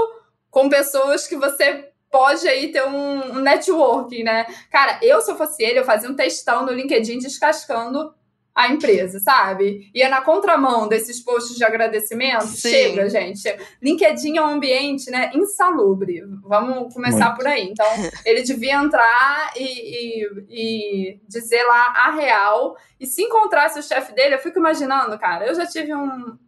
[0.50, 4.46] com pessoas que você pode aí ter um, um networking, né?
[4.70, 8.14] Cara, eu se eu fosse ele, eu fazia um textão no LinkedIn descascando
[8.54, 9.90] a empresa, sabe?
[9.92, 12.44] Ia na contramão desses posts de agradecimento.
[12.46, 12.70] Sim.
[12.70, 13.42] Chega, gente.
[13.82, 16.22] LinkedIn é um ambiente, né, insalubre.
[16.44, 17.36] Vamos começar Muito.
[17.38, 17.64] por aí.
[17.68, 17.86] Então,
[18.24, 22.76] ele devia entrar e, e- e dizer lá a real.
[23.00, 26.38] E se encontrasse o chefe dele, eu fico imaginando, cara, eu já tive um.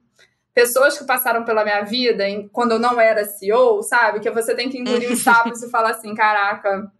[0.56, 4.20] Pessoas que passaram pela minha vida em- quando eu não era CEO, sabe?
[4.20, 6.90] Que você tem que engolir os sapos e falar assim: caraca,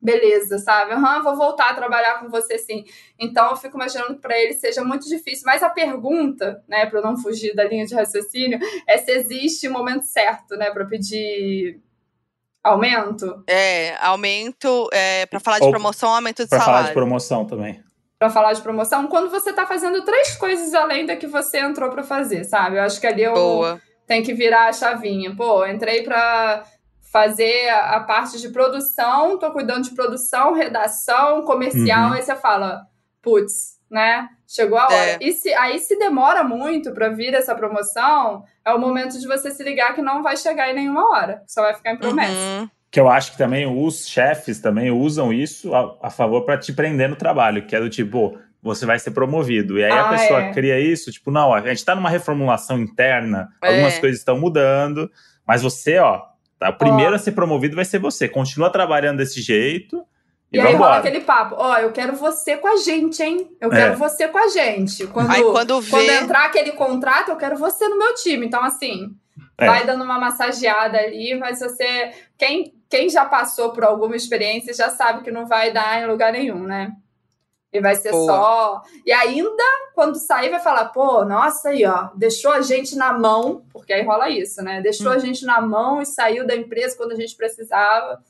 [0.00, 0.92] beleza, sabe?
[0.92, 2.82] Aham, vou voltar a trabalhar com você sim.
[3.20, 5.42] Então eu fico imaginando que para ele seja muito difícil.
[5.44, 9.68] Mas a pergunta, né, para eu não fugir da linha de raciocínio, é se existe
[9.68, 11.78] o momento certo, né, para pedir
[12.62, 13.44] aumento.
[13.46, 16.88] É, aumento, é, para falar de Ou promoção, aumento de Pra falar salário.
[16.88, 17.82] de promoção também.
[18.18, 21.90] Pra falar de promoção, quando você tá fazendo três coisas além da que você entrou
[21.90, 22.76] pra fazer, sabe?
[22.76, 23.80] Eu acho que ali eu Boa.
[24.06, 25.34] tenho que virar a chavinha.
[25.36, 26.64] Pô, entrei pra
[27.12, 32.12] fazer a parte de produção, tô cuidando de produção, redação, comercial, Uhum.
[32.14, 32.86] aí você fala,
[33.22, 34.28] putz, né?
[34.46, 34.94] Chegou a hora.
[34.94, 35.18] É.
[35.20, 39.50] E se, aí se demora muito pra vir essa promoção, é o momento de você
[39.50, 41.42] se ligar que não vai chegar em nenhuma hora.
[41.46, 42.32] Só vai ficar em promessa.
[42.32, 42.70] Uhum.
[42.94, 46.72] Que eu acho que também os chefes também usam isso a, a favor para te
[46.72, 49.76] prender no trabalho, que é do tipo, você vai ser promovido.
[49.76, 50.52] E aí a Ah, pessoa é.
[50.52, 53.68] cria isso, tipo, não, a gente tá numa reformulação interna, É.
[53.70, 55.10] algumas coisas estão mudando,
[55.44, 56.22] mas você, ó,
[56.56, 58.28] tá, o primeiro a ser promovido vai ser você.
[58.28, 60.04] Continua trabalhando desse jeito
[60.52, 63.48] e, E aí rola aquele papo, ó, eu quero você com a gente, hein?
[63.60, 63.76] Eu É.
[63.76, 65.04] quero você com a gente.
[65.08, 65.90] Quando, Aí quando vê.
[65.90, 68.46] quando entrar aquele contrato, eu quero você no meu time.
[68.46, 69.08] Então, assim,
[69.58, 69.66] É.
[69.66, 72.10] Vai dando uma massageada ali, mas você.
[72.36, 76.32] Quem, quem já passou por alguma experiência já sabe que não vai dar em lugar
[76.32, 76.92] nenhum, né?
[77.72, 78.82] E vai ser só.
[79.04, 79.64] E ainda,
[79.96, 84.04] quando sair, vai falar, pô, nossa, aí, ó, deixou a gente na mão, porque aí
[84.04, 84.80] rola isso, né?
[84.80, 85.14] Deixou hum.
[85.14, 88.20] a gente na mão e saiu da empresa quando a gente precisava.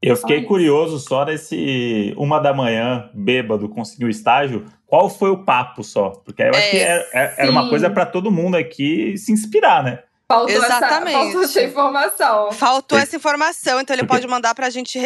[0.00, 4.64] Eu fiquei curioso só nesse uma da manhã, bêbado, conseguiu estágio.
[4.86, 6.10] Qual foi o papo só?
[6.24, 9.18] Porque eu é, acho que era, é, é, era uma coisa para todo mundo aqui
[9.18, 10.02] se inspirar, né?
[10.30, 11.16] Faltou Exatamente.
[11.16, 12.52] Essa, faltou essa informação.
[12.52, 14.98] Faltou essa informação, então ele pode mandar pra gente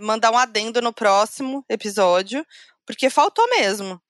[0.00, 2.44] mandar um adendo no próximo episódio,
[2.84, 4.00] porque faltou mesmo.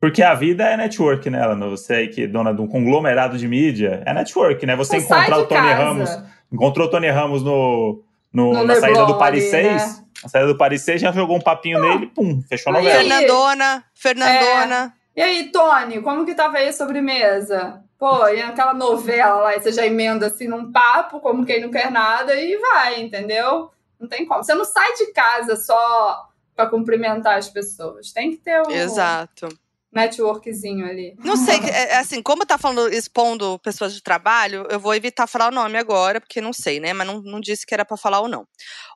[0.00, 1.68] Porque a vida é network, né, Elana?
[1.68, 4.76] Você aí que é dona de um conglomerado de mídia, é network, né?
[4.76, 5.82] Você encontrar o Tony casa.
[5.82, 6.18] Ramos,
[6.52, 10.04] encontrou o Tony Ramos no, no, no na saída do Paris 6, né?
[10.22, 11.80] na saída do Paris 6, já jogou um papinho ah.
[11.80, 13.00] nele, pum, fechou a novela.
[13.00, 14.94] Fernandona, Fernandona.
[15.16, 15.20] É.
[15.20, 17.82] E aí, Tony, como que tava aí a sobremesa?
[18.02, 21.88] Pô, e aquela novela lá, você já emenda assim num papo, como quem não quer
[21.88, 23.70] nada, e vai, entendeu?
[23.96, 24.42] Não tem como.
[24.42, 28.10] Você não sai de casa só para cumprimentar as pessoas.
[28.10, 29.46] Tem que ter um Exato.
[29.92, 31.14] networkzinho ali.
[31.20, 35.28] Não sei, é, é, assim, como tá falando, expondo pessoas de trabalho, eu vou evitar
[35.28, 36.92] falar o nome agora, porque não sei, né?
[36.92, 38.44] Mas não, não disse que era para falar ou não.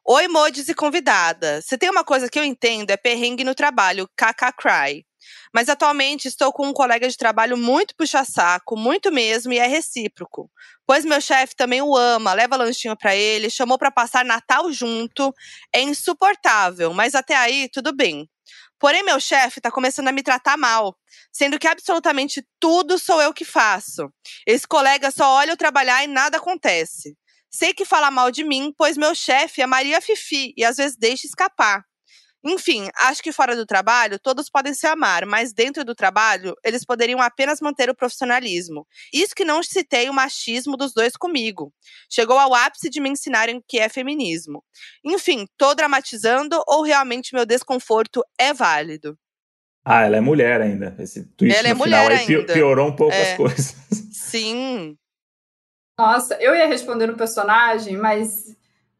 [0.04, 1.62] Oi, modes e convidada.
[1.62, 5.05] Se tem uma coisa que eu entendo, é perrengue no trabalho, kk cry.
[5.56, 10.50] Mas atualmente estou com um colega de trabalho muito puxa-saco, muito mesmo, e é recíproco.
[10.86, 15.32] Pois meu chefe também o ama, leva lanchinho para ele, chamou para passar Natal junto.
[15.74, 18.28] É insuportável, mas até aí tudo bem.
[18.78, 20.94] Porém, meu chefe está começando a me tratar mal,
[21.32, 24.12] sendo que absolutamente tudo sou eu que faço.
[24.46, 27.16] Esse colega só olha eu trabalhar e nada acontece.
[27.50, 30.98] Sei que fala mal de mim, pois meu chefe é Maria Fifi e às vezes
[30.98, 31.82] deixa escapar.
[32.46, 36.84] Enfim, acho que fora do trabalho todos podem se amar, mas dentro do trabalho eles
[36.84, 38.86] poderiam apenas manter o profissionalismo.
[39.12, 41.72] Isso que não citei o machismo dos dois comigo.
[42.08, 44.62] Chegou ao ápice de me ensinarem o que é feminismo.
[45.04, 49.18] Enfim, tô dramatizando ou realmente meu desconforto é válido?
[49.84, 50.94] Ah, ela é mulher ainda.
[50.98, 52.52] Esse twist ela é no é final aí ainda.
[52.52, 53.32] piorou um pouco é.
[53.32, 53.74] as coisas.
[54.12, 54.96] Sim.
[55.98, 58.55] Nossa, eu ia responder no personagem, mas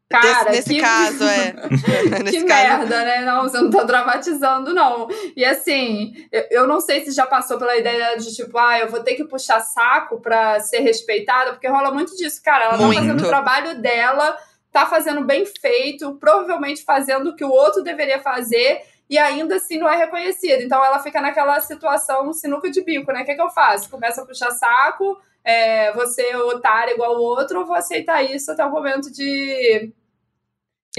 [0.09, 0.79] Cara, nesse que...
[0.79, 1.53] caso, é.
[2.31, 3.25] que merda, né?
[3.25, 5.07] Não, você não tá dramatizando, não.
[5.35, 8.89] E assim, eu, eu não sei se já passou pela ideia de tipo, ah, eu
[8.89, 12.65] vou ter que puxar saco pra ser respeitada, porque rola muito disso, cara.
[12.65, 12.95] Ela muito.
[12.95, 14.37] tá fazendo o trabalho dela,
[14.71, 18.81] tá fazendo bem feito, provavelmente fazendo o que o outro deveria fazer.
[19.09, 20.63] E ainda assim não é reconhecida.
[20.63, 23.21] Então ela fica naquela situação sinuca de bico, né?
[23.21, 23.89] O que, é que eu faço?
[23.89, 28.65] Começa a puxar saco, é, você otário igual o outro, ou vou aceitar isso até
[28.65, 29.93] o momento de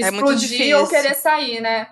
[0.03, 1.87] é explodir ou querer sair, né?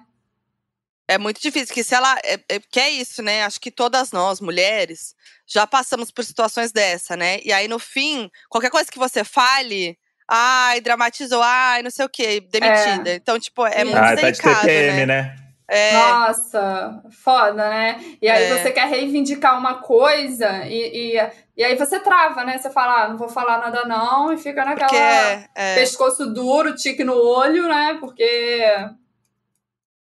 [1.07, 2.19] É muito difícil, que se ela.
[2.23, 3.43] É, é, que é isso, né?
[3.43, 5.15] Acho que todas nós, mulheres,
[5.45, 7.39] já passamos por situações dessa, né?
[7.43, 9.97] E aí, no fim, qualquer coisa que você fale,
[10.27, 13.11] ai, dramatizou, ai, não sei o quê, demitida.
[13.11, 13.15] É.
[13.15, 15.05] Então, tipo, é muito ah, delicado, tá de TPM, né?
[15.05, 15.46] né?
[15.69, 15.93] É...
[15.93, 18.17] Nossa, foda, né?
[18.21, 18.57] E aí é.
[18.57, 22.57] você quer reivindicar uma coisa e, e, e, aí você trava, né?
[22.57, 25.75] Você fala, ah, não vou falar nada não, e fica naquela Porque, é.
[25.75, 27.97] pescoço duro, tique no olho, né?
[27.99, 28.71] Porque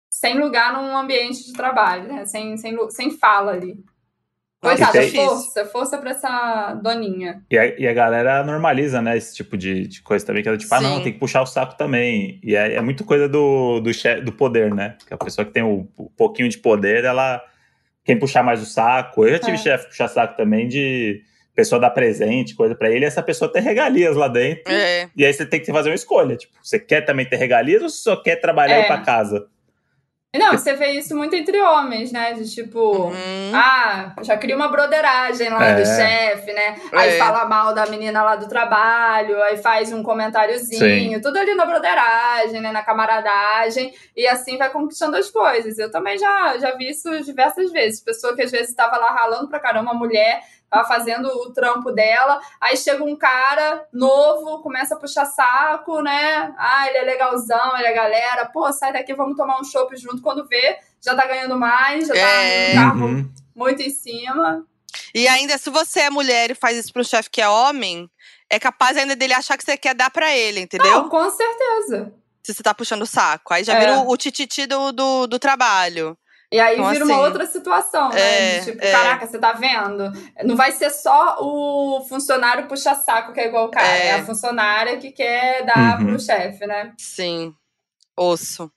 [0.08, 2.24] sem lugar num ambiente de trabalho, né?
[2.24, 3.84] Sem, sem, sem fala ali.
[4.60, 5.10] Coitada, tem...
[5.10, 7.42] força, força pra essa doninha.
[7.50, 10.58] E a, e a galera normaliza, né, esse tipo de, de coisa também, que ela,
[10.58, 10.84] tipo, Sim.
[10.84, 12.38] ah, não, tem que puxar o saco também.
[12.44, 14.96] E é, é muito coisa do, do, chefe, do poder, né?
[15.06, 17.42] Que a pessoa que tem o, o pouquinho de poder, ela
[18.04, 19.24] quem puxar mais o saco.
[19.24, 19.56] Eu já tive é.
[19.56, 21.22] chefe puxar saco também de
[21.54, 24.72] pessoa dar presente, coisa para ele, e essa pessoa ter regalias lá dentro.
[24.72, 25.08] É.
[25.16, 27.88] E aí você tem que fazer uma escolha, tipo, você quer também ter regalias ou
[27.88, 28.86] só quer trabalhar é.
[28.86, 29.46] para casa?
[30.32, 32.34] Não, você vê isso muito entre homens, né?
[32.34, 33.52] De tipo, uhum.
[33.52, 35.74] ah, já cria uma broderagem lá é.
[35.74, 36.80] do chefe, né?
[36.92, 37.18] Aí é.
[37.18, 41.20] fala mal da menina lá do trabalho, aí faz um comentáriozinho, Sim.
[41.20, 42.70] tudo ali na broderagem, né?
[42.70, 45.76] Na camaradagem, e assim vai conquistando as coisas.
[45.78, 48.00] Eu também já, já vi isso diversas vezes.
[48.00, 52.40] Pessoa que às vezes estava lá ralando pra caramba, mulher, tava fazendo o trampo dela,
[52.60, 56.54] aí chega um cara novo, começa a puxar saco, né?
[56.56, 60.22] Ah, ele é legalzão, ele é galera, pô, sai daqui, vamos tomar um chopp junto.
[60.22, 62.74] Quando vê, já tá ganhando mais, já tá é.
[62.74, 63.30] tá carro uhum.
[63.54, 64.64] muito em cima.
[65.14, 68.08] E ainda, se você é mulher e faz isso pro chefe que é homem,
[68.48, 70.90] é capaz ainda dele achar que você quer dar para ele, entendeu?
[70.90, 72.12] Não, com certeza.
[72.42, 73.52] Se você tá puxando o saco.
[73.52, 73.80] Aí já é.
[73.80, 76.16] vira o, o tititi do, do, do trabalho.
[76.52, 78.56] E aí então, vira assim, uma outra situação, né?
[78.56, 78.90] É, tipo, é.
[78.90, 80.12] caraca, você tá vendo?
[80.42, 84.06] Não vai ser só o funcionário puxa-saco que é igual o cara, é.
[84.08, 86.06] é, a funcionária que quer dar uhum.
[86.06, 86.92] pro chefe, né?
[86.98, 87.54] Sim.
[88.16, 88.70] Osso.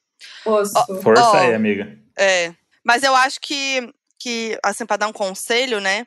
[0.45, 0.73] Osso.
[0.87, 1.97] Oh, Força oh, aí, amiga.
[2.17, 2.53] É.
[2.83, 6.05] Mas eu acho que, que, assim, pra dar um conselho, né?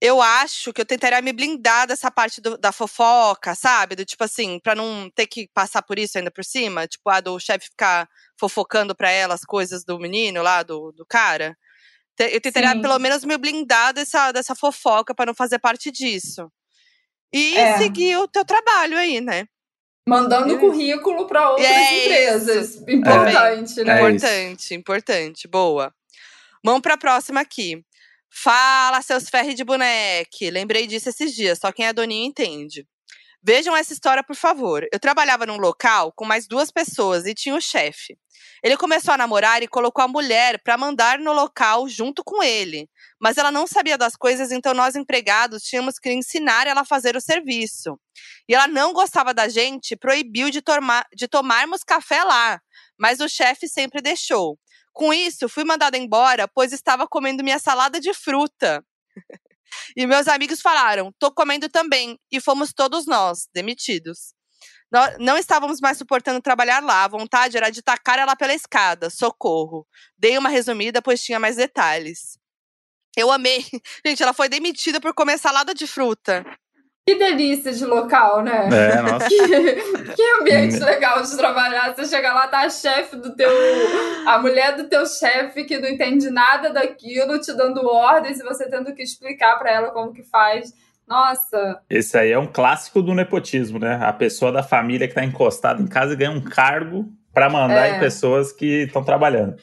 [0.00, 3.96] Eu acho que eu tentaria me blindar dessa parte do, da fofoca, sabe?
[3.96, 6.86] Do tipo assim, pra não ter que passar por isso ainda por cima.
[6.86, 8.08] Tipo, a do chefe ficar
[8.38, 11.56] fofocando pra ela as coisas do menino lá, do, do cara.
[12.18, 12.80] Eu tentaria Sim.
[12.80, 16.50] pelo menos me blindar dessa, dessa fofoca para não fazer parte disso.
[17.32, 17.78] E é.
[17.78, 19.46] seguir o teu trabalho aí, né?
[20.06, 22.74] Mandando currículo para outras é empresas.
[22.74, 22.84] Isso.
[22.90, 23.84] Importante, é.
[23.84, 23.96] né?
[23.96, 25.48] Importante, importante.
[25.48, 25.92] Boa.
[26.62, 27.84] Vamos para a próxima aqui.
[28.36, 30.50] Fala, seus ferros de boneque.
[30.50, 32.84] Lembrei disso esses dias, só quem é doninho entende.
[33.40, 34.84] Vejam essa história, por favor.
[34.92, 38.18] Eu trabalhava num local com mais duas pessoas e tinha o chefe.
[38.62, 42.88] Ele começou a namorar e colocou a mulher para mandar no local junto com ele.
[43.20, 47.16] Mas ela não sabia das coisas, então nós empregados tínhamos que ensinar ela a fazer
[47.16, 48.00] o serviço.
[48.48, 52.60] E ela não gostava da gente, proibiu de, tomar, de tomarmos café lá.
[52.98, 54.58] Mas o chefe sempre deixou.
[54.94, 58.82] Com isso, fui mandada embora, pois estava comendo minha salada de fruta.
[59.96, 62.18] e meus amigos falaram: tô comendo também.
[62.30, 64.32] E fomos todos nós demitidos.
[65.18, 67.04] Não estávamos mais suportando trabalhar lá.
[67.04, 69.10] A vontade era de tacar ela pela escada.
[69.10, 69.86] Socorro.
[70.16, 72.38] Dei uma resumida, pois tinha mais detalhes.
[73.16, 73.64] Eu amei.
[74.06, 76.44] Gente, ela foi demitida por comer salada de fruta.
[77.06, 78.68] Que delícia de local, né?
[78.72, 79.28] É, nossa.
[79.28, 81.94] que, que ambiente legal de trabalhar.
[81.94, 83.50] Você chega lá, tá a chefe do teu.
[84.26, 88.70] A mulher do teu chefe que não entende nada daquilo, te dando ordens e você
[88.70, 90.72] tendo que explicar para ela como que faz.
[91.06, 91.82] Nossa.
[91.90, 94.00] Esse aí é um clássico do nepotismo, né?
[94.02, 97.86] A pessoa da família que tá encostada em casa e ganha um cargo para mandar
[97.86, 97.96] é.
[97.96, 99.56] em pessoas que estão trabalhando.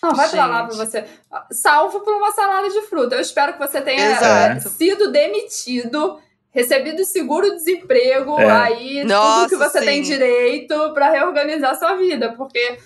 [0.00, 0.36] Não, vai Gente.
[0.36, 1.04] pra lá pra você.
[1.50, 3.16] Salvo por uma salada de fruta.
[3.16, 4.68] Eu espero que você tenha Exato.
[4.68, 6.20] sido demitido
[6.56, 8.50] recebido seguro-desemprego, é.
[8.50, 9.84] aí Nossa, tudo que você sim.
[9.84, 12.78] tem direito para reorganizar sua vida, porque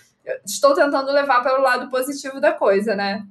[0.45, 3.23] estou tentando levar pelo lado positivo da coisa, né?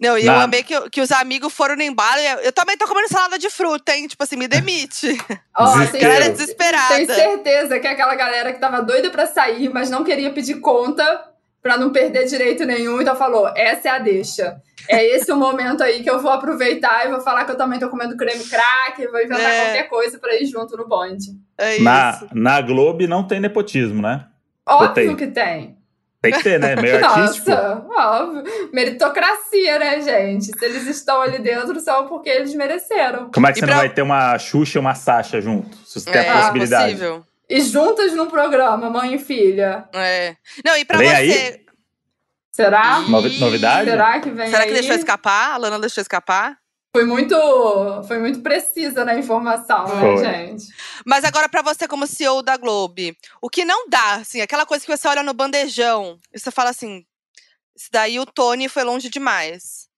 [0.00, 2.20] Não, e eu amei que, que os amigos foram no embalo.
[2.20, 4.08] Eu, eu também tô comendo salada de fruta, hein?
[4.08, 5.16] Tipo assim, me demite.
[5.56, 6.96] Ó, oh, galera desesperada.
[6.96, 10.58] Tenho certeza que é aquela galera que tava doida para sair, mas não queria pedir
[10.58, 11.24] conta
[11.64, 14.60] para não perder direito nenhum, então falou: essa é a deixa.
[14.86, 17.78] É esse o momento aí que eu vou aproveitar e vou falar que eu também
[17.78, 19.64] tô comendo creme crack, vou inventar é.
[19.64, 21.30] qualquer coisa para ir junto no bonde.
[21.56, 22.28] É na, isso.
[22.34, 24.26] Na Globo não tem nepotismo, né?
[24.66, 25.78] Óbvio que tem.
[26.20, 26.76] Tem que ter, né?
[26.76, 27.50] Meio Nossa, artístico.
[27.50, 28.70] óbvio.
[28.70, 30.46] Meritocracia, né, gente?
[30.58, 33.30] Se eles estão ali dentro, são porque eles mereceram.
[33.32, 33.74] Como é que e você pra...
[33.74, 35.74] não vai ter uma Xuxa e uma Sasha junto?
[35.78, 36.92] Se você é, tem a possibilidade.
[36.92, 37.24] Possível.
[37.54, 39.88] E juntas num programa, mãe e filha.
[39.92, 40.34] É.
[40.64, 41.14] Não, e pra Vem você.
[41.14, 41.64] Aí?
[42.50, 42.98] Será?
[42.98, 43.88] novidade?
[43.88, 44.66] Será que vem Será aí?
[44.66, 45.52] que deixou escapar?
[45.52, 46.58] A Lana deixou escapar?
[46.92, 47.36] Foi muito,
[48.08, 50.22] foi muito precisa na informação, né, foi.
[50.22, 50.66] né, gente?
[51.06, 54.84] Mas agora para você como CEO da Globo, o que não dá, assim, aquela coisa
[54.84, 57.04] que você olha no bandejão e você fala assim,
[57.76, 59.88] isso daí o Tony foi longe demais.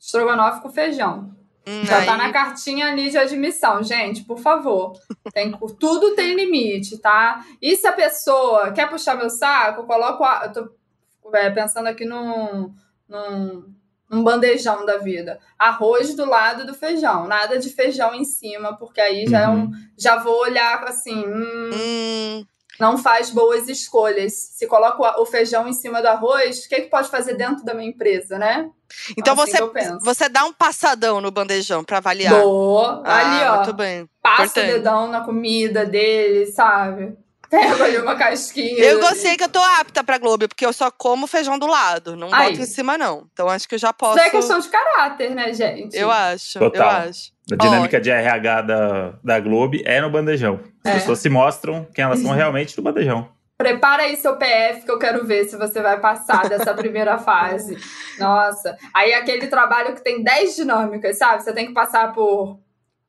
[0.00, 1.34] Estrogonofe com feijão.
[1.66, 2.06] Hum, Já tá aí...
[2.06, 4.92] tá na cartinha ali de admissão, gente, por favor.
[5.32, 7.44] Tem, tudo tem limite, tá?
[7.60, 10.22] E se a pessoa quer puxar meu saco, coloco.
[10.22, 12.72] A, eu tô é, pensando aqui num,
[13.08, 13.74] num,
[14.08, 15.40] num, bandejão da vida.
[15.58, 19.54] Arroz do lado do feijão, nada de feijão em cima, porque aí já, uhum.
[19.54, 19.72] é um, uhum.
[19.98, 21.26] já vou olhar assim.
[21.26, 22.46] Hum, hum.
[22.78, 24.32] Não faz boas escolhas.
[24.32, 27.64] Se coloca o feijão em cima do arroz, o que, é que pode fazer dentro
[27.64, 28.70] da minha empresa, né?
[29.16, 32.40] Então assim você, você dá um passadão no bandejão para avaliar.
[32.40, 33.02] Boa.
[33.04, 33.56] Ah, ali, ó.
[33.56, 34.08] Muito bem.
[34.22, 34.70] Passa Importante.
[34.70, 37.16] o dedão na comida dele, sabe?
[37.48, 38.84] Pega ali uma casquinha.
[38.84, 42.16] Eu gostei que eu tô apta pra Globo, porque eu só como feijão do lado.
[42.16, 42.50] Não Aí.
[42.50, 43.26] boto em cima, não.
[43.32, 44.18] Então acho que eu já posso.
[44.18, 45.96] Isso é questão de caráter, né, gente?
[45.96, 46.58] Eu acho.
[46.58, 46.82] Total.
[46.82, 47.35] Eu acho.
[47.52, 50.60] A dinâmica de RH da, da Globo é no bandejão.
[50.84, 50.94] As é.
[50.94, 53.28] pessoas se mostram quem elas são realmente no bandejão.
[53.56, 57.78] Prepara aí seu PF que eu quero ver se você vai passar dessa primeira fase.
[58.18, 58.76] Nossa.
[58.92, 61.42] Aí aquele trabalho que tem 10 dinâmicas, sabe?
[61.42, 62.58] Você tem que passar por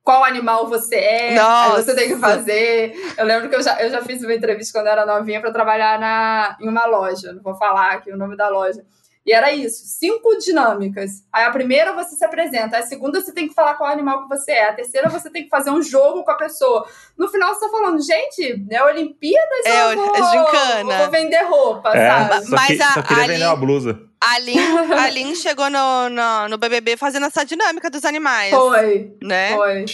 [0.03, 1.75] qual animal você é, Nossa.
[1.75, 2.93] aí você tem que fazer.
[3.17, 5.51] Eu lembro que eu já, eu já fiz uma entrevista quando eu era novinha para
[5.51, 8.85] trabalhar na, em uma loja, não vou falar aqui o nome da loja.
[9.27, 11.21] E era isso, cinco dinâmicas.
[11.33, 14.29] Aí a primeira você se apresenta, a segunda você tem que falar qual animal que
[14.29, 16.87] você é, a terceira você tem que fazer um jogo com a pessoa.
[17.17, 20.97] No final você tá falando, gente, é Olimpíadas é, eu vou, é gincana.
[20.99, 22.45] vou vender roupa, é, sabe?
[22.45, 23.99] Só, Mas que, a, só queria a vender uma blusa.
[24.21, 24.59] A Lin,
[24.97, 28.51] a Lin chegou no, no, no BBB fazendo essa dinâmica dos animais.
[28.51, 29.53] Foi, né?
[29.53, 29.85] Foi.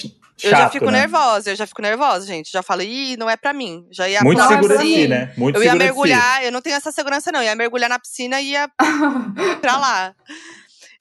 [0.43, 0.99] Chato, eu já fico né?
[0.99, 2.51] nervosa, eu já fico nervosa, gente.
[2.51, 3.87] Já falo, ih, não é pra mim.
[3.91, 5.33] Já ia Muito segura de si, né?
[5.37, 7.39] Muito eu ia mergulhar, eu não tenho essa segurança, não.
[7.39, 8.69] Eu ia mergulhar na piscina e ia
[9.61, 10.13] pra lá.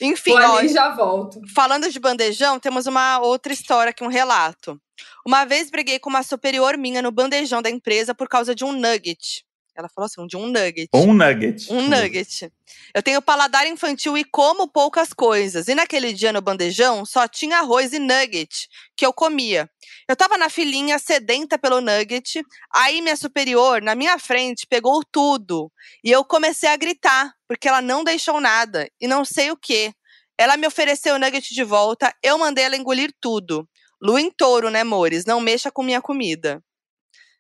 [0.01, 1.41] Enfim, ó, já volto.
[1.55, 4.81] Falando de bandejão, temos uma outra história aqui, um relato.
[5.27, 8.73] Uma vez briguei com uma superior minha no bandejão da empresa por causa de um
[8.73, 9.45] nugget.
[9.75, 10.89] Ela falou assim, de um nugget.
[10.95, 11.73] Um nugget.
[11.73, 12.53] Um nugget.
[12.95, 15.67] Eu tenho paladar infantil e como poucas coisas.
[15.67, 19.71] E naquele dia no bandejão só tinha arroz e nugget que eu comia.
[20.09, 22.43] Eu tava na filinha sedenta pelo nugget,
[22.73, 25.73] aí minha superior, na minha frente, pegou tudo.
[26.05, 28.87] E eu comecei a gritar, porque ela não deixou nada.
[29.01, 29.93] E não sei o que.
[30.37, 33.67] Ela me ofereceu o nugget de volta, eu mandei ela engolir tudo.
[34.03, 35.25] Lu em touro, né, amores?
[35.25, 36.63] Não mexa com minha comida.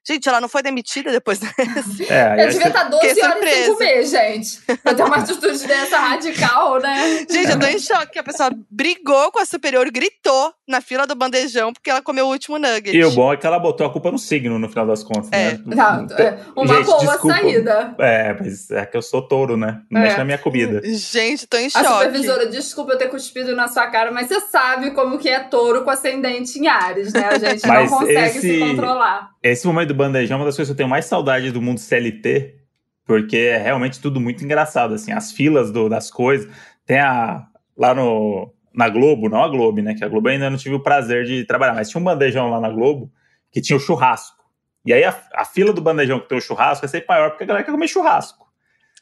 [0.07, 2.13] Gente, ela não foi demitida depois dessa.
[2.13, 3.65] É, eu devia estar 12 horas surpresa.
[3.65, 4.61] sem comer, gente.
[4.83, 7.25] Pra ter uma atitude dessa radical, né?
[7.31, 8.19] Gente, eu tô em choque.
[8.19, 12.31] A pessoa brigou com a superior, gritou na fila do bandejão porque ela comeu o
[12.31, 12.97] último nugget.
[12.97, 15.29] E o bom é que ela botou a culpa no signo, no final das contas,
[15.31, 15.53] é.
[15.53, 15.77] né?
[16.19, 17.37] É uma gente, boa desculpa.
[17.37, 17.95] saída.
[17.99, 19.83] É, mas é que eu sou touro, né?
[19.91, 20.05] Não é.
[20.05, 20.81] mexe na minha comida.
[20.85, 21.87] Gente, tô em choque.
[21.87, 25.41] A supervisora, desculpa eu ter cuspido na sua cara, mas você sabe como que é
[25.41, 27.25] touro com ascendente em Ares, né?
[27.27, 29.31] A gente mas não consegue esse, se controlar.
[29.43, 31.79] Esse momento do bandejão é uma das coisas que eu tenho mais saudade do mundo
[31.79, 32.57] CLT,
[33.05, 36.51] porque é realmente tudo muito engraçado, assim, as filas do, das coisas.
[36.87, 37.47] Tem a.
[37.77, 39.95] Lá no, na Globo, não a Globo, né?
[39.95, 42.61] Que a Globo ainda não tive o prazer de trabalhar, mas tinha um bandejão lá
[42.61, 43.11] na Globo
[43.51, 44.43] que tinha o churrasco.
[44.85, 47.45] E aí a, a fila do bandejão que tem o churrasco é sempre maior porque
[47.45, 48.47] a galera quer comer churrasco.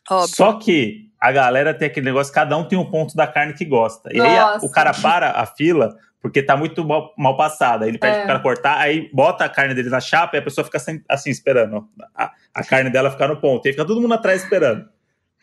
[0.09, 0.35] Óbvio.
[0.35, 3.65] Só que a galera tem aquele negócio, cada um tem um ponto da carne que
[3.65, 4.11] gosta.
[4.13, 4.55] E Nossa.
[4.55, 7.89] aí o cara para a fila porque tá muito mal, mal passada.
[7.89, 8.19] Ele pede é.
[8.19, 11.03] pro cara cortar, aí bota a carne dele na chapa e a pessoa fica assim,
[11.09, 13.67] assim esperando a, a, carne dela ficar no ponto.
[13.67, 14.87] E fica todo mundo atrás esperando.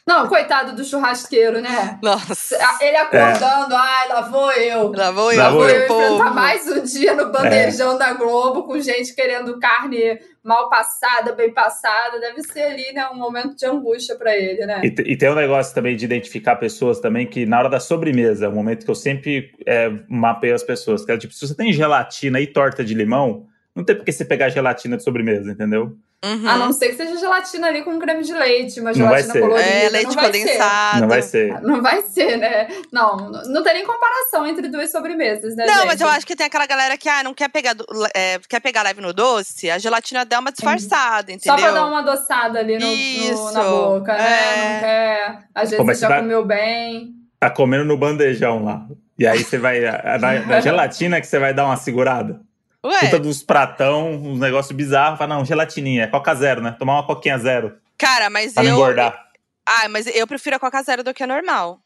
[0.07, 1.99] Não, coitado do churrasqueiro, né?
[2.01, 2.57] Nossa.
[2.79, 3.77] Ele acordando, é.
[3.77, 4.91] ai, lá vou eu.
[4.93, 5.83] Lá vou eu, lá vou eu.
[5.83, 7.97] enfrentar mais um dia no bandejão é.
[7.97, 10.17] da Globo com gente querendo carne
[10.47, 12.21] mal passada, bem passada.
[12.21, 14.81] Deve ser ali, né, um momento de angústia para ele, né?
[14.81, 18.45] E, e, tem um negócio também de identificar pessoas também que na hora da sobremesa,
[18.45, 21.03] é um momento que eu sempre é, mapeio as pessoas.
[21.03, 23.45] Que é tipo, se você tem gelatina e torta de limão,
[23.77, 25.95] não tem por que você pegar gelatina de sobremesa, entendeu?
[26.25, 26.49] Uhum.
[26.49, 29.69] A não ser que seja gelatina ali com creme de leite, uma gelatina colorida.
[29.69, 30.95] É, leite não condensado.
[30.95, 31.01] Ser.
[31.01, 31.61] Não vai ser.
[31.61, 32.67] Não vai ser, né?
[32.91, 35.67] Não, não tem nem comparação entre duas sobremesas, né?
[35.67, 35.85] Não, gente?
[35.85, 37.75] mas eu acho que tem aquela galera que ah, não quer pegar,
[38.15, 41.55] é, quer pegar leve no doce, a gelatina dá uma disfarçada, entendeu?
[41.55, 44.23] Só pra dar uma adoçada ali no, no na boca, né?
[44.27, 44.73] É.
[44.73, 45.39] Não quer.
[45.53, 47.13] Às vezes Pô, você já tá, comeu bem.
[47.39, 48.87] Tá comendo no bandejão lá.
[49.19, 49.81] E aí você vai.
[49.81, 52.41] Na, na gelatina que você vai dar uma segurada.
[52.85, 52.99] Ué.
[52.99, 55.17] Puta dos pratão, uns negócios bizarros.
[55.17, 56.75] Fala, não, gelatininha, é Coca Zero, né?
[56.77, 57.77] Tomar uma coquinha zero.
[57.97, 58.69] Cara, mas pra eu.
[58.69, 59.27] Não engordar.
[59.65, 61.79] Ah, mas eu prefiro a Coca Zero do que a normal.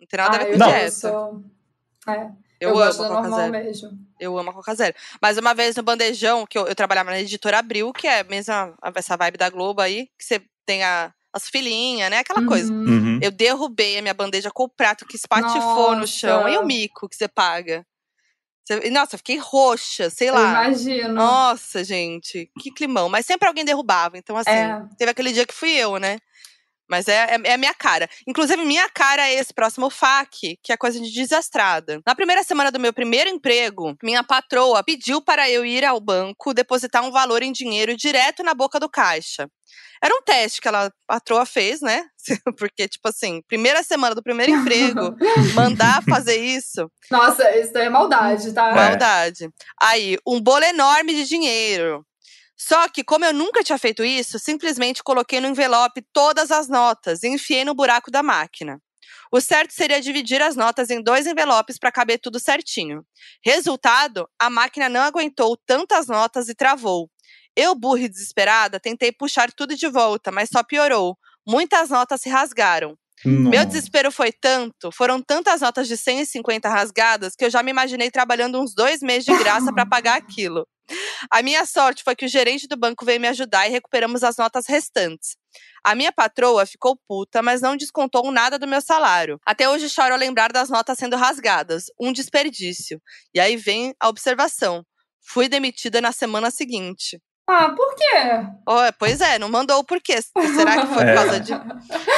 [0.00, 0.90] Não tem nada ah, a ver com dieta.
[0.90, 1.42] Sou...
[2.08, 2.30] É.
[2.58, 3.52] Eu, eu amo a Coca Zero.
[3.52, 3.90] Mesmo.
[4.18, 4.94] Eu amo a Coca Zero.
[5.20, 8.54] Mas uma vez no bandejão, que eu, eu trabalhava na editora Abril, que é mesmo
[8.94, 12.18] essa vibe da Globo aí, que você tem a, as filhinhas, né?
[12.18, 12.46] Aquela uhum.
[12.46, 12.72] coisa.
[12.72, 13.18] Uhum.
[13.20, 16.00] Eu derrubei a minha bandeja com o prato que espatifou Nossa.
[16.00, 16.48] no chão.
[16.48, 17.84] E o mico que você paga?
[18.90, 20.40] Nossa, eu fiquei roxa, sei lá.
[20.40, 21.14] Eu imagino.
[21.14, 23.08] Nossa, gente, que climão.
[23.08, 24.18] Mas sempre alguém derrubava.
[24.18, 24.82] Então, assim, é.
[24.98, 26.18] teve aquele dia que fui eu, né?
[26.88, 28.08] Mas é, é, é, a minha cara.
[28.26, 32.00] Inclusive, minha cara é esse próximo FAQ, que é coisa de desastrada.
[32.06, 36.54] Na primeira semana do meu primeiro emprego, minha patroa pediu para eu ir ao banco
[36.54, 39.50] depositar um valor em dinheiro direto na boca do caixa.
[40.02, 42.04] Era um teste que ela, a patroa fez, né?
[42.58, 45.16] Porque, tipo assim, primeira semana do primeiro emprego,
[45.54, 46.90] mandar fazer isso.
[47.10, 48.74] Nossa, isso é maldade, tá?
[48.74, 49.48] Maldade.
[49.80, 52.04] Aí, um bolo enorme de dinheiro.
[52.56, 57.22] Só que, como eu nunca tinha feito isso, simplesmente coloquei no envelope todas as notas
[57.22, 58.80] e enfiei no buraco da máquina.
[59.30, 63.04] O certo seria dividir as notas em dois envelopes para caber tudo certinho.
[63.44, 67.10] Resultado: a máquina não aguentou tantas notas e travou.
[67.54, 71.16] Eu, burra e desesperada, tentei puxar tudo de volta, mas só piorou.
[71.46, 72.96] Muitas notas se rasgaram.
[73.24, 73.50] Não.
[73.50, 78.10] Meu desespero foi tanto, foram tantas notas de 150 rasgadas que eu já me imaginei
[78.10, 80.66] trabalhando uns dois meses de graça para pagar aquilo.
[81.30, 84.36] A minha sorte foi que o gerente do banco veio me ajudar e recuperamos as
[84.36, 85.36] notas restantes.
[85.82, 89.40] A minha patroa ficou puta, mas não descontou nada do meu salário.
[89.44, 91.86] Até hoje choro ao lembrar das notas sendo rasgadas.
[91.98, 93.00] Um desperdício.
[93.34, 94.84] E aí vem a observação.
[95.20, 97.20] Fui demitida na semana seguinte.
[97.48, 98.44] Ah, por quê?
[98.66, 100.20] Oh, pois é, não mandou o porquê.
[100.20, 101.60] Será que foi por causa disso?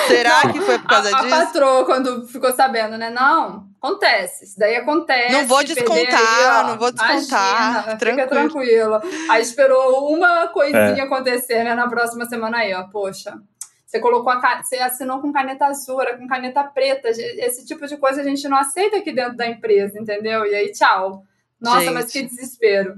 [0.08, 1.34] Será não, que foi por causa a, disso?
[1.34, 3.10] A patroa, quando ficou sabendo, né?
[3.10, 4.46] Não, acontece.
[4.46, 5.30] Isso daí acontece.
[5.34, 7.72] Não vou descontar, aí, não vou descontar.
[7.74, 8.22] Imagina, tranquilo.
[8.22, 9.02] Fica tranquila.
[9.28, 11.00] Aí esperou uma coisinha é.
[11.02, 11.74] acontecer, né?
[11.74, 12.84] Na próxima semana aí, ó.
[12.84, 13.38] Poxa.
[13.84, 17.10] Você colocou a você assinou com caneta azul, era com caneta preta.
[17.10, 20.46] Esse tipo de coisa a gente não aceita aqui dentro da empresa, entendeu?
[20.46, 21.22] E aí, tchau.
[21.60, 21.92] Nossa, gente.
[21.92, 22.96] mas que desespero.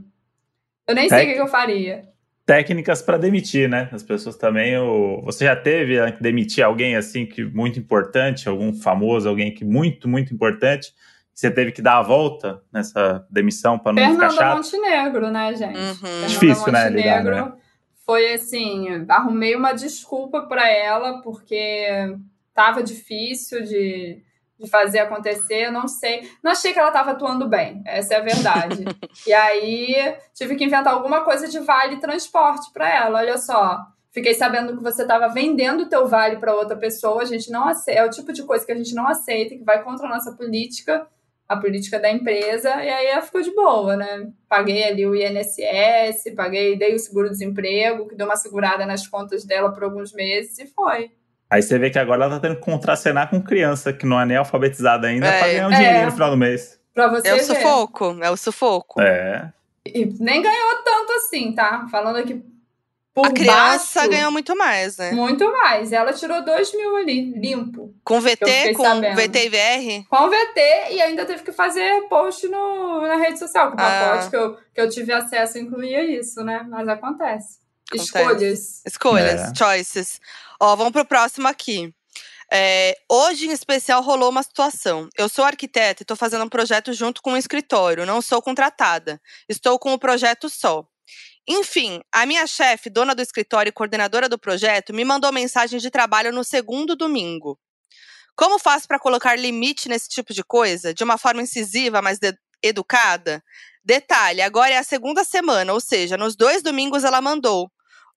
[0.87, 2.10] Eu nem sei o que, que eu faria
[2.51, 3.89] técnicas para demitir, né?
[3.93, 4.77] As pessoas também.
[4.77, 5.23] O...
[5.23, 10.09] Você já teve que demitir alguém assim que muito importante, algum famoso, alguém que muito,
[10.09, 10.93] muito importante,
[11.33, 14.57] você teve que dar a volta nessa demissão para não Fernanda ficar chato?
[14.57, 15.79] Montenegro, né, gente?
[15.79, 16.27] Uhum.
[16.27, 16.91] Difícil, né?
[16.91, 17.53] Lidar, né?
[18.05, 22.17] foi assim, arrumei uma desculpa para ela porque
[22.53, 24.21] tava difícil de,
[24.61, 28.17] de fazer acontecer, eu não sei, não achei que ela estava atuando bem, essa é
[28.19, 28.85] a verdade.
[29.27, 33.79] e aí tive que inventar alguma coisa de vale transporte para ela, olha só.
[34.13, 37.67] Fiquei sabendo que você estava vendendo o teu vale para outra pessoa, a gente não
[37.67, 40.11] aceita, é o tipo de coisa que a gente não aceita, que vai contra a
[40.11, 41.07] nossa política
[41.51, 44.31] a política da empresa, e aí ela ficou de boa, né?
[44.49, 49.73] Paguei ali o INSS, paguei, dei o seguro-desemprego, que deu uma segurada nas contas dela
[49.73, 51.11] por alguns meses e foi.
[51.51, 54.25] Aí você vê que agora ela tá tendo que contracenar com criança que não é
[54.25, 55.39] nem alfabetizada ainda é.
[55.39, 56.07] pra ganhar um dinheirinho é.
[56.07, 56.79] no final do mês.
[56.95, 57.43] Pra você é o ver.
[57.43, 59.01] sufoco, é o sufoco.
[59.01, 59.53] É.
[59.85, 61.87] E nem ganhou tanto assim, tá?
[61.91, 62.41] Falando aqui
[63.13, 65.11] por a criança baixo, ganhou muito mais, né?
[65.11, 65.93] Muito mais.
[65.93, 67.93] Ela tirou 2 mil ali, limpo.
[68.05, 69.17] Com VT, com sabendo.
[69.17, 70.07] VT e VR?
[70.09, 70.61] Com VT
[70.93, 73.73] e ainda teve que fazer post no, na rede social.
[73.73, 74.01] Que o ah.
[74.09, 76.65] pacote que eu, que eu tive acesso incluía isso, né?
[76.69, 77.59] Mas acontece.
[77.91, 78.05] acontece.
[78.05, 78.83] Escolhas.
[78.87, 79.55] Escolhas, é.
[79.57, 80.21] choices.
[80.63, 81.91] Ó, vamos pro próximo aqui.
[82.53, 85.09] É, hoje, em especial, rolou uma situação.
[85.17, 88.05] Eu sou arquiteta e estou fazendo um projeto junto com um escritório.
[88.05, 89.19] Não sou contratada.
[89.49, 90.85] Estou com o projeto só.
[91.49, 95.91] Enfim, a minha chefe, dona do escritório e coordenadora do projeto, me mandou mensagem de
[95.91, 97.59] trabalho no segundo domingo.
[98.37, 102.19] Como faço para colocar limite nesse tipo de coisa, de uma forma incisiva, mas
[102.63, 103.43] educada?
[103.83, 107.71] Detalhe, agora é a segunda semana, ou seja, nos dois domingos ela mandou.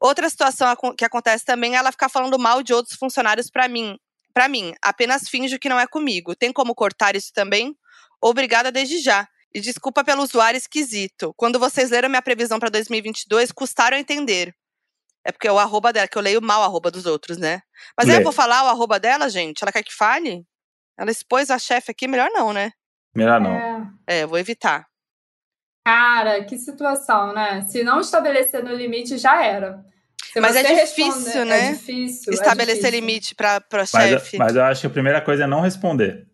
[0.04, 3.98] Outra situação que acontece também é ela ficar falando mal de outros funcionários para mim.
[4.34, 6.36] Para mim, apenas finjo que não é comigo.
[6.36, 7.74] Tem como cortar isso também?
[8.22, 9.26] Obrigada desde já.
[9.56, 11.34] E desculpa pelo usuário esquisito.
[11.38, 14.54] Quando vocês leram minha previsão para 2022, custaram entender.
[15.24, 17.62] É porque é o arroba dela, que eu leio mal o arroba dos outros, né?
[17.98, 19.64] Mas aí eu vou falar o arroba dela, gente.
[19.64, 20.46] Ela quer que fale?
[20.98, 22.74] Ela expôs a chefe aqui, melhor não, né?
[23.16, 23.56] Melhor não.
[24.06, 24.86] É, é vou evitar.
[25.86, 27.62] Cara, que situação, né?
[27.62, 29.93] Se não estabelecer no limite, já era.
[30.34, 31.68] Se mas é difícil, né?
[31.68, 32.34] É difícil.
[32.34, 33.00] Estabelecer é difícil.
[33.00, 34.40] limite para chefe.
[34.40, 36.26] Mas, mas eu acho que a primeira coisa é não responder.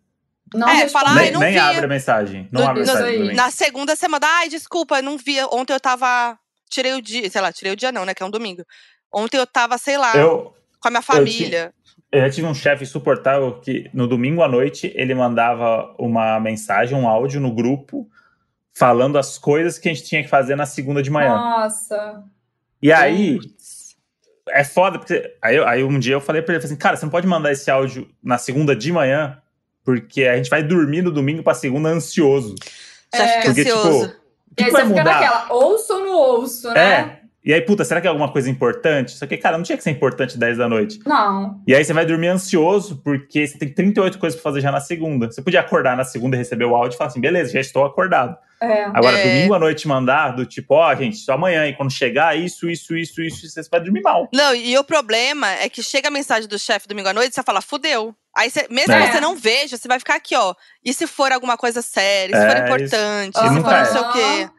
[0.54, 2.48] Não é, falar, nem, não nem abre a mensagem.
[2.50, 3.34] Não no, abre a mensagem.
[3.34, 5.46] Na segunda semana, ai, desculpa, eu não via.
[5.52, 6.38] Ontem eu tava.
[6.70, 8.14] Tirei o dia, sei lá, tirei o dia não, né?
[8.14, 8.64] Que é um domingo.
[9.12, 11.74] Ontem eu tava, sei lá, eu, com a minha família.
[12.10, 16.96] Eu, eu tive um chefe insuportável que no domingo à noite ele mandava uma mensagem,
[16.96, 18.08] um áudio no grupo,
[18.72, 21.36] falando as coisas que a gente tinha que fazer na segunda de manhã.
[21.36, 22.24] Nossa.
[22.82, 23.38] E aí.
[24.52, 25.34] É foda, porque.
[25.40, 27.70] Aí, aí um dia eu falei pra ele assim, cara, você não pode mandar esse
[27.70, 29.38] áudio na segunda de manhã?
[29.84, 32.54] Porque a gente vai dormir no domingo pra segunda ansioso.
[33.14, 33.28] Já é.
[33.28, 34.08] fica porque, tipo, ansioso.
[34.08, 34.20] Tipo,
[34.58, 35.04] e aí você fica mudar?
[35.04, 36.80] naquela, ouço ou não ouço, né?
[36.80, 37.19] É.
[37.42, 39.12] E aí, puta, será que é alguma coisa importante?
[39.12, 41.00] Só que, cara, não tinha que ser importante 10 da noite.
[41.06, 41.62] Não.
[41.66, 44.80] E aí você vai dormir ansioso, porque você tem 38 coisas pra fazer já na
[44.80, 45.30] segunda.
[45.30, 47.84] Você podia acordar na segunda e receber o áudio e falar assim, beleza, já estou
[47.84, 48.36] acordado.
[48.62, 48.84] É.
[48.92, 49.22] Agora, é.
[49.22, 52.68] domingo à noite mandar, do tipo, ó, oh, gente, só amanhã, e quando chegar isso,
[52.68, 54.28] isso, isso, isso, você vai dormir mal.
[54.34, 57.42] Não, e o problema é que chega a mensagem do chefe domingo à noite, você
[57.42, 58.14] fala, fudeu.
[58.36, 59.06] Aí, você, mesmo é.
[59.06, 60.54] que você não veja, você vai ficar aqui, ó.
[60.84, 64.12] E se for alguma coisa séria, se é, for importante, se for não sei o
[64.12, 64.50] quê.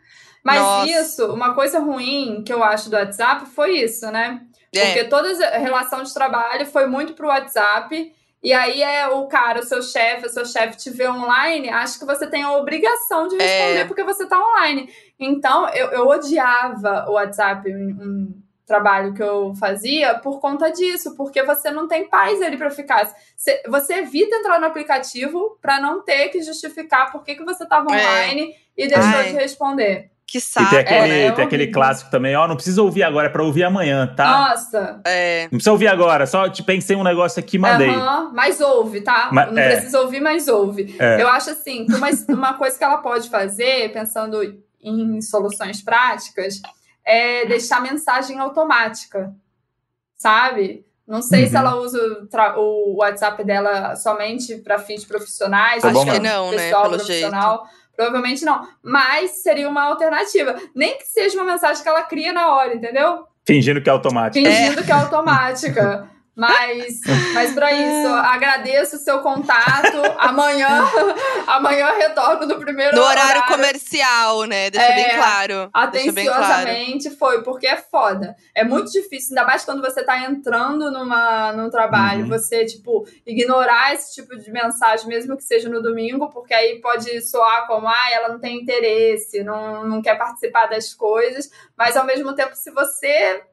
[0.43, 0.89] Mas Nossa.
[0.89, 4.41] isso, uma coisa ruim que eu acho do WhatsApp foi isso, né?
[4.73, 4.85] É.
[4.85, 8.13] Porque toda a relação de trabalho foi muito pro WhatsApp.
[8.43, 11.99] E aí é o cara, o seu chefe, o seu chefe te vê online, acha
[11.99, 13.85] que você tem a obrigação de responder é.
[13.85, 14.89] porque você tá online.
[15.19, 21.13] Então, eu, eu odiava o WhatsApp, um, um, trabalho que eu fazia, por conta disso,
[21.15, 23.05] porque você não tem paz ali para ficar.
[23.35, 27.65] Você, você, evita entrar no aplicativo para não ter que justificar por que, que você
[27.65, 27.99] tava é.
[27.99, 29.25] online e deixou Ai.
[29.25, 30.09] de responder.
[30.31, 30.67] Que saco.
[30.67, 33.43] E tem aquele, é, tem aquele clássico também, ó, não precisa ouvir agora, é pra
[33.43, 34.49] ouvir amanhã, tá?
[34.49, 35.01] Nossa.
[35.05, 35.43] É.
[35.43, 37.89] Não precisa ouvir agora, só te pensei um negócio aqui mandei.
[37.89, 39.27] Uhum, mas ouve, tá?
[39.29, 39.71] Mas, não é.
[39.71, 40.95] precisa ouvir, mas ouve.
[40.97, 41.21] É.
[41.21, 44.41] Eu acho assim, que uma, uma coisa que ela pode fazer, pensando
[44.81, 46.61] em soluções práticas,
[47.05, 49.35] é deixar mensagem automática,
[50.15, 50.85] sabe?
[51.05, 51.49] Não sei uhum.
[51.49, 51.99] se ela usa
[52.55, 56.69] o, WhatsApp dela somente para fins profissionais, tá acho que não, né?
[56.69, 57.65] Pelo profissional.
[57.65, 57.80] Jeito.
[57.95, 58.67] Provavelmente não.
[58.81, 60.55] Mas seria uma alternativa.
[60.75, 63.25] Nem que seja uma mensagem que ela cria na hora, entendeu?
[63.45, 64.49] Fingindo que é automática.
[64.49, 64.83] Fingindo é.
[64.83, 66.09] que é automática.
[66.41, 66.99] Mas,
[67.35, 70.01] mas para isso, agradeço o seu contato.
[70.17, 70.67] Amanhã,
[71.45, 73.47] amanhã retorno do primeiro No horário, horário.
[73.47, 74.71] comercial, né?
[74.71, 75.69] Deixa é, bem claro.
[75.71, 77.17] Atenciosamente claro.
[77.17, 78.35] foi, porque é foda.
[78.55, 82.29] É muito difícil, ainda mais quando você tá entrando numa, num trabalho, uhum.
[82.29, 87.21] você, tipo, ignorar esse tipo de mensagem, mesmo que seja no domingo, porque aí pode
[87.21, 92.03] soar como, ah, ela não tem interesse, não, não quer participar das coisas, mas ao
[92.03, 93.43] mesmo tempo, se você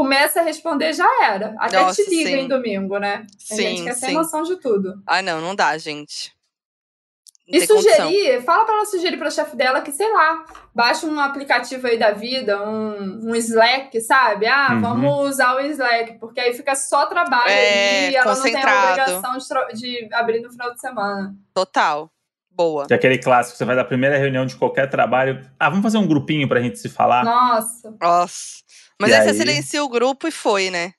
[0.00, 1.54] começa a responder, já era.
[1.58, 2.38] Até Nossa, te liga sim.
[2.38, 3.26] em domingo, né?
[3.50, 4.06] A sim, gente quer sim.
[4.06, 4.94] ter noção de tudo.
[5.06, 6.32] Ah, não, não dá, gente.
[7.46, 8.42] e sugerir, condição.
[8.42, 12.12] fala para ela sugerir para chefe dela que, sei lá, baixa um aplicativo aí da
[12.12, 14.46] vida, um, um Slack, sabe?
[14.46, 14.80] Ah, uhum.
[14.80, 18.84] vamos usar o Slack, porque aí fica só trabalho é, e ela não tem a
[18.84, 19.36] obrigação
[19.74, 21.36] de, de abrir no final de semana.
[21.52, 22.10] Total.
[22.50, 22.86] Boa.
[22.86, 25.42] Que é aquele clássico, você vai da primeira reunião de qualquer trabalho.
[25.58, 27.22] Ah, vamos fazer um grupinho pra gente se falar?
[27.22, 27.94] Nossa.
[28.00, 28.69] Nossa.
[29.00, 30.92] Mas e aí, aí você silencia o grupo e foi, né?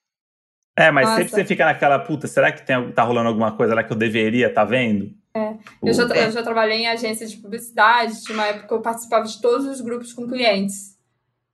[0.76, 1.18] É, mas Nossa.
[1.18, 3.98] sempre você fica naquela, puta, será que tem, tá rolando alguma coisa lá que eu
[3.98, 5.12] deveria estar tá vendo?
[5.34, 5.54] É.
[5.84, 9.26] Eu, já, eu já trabalhei em agência de publicidade, de uma época que eu participava
[9.26, 10.98] de todos os grupos com clientes.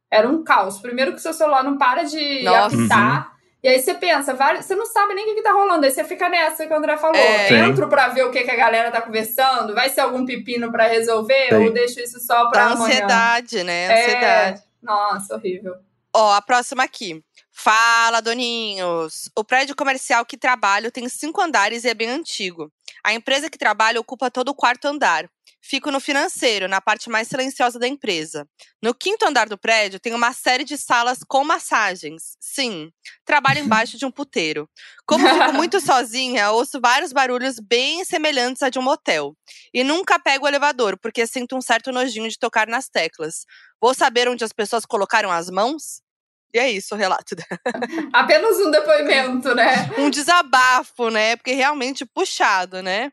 [0.10, 0.80] Era um caos.
[0.80, 2.76] Primeiro que seu celular não para de Nossa.
[2.76, 3.28] apitar.
[3.28, 3.38] Uhum.
[3.64, 5.86] E aí você pensa, você não sabe nem o que, tá rolando.
[5.86, 7.18] Aí você fica nessa que o André falou.
[7.18, 7.54] É.
[7.54, 9.74] Entro pra ver o que, que a galera tá conversando.
[9.74, 11.50] Vai ser algum pepino para resolver?
[11.50, 11.66] Sim.
[11.66, 12.86] Ou deixo isso só pra amanhã?
[12.86, 13.94] Ansiedade, né?
[13.94, 14.60] Ansiedade.
[14.60, 14.64] É.
[14.82, 15.76] Nossa, horrível.
[16.20, 17.24] Ó, a próxima aqui.
[17.52, 19.30] Fala, doninhos!
[19.38, 22.74] O prédio comercial que trabalho tem cinco andares e é bem antigo.
[23.04, 25.30] A empresa que trabalho ocupa todo o quarto andar.
[25.62, 28.48] Fico no financeiro, na parte mais silenciosa da empresa.
[28.82, 32.36] No quinto andar do prédio tem uma série de salas com massagens.
[32.40, 32.92] Sim,
[33.24, 34.68] trabalho embaixo de um puteiro.
[35.06, 39.36] Como fico muito sozinha, ouço vários barulhos bem semelhantes a de um motel.
[39.72, 43.46] E nunca pego o elevador, porque sinto um certo nojinho de tocar nas teclas.
[43.80, 46.07] Vou saber onde as pessoas colocaram as mãos?
[46.54, 47.36] E é isso o relato.
[48.14, 49.90] Apenas um depoimento, né?
[49.98, 51.36] Um desabafo, né?
[51.36, 53.12] Porque realmente puxado, né?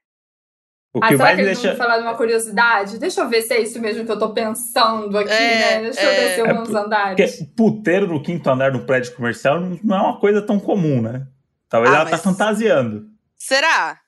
[0.94, 1.76] O que ah, será que eles deixa...
[1.76, 2.98] vão falar de uma curiosidade?
[3.00, 5.80] Deixa eu ver se é isso mesmo que eu tô pensando aqui, é, né?
[5.82, 7.36] Deixa é, eu descer é, uns andares.
[7.36, 11.26] Porque puteiro no quinto andar do prédio comercial não é uma coisa tão comum, né?
[11.68, 13.08] Talvez ah, ela tá fantasiando.
[13.36, 13.98] Será?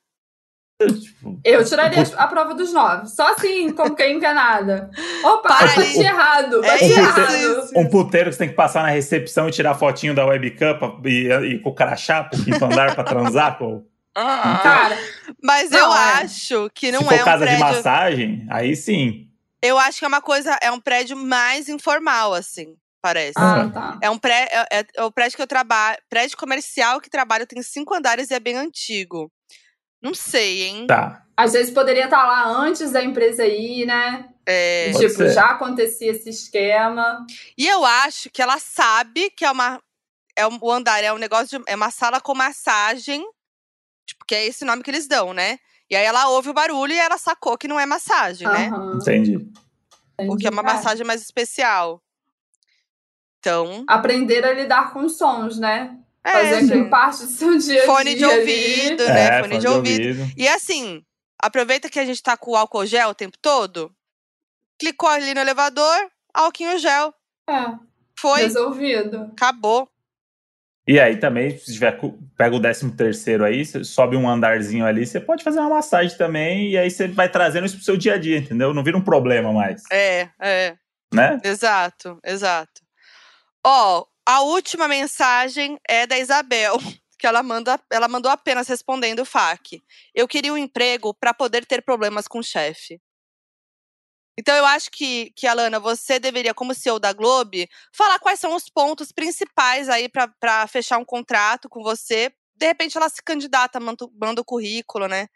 [0.79, 3.07] Tipo, eu tiraria a prova dos nove.
[3.07, 4.91] Só assim, como quem enganada.
[5.23, 6.61] Opa, Para bati errado.
[6.61, 7.71] Bati é errado.
[7.75, 10.93] Um puteiro que você tem que passar na recepção e tirar fotinho da webcam pra,
[11.09, 13.83] e, e com o crachá pro quinto andar pra transar com.
[14.19, 14.97] Ah, cara,
[15.43, 16.13] mas não, eu é.
[16.23, 17.55] acho que não Se é um casa prédio...
[17.55, 19.27] de massagem, aí sim.
[19.61, 23.33] Eu acho que é uma coisa, é um prédio mais informal, assim, parece.
[23.37, 23.99] Ah, tá.
[24.01, 27.61] É um pré, é, é o prédio que eu trabalho, prédio comercial que trabalho tem
[27.61, 29.31] cinco andares e é bem antigo.
[30.07, 30.87] Não sei, hein?
[30.87, 31.21] Tá.
[31.35, 34.29] Às vezes poderia estar lá antes da empresa ir, né?
[34.45, 34.91] É.
[34.93, 37.25] Tipo, já acontecia esse esquema.
[37.57, 39.81] E eu acho que ela sabe que é uma.
[40.35, 43.21] É um, o andar é um negócio de, É uma sala com massagem.
[44.05, 45.59] Tipo, que é esse nome que eles dão, né?
[45.89, 48.71] E aí ela ouve o barulho e ela sacou que não é massagem, né?
[48.95, 49.37] Entendi.
[50.19, 52.01] O que é uma massagem mais especial.
[53.39, 53.83] Então.
[53.87, 55.97] Aprender a lidar com sons, né?
[56.27, 59.13] É, fazer aquilo parte do seu dia Fone de ouvido, ali.
[59.13, 59.27] né?
[59.27, 60.19] É, fone, de, ouvido.
[60.19, 60.33] ouvido.
[60.35, 61.01] E assim,
[61.41, 63.89] aproveita que a gente tá com o álcool gel o tempo todo.
[64.77, 67.13] Clicou ali no elevador, álcool gel.
[67.49, 67.73] É.
[68.19, 68.41] Foi.
[68.41, 69.31] Resolvido.
[69.31, 69.89] Acabou.
[70.85, 71.97] E aí também, se tiver,
[72.37, 76.71] pega o 13 terceiro aí, sobe um andarzinho ali, você pode fazer uma massagem também,
[76.71, 78.73] e aí você vai trazendo isso pro seu dia a dia, entendeu?
[78.73, 79.83] Não vira um problema mais.
[79.91, 80.75] É, é.
[81.13, 81.39] Né?
[81.43, 82.81] Exato, exato.
[83.65, 86.77] Ó, a última mensagem é da Isabel,
[87.17, 89.81] que ela, manda, ela mandou apenas respondendo o FAQ.
[90.13, 92.99] Eu queria um emprego para poder ter problemas com o chefe.
[94.37, 97.51] Então eu acho que, que, Alana, você deveria, como CEO da Globo,
[97.93, 102.29] falar quais são os pontos principais aí para fechar um contrato com você.
[102.53, 105.29] De repente ela se candidata, manda, manda o currículo, né?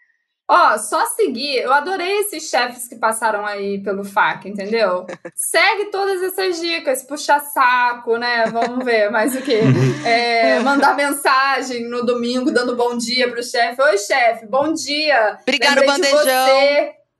[0.53, 1.59] Ó, só seguir.
[1.59, 5.07] Eu adorei esses chefes que passaram aí pelo FAC, entendeu?
[5.33, 8.47] Segue todas essas dicas, puxar saco, né?
[8.47, 9.61] Vamos ver mais o quê?
[10.03, 13.81] É, mandar mensagem no domingo dando bom dia pro chefe.
[13.81, 15.37] Oi, chefe, bom dia.
[15.41, 16.47] Obrigado, bandejão.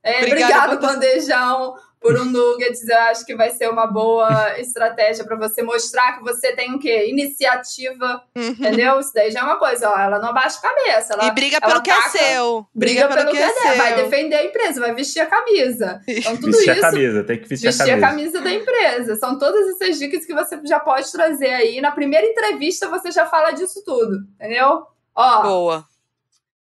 [0.04, 5.36] É, obrigado, bandejão por um nuggets, eu acho que vai ser uma boa estratégia para
[5.36, 7.08] você mostrar que você tem o quê?
[7.08, 8.48] Iniciativa, uhum.
[8.48, 9.00] entendeu?
[9.00, 11.14] Isso daí já é uma coisa, ó, ela não abaixa a cabeça.
[11.14, 12.66] Ela, e briga pelo que é seu.
[12.74, 13.78] Briga, briga pelo, pelo, que, é, é seu.
[13.78, 16.02] Vai defender a empresa, vai vestir a camisa.
[16.08, 18.08] Então, tudo vestir isso, a camisa, tem que vestir, vestir a, camisa.
[18.08, 19.16] a camisa da empresa.
[19.18, 21.80] São todas essas dicas que você já pode trazer aí.
[21.82, 24.88] Na primeira entrevista, você já fala disso tudo, entendeu?
[25.14, 25.86] Ó, Boa.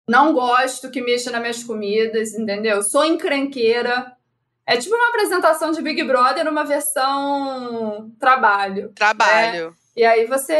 [0.06, 2.82] Não gosto que mexa nas minhas comidas, entendeu?
[2.82, 4.19] Sou encrenqueira
[4.70, 8.92] é tipo uma apresentação de Big Brother numa versão trabalho.
[8.94, 9.70] Trabalho.
[9.70, 9.74] Né?
[9.98, 10.56] E aí você,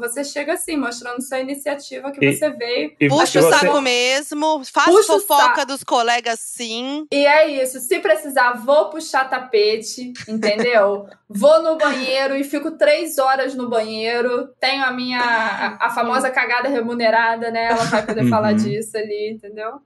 [0.00, 2.92] você chega assim, mostrando sua iniciativa que e, você veio.
[2.98, 7.06] E Puxa o saco mesmo, faz fofoca dos colegas sim.
[7.12, 11.06] E é isso, se precisar, vou puxar tapete, entendeu?
[11.28, 14.48] vou no banheiro e fico três horas no banheiro.
[14.58, 17.66] Tenho a minha, a, a famosa cagada remunerada, né?
[17.66, 18.56] Ela vai poder falar uhum.
[18.56, 19.80] disso ali, entendeu?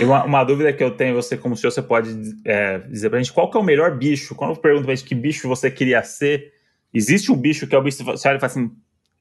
[0.00, 2.08] Uma, uma, dúvida que eu tenho, você como senhor, você pode
[2.44, 4.34] é, dizer pra gente qual que é o melhor bicho?
[4.34, 6.52] Quando eu pergunto pra gente que bicho você queria ser,
[6.92, 8.70] existe um bicho que é o bicho, você olha e fala assim,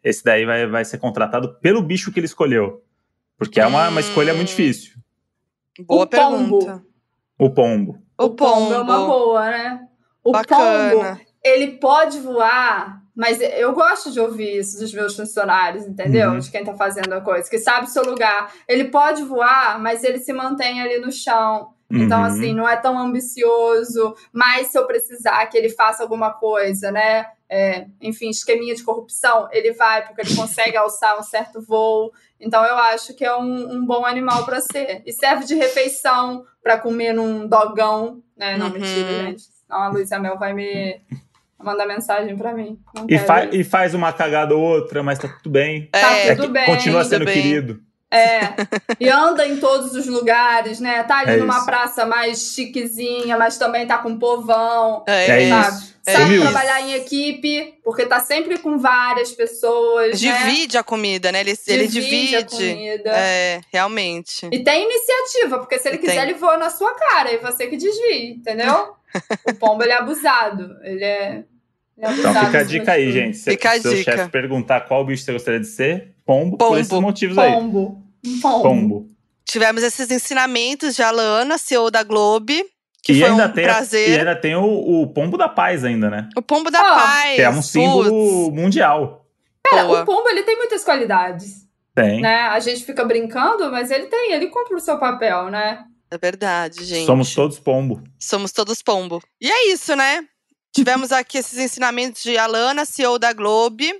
[0.03, 2.81] esse daí vai, vai ser contratado pelo bicho que ele escolheu.
[3.37, 4.95] Porque é uma, hum, uma escolha muito difícil.
[5.85, 6.47] Boa o pergunta.
[6.49, 6.87] Pombo.
[7.37, 8.01] O pombo.
[8.17, 8.73] O, pombo.
[8.73, 9.87] é uma boa, né?
[10.23, 10.91] O Bacana.
[10.91, 16.29] pombo, ele pode voar, mas eu gosto de ouvir isso dos meus funcionários, entendeu?
[16.31, 16.39] Uhum.
[16.39, 18.53] De quem tá fazendo a coisa, que sabe o seu lugar.
[18.67, 21.73] Ele pode voar, mas ele se mantém ali no chão.
[21.89, 22.25] Então, Uhum.
[22.25, 27.25] assim, não é tão ambicioso, mas se eu precisar que ele faça alguma coisa, né?
[27.49, 32.11] É, enfim, esqueminha de corrupção, ele vai, porque ele consegue alçar um certo voo.
[32.39, 35.01] Então, eu acho que é um, um bom animal para ser.
[35.05, 38.57] E serve de refeição para comer num dogão, né?
[38.57, 38.73] Não, Uhum.
[38.73, 39.43] mentira, gente.
[39.43, 41.01] Senão a Luísa Mel vai me
[41.59, 42.77] mandar mensagem para mim.
[43.09, 43.55] E, fa- isso.
[43.55, 45.87] e faz uma cagada ou outra, mas tá tudo bem.
[45.91, 47.33] Tá É, tudo que bem, continua sendo bem.
[47.33, 47.79] querido.
[48.09, 48.39] É,
[49.01, 51.03] e anda em todos os lugares, né?
[51.03, 51.65] Tá ali É numa isso.
[51.65, 55.03] praça mais chiquezinha, mas também tá com povão.
[55.05, 55.97] É É, isso.
[56.05, 56.41] É Sabe isso.
[56.43, 60.21] trabalhar em equipe, porque tá sempre com várias pessoas.
[60.21, 60.31] né?
[60.45, 61.41] Divide a comida, né?
[61.41, 62.37] Ele, ele divide.
[62.37, 63.11] a comida.
[63.13, 64.47] É, realmente.
[64.53, 66.29] E tem iniciativa, porque se ele quiser, Tem.
[66.29, 68.95] ele voa na sua cara e você que desvia, entendeu?
[69.47, 70.75] O pombo, ele é abusado.
[70.83, 71.43] Ele é,
[71.97, 72.29] ele é abusado.
[72.37, 73.13] Então fica a dica aí, tudo.
[73.13, 73.37] gente.
[73.37, 74.11] Se Fica a seu dica.
[74.17, 76.71] chefe perguntar qual bicho você gostaria de ser, pombo, Pombo.
[76.71, 77.51] por esses motivos aí.
[77.51, 78.03] Pombo.
[78.25, 78.61] Um pombo.
[78.63, 79.09] Pombo.
[79.45, 82.65] Tivemos esses ensinamentos de Alana, CEO da Globe,
[83.01, 84.09] que e foi ainda um tem, a- prazer.
[84.09, 84.63] e ainda tem o,
[85.01, 86.27] o pombo da paz ainda, né?
[86.35, 87.35] O pombo da Ah, paz.
[87.35, 89.25] Que é um símbolo mundial.
[89.69, 90.01] Cara, Boa.
[90.01, 91.65] o pombo, ele tem muitas qualidades.
[91.95, 92.21] Tem.
[92.21, 92.41] né?
[92.41, 95.83] A gente fica brincando, mas ele tem, ele cumpre o seu papel, né?
[96.09, 97.05] É verdade, gente.
[97.05, 98.03] Somos todos pombo.
[98.19, 99.21] Somos todos pombo.
[99.41, 100.25] E é isso, né?
[100.73, 103.93] Tivemos aqui esses ensinamentos de Alana, CEO da Globe.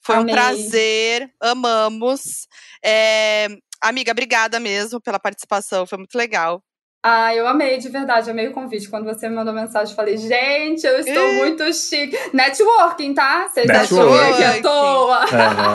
[0.00, 0.32] Foi Amei.
[0.32, 2.46] um prazer, amamos.
[2.84, 3.48] É,
[3.84, 6.64] Amiga, obrigada mesmo pela participação, foi muito legal.
[7.06, 8.88] Ah, eu amei, de verdade, amei o convite.
[8.88, 11.36] Quando você me mandou mensagem, eu falei, gente, eu estou Ih.
[11.36, 12.18] muito chique.
[12.32, 13.46] Networking, tá?
[13.46, 15.26] Vocês acham é à toa?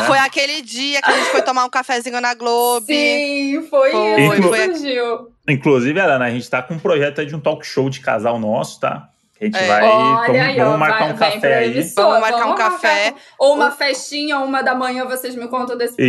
[0.08, 2.88] Foi aquele dia que a gente foi tomar um cafezinho na Globe.
[2.88, 4.74] Sim, foi, Foi, isso que foi.
[4.74, 5.28] surgiu.
[5.48, 8.40] Inclusive, Alana, a gente tá com um projeto aí de um talk show de casal
[8.40, 9.08] nosso, tá?
[9.42, 9.68] A gente É.
[9.68, 9.82] vai.
[9.88, 11.72] Olha vamos aí, ó, vamos marcar vai- um café aí.
[11.72, 13.14] emissora, Vamos marcar um café.
[13.38, 16.08] Ou uma festinha, uma da manhã, vocês me contam desse Isso.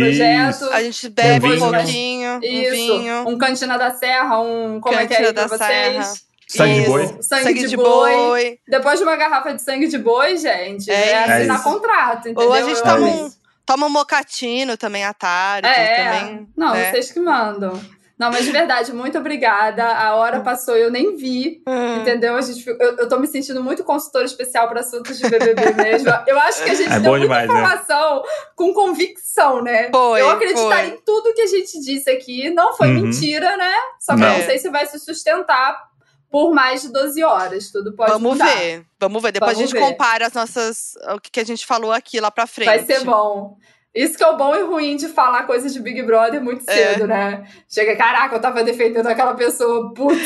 [0.59, 0.73] projeto.
[0.73, 1.59] A gente bebe um, vinho.
[1.71, 3.29] pouquinho, um Isso, vinho.
[3.29, 4.81] um Cantina da Serra, um.
[4.81, 6.05] Como é que é Cantina pra da vocês?
[6.05, 6.13] Serra.
[6.49, 6.89] Sangue de Isso.
[6.91, 7.17] boi.
[7.21, 8.59] Sangue, de, boi.
[8.67, 11.63] Depois de uma garrafa de sangue de boi, gente, É é, assinar isso.
[11.63, 12.47] contrato, entendeu?
[12.49, 13.31] Ou a gente toma amo um,
[13.65, 15.65] toma um mocatino também à tarde.
[15.69, 16.91] É, também, não, né?
[16.91, 17.79] vocês que mandam.
[18.21, 19.83] Não, mas de verdade, muito obrigada.
[19.83, 22.01] A hora passou e eu nem vi, Hum.
[22.01, 22.35] entendeu?
[22.35, 26.09] A gente, eu, eu tô me sentindo muito consultora especial para assuntos de BBB mesmo.
[26.27, 27.53] Eu acho que a gente É deu muita demais, né?
[27.59, 28.23] informação
[28.55, 29.89] com convicção, né?
[29.91, 30.87] Foi, eu acreditar foi.
[30.89, 32.51] em tudo que a gente disse aqui.
[32.51, 33.01] Não foi Uhum.
[33.01, 33.73] mentira, né?
[33.99, 34.37] Só que eu Não.
[34.37, 35.89] não sei se vai se sustentar
[36.29, 37.71] por mais de 12 horas.
[37.71, 38.45] Tudo pode Vamos mudar.
[38.55, 38.85] ver.
[38.99, 39.31] Vamos ver.
[39.31, 39.87] Depois Vamos a gente ver.
[39.91, 40.93] compara as nossas.
[41.15, 42.67] O que que a gente falou aqui lá pra frente.
[42.67, 43.57] Vai ser bom.
[43.93, 46.73] Isso que é o bom e ruim de falar coisas de Big Brother muito É.
[46.93, 47.43] cedo, né?
[47.69, 49.93] Chega, caraca, eu tava defendendo aquela pessoa.
[49.93, 50.17] Putz.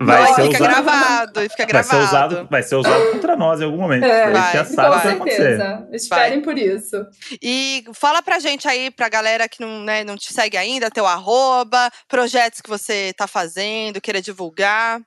[0.00, 1.40] Vai Não, ser fica usado- gravado.
[1.42, 2.04] Fica Vai ser, gravado.
[2.04, 4.04] usado, vai ser usado contra nós em algum momento.
[4.04, 5.36] É, a gente já vai, sabe o Com que vai acontecer.
[5.58, 5.88] certeza.
[5.92, 7.06] Esperem por isso.
[7.42, 11.06] E fala pra gente aí, pra galera que não, né, não te segue ainda, teu
[11.06, 14.98] arroba, projetos que você tá fazendo, queira divulgar.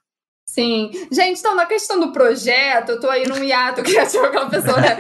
[0.46, 0.92] Sim.
[1.12, 4.96] Gente, então, na questão do projeto, eu tô aí num hiato criativo, aquela pessoa, né?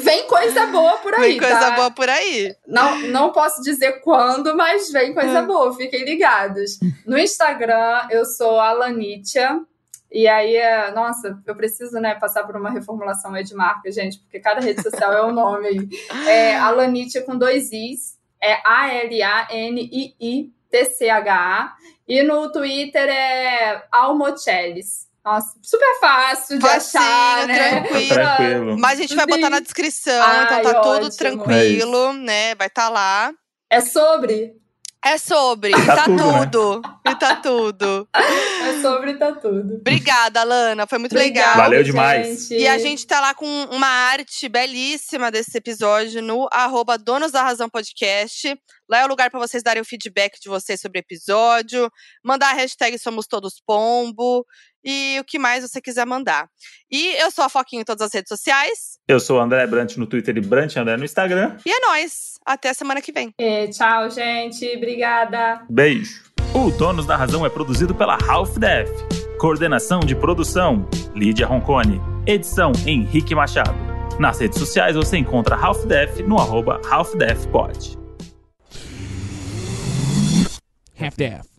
[0.00, 1.70] Vem coisa boa por aí, Vem coisa tá?
[1.72, 2.56] boa por aí.
[2.66, 5.46] Não, não posso dizer quando, mas vem coisa Hum.
[5.46, 6.78] boa, fiquem ligados.
[7.06, 9.60] No Instagram, eu sou Alanitia.
[10.10, 14.18] E aí, é, nossa, eu preciso, né, passar por uma reformulação aí de marca, gente,
[14.20, 15.88] porque cada rede social é um nome aí.
[16.26, 18.54] É Alanitia com dois Is, é
[20.46, 21.74] A-L-A-N-I-I-T-C-H-A.
[22.08, 25.06] E no Twitter é Almochelis.
[25.24, 27.80] Nossa, super fácil de Facinho, achar, né?
[27.80, 28.14] tranquilo.
[28.14, 28.78] Tranquilo.
[28.78, 31.16] Mas a gente vai botar na descrição, Ai, então tá tudo ótimo.
[31.16, 32.54] tranquilo, né?
[32.54, 33.32] Vai estar tá lá.
[33.68, 34.54] É sobre?
[35.04, 36.46] É sobre, Tá tá, tudo, né?
[36.50, 36.82] tudo.
[37.06, 38.08] E tá tudo.
[38.12, 39.76] É sobre, tá tudo.
[39.76, 40.84] Obrigada, Lana.
[40.86, 41.56] Foi muito Obrigada, legal.
[41.64, 42.48] Valeu demais.
[42.48, 42.60] gente.
[42.60, 47.42] E a gente tá lá com uma arte belíssima desse episódio no arroba Donos da
[47.42, 48.58] Razão Podcast.
[48.88, 51.90] Lá é o lugar para vocês darem o feedback de vocês sobre o episódio,
[52.24, 54.46] mandar a hashtag Somos Todos Pombo
[54.84, 56.48] e o que mais você quiser mandar.
[56.90, 58.98] E eu sou a Foquinha em todas as redes sociais.
[59.08, 61.56] Eu sou o André Brant no Twitter e Brant André no Instagram.
[61.66, 62.36] E é nóis.
[62.46, 63.34] Até a semana que vem.
[63.38, 64.64] É, tchau, gente.
[64.76, 65.64] Obrigada.
[65.68, 66.24] Beijo.
[66.54, 68.88] O Donos da Razão é produzido pela Half Def.
[69.38, 72.00] Coordenação de produção: Lídia Roncone.
[72.24, 73.74] Edição: Henrique Machado.
[74.20, 78.05] Nas redes sociais você encontra Half Def no arroba HalfDefPod.
[80.96, 81.55] half to half.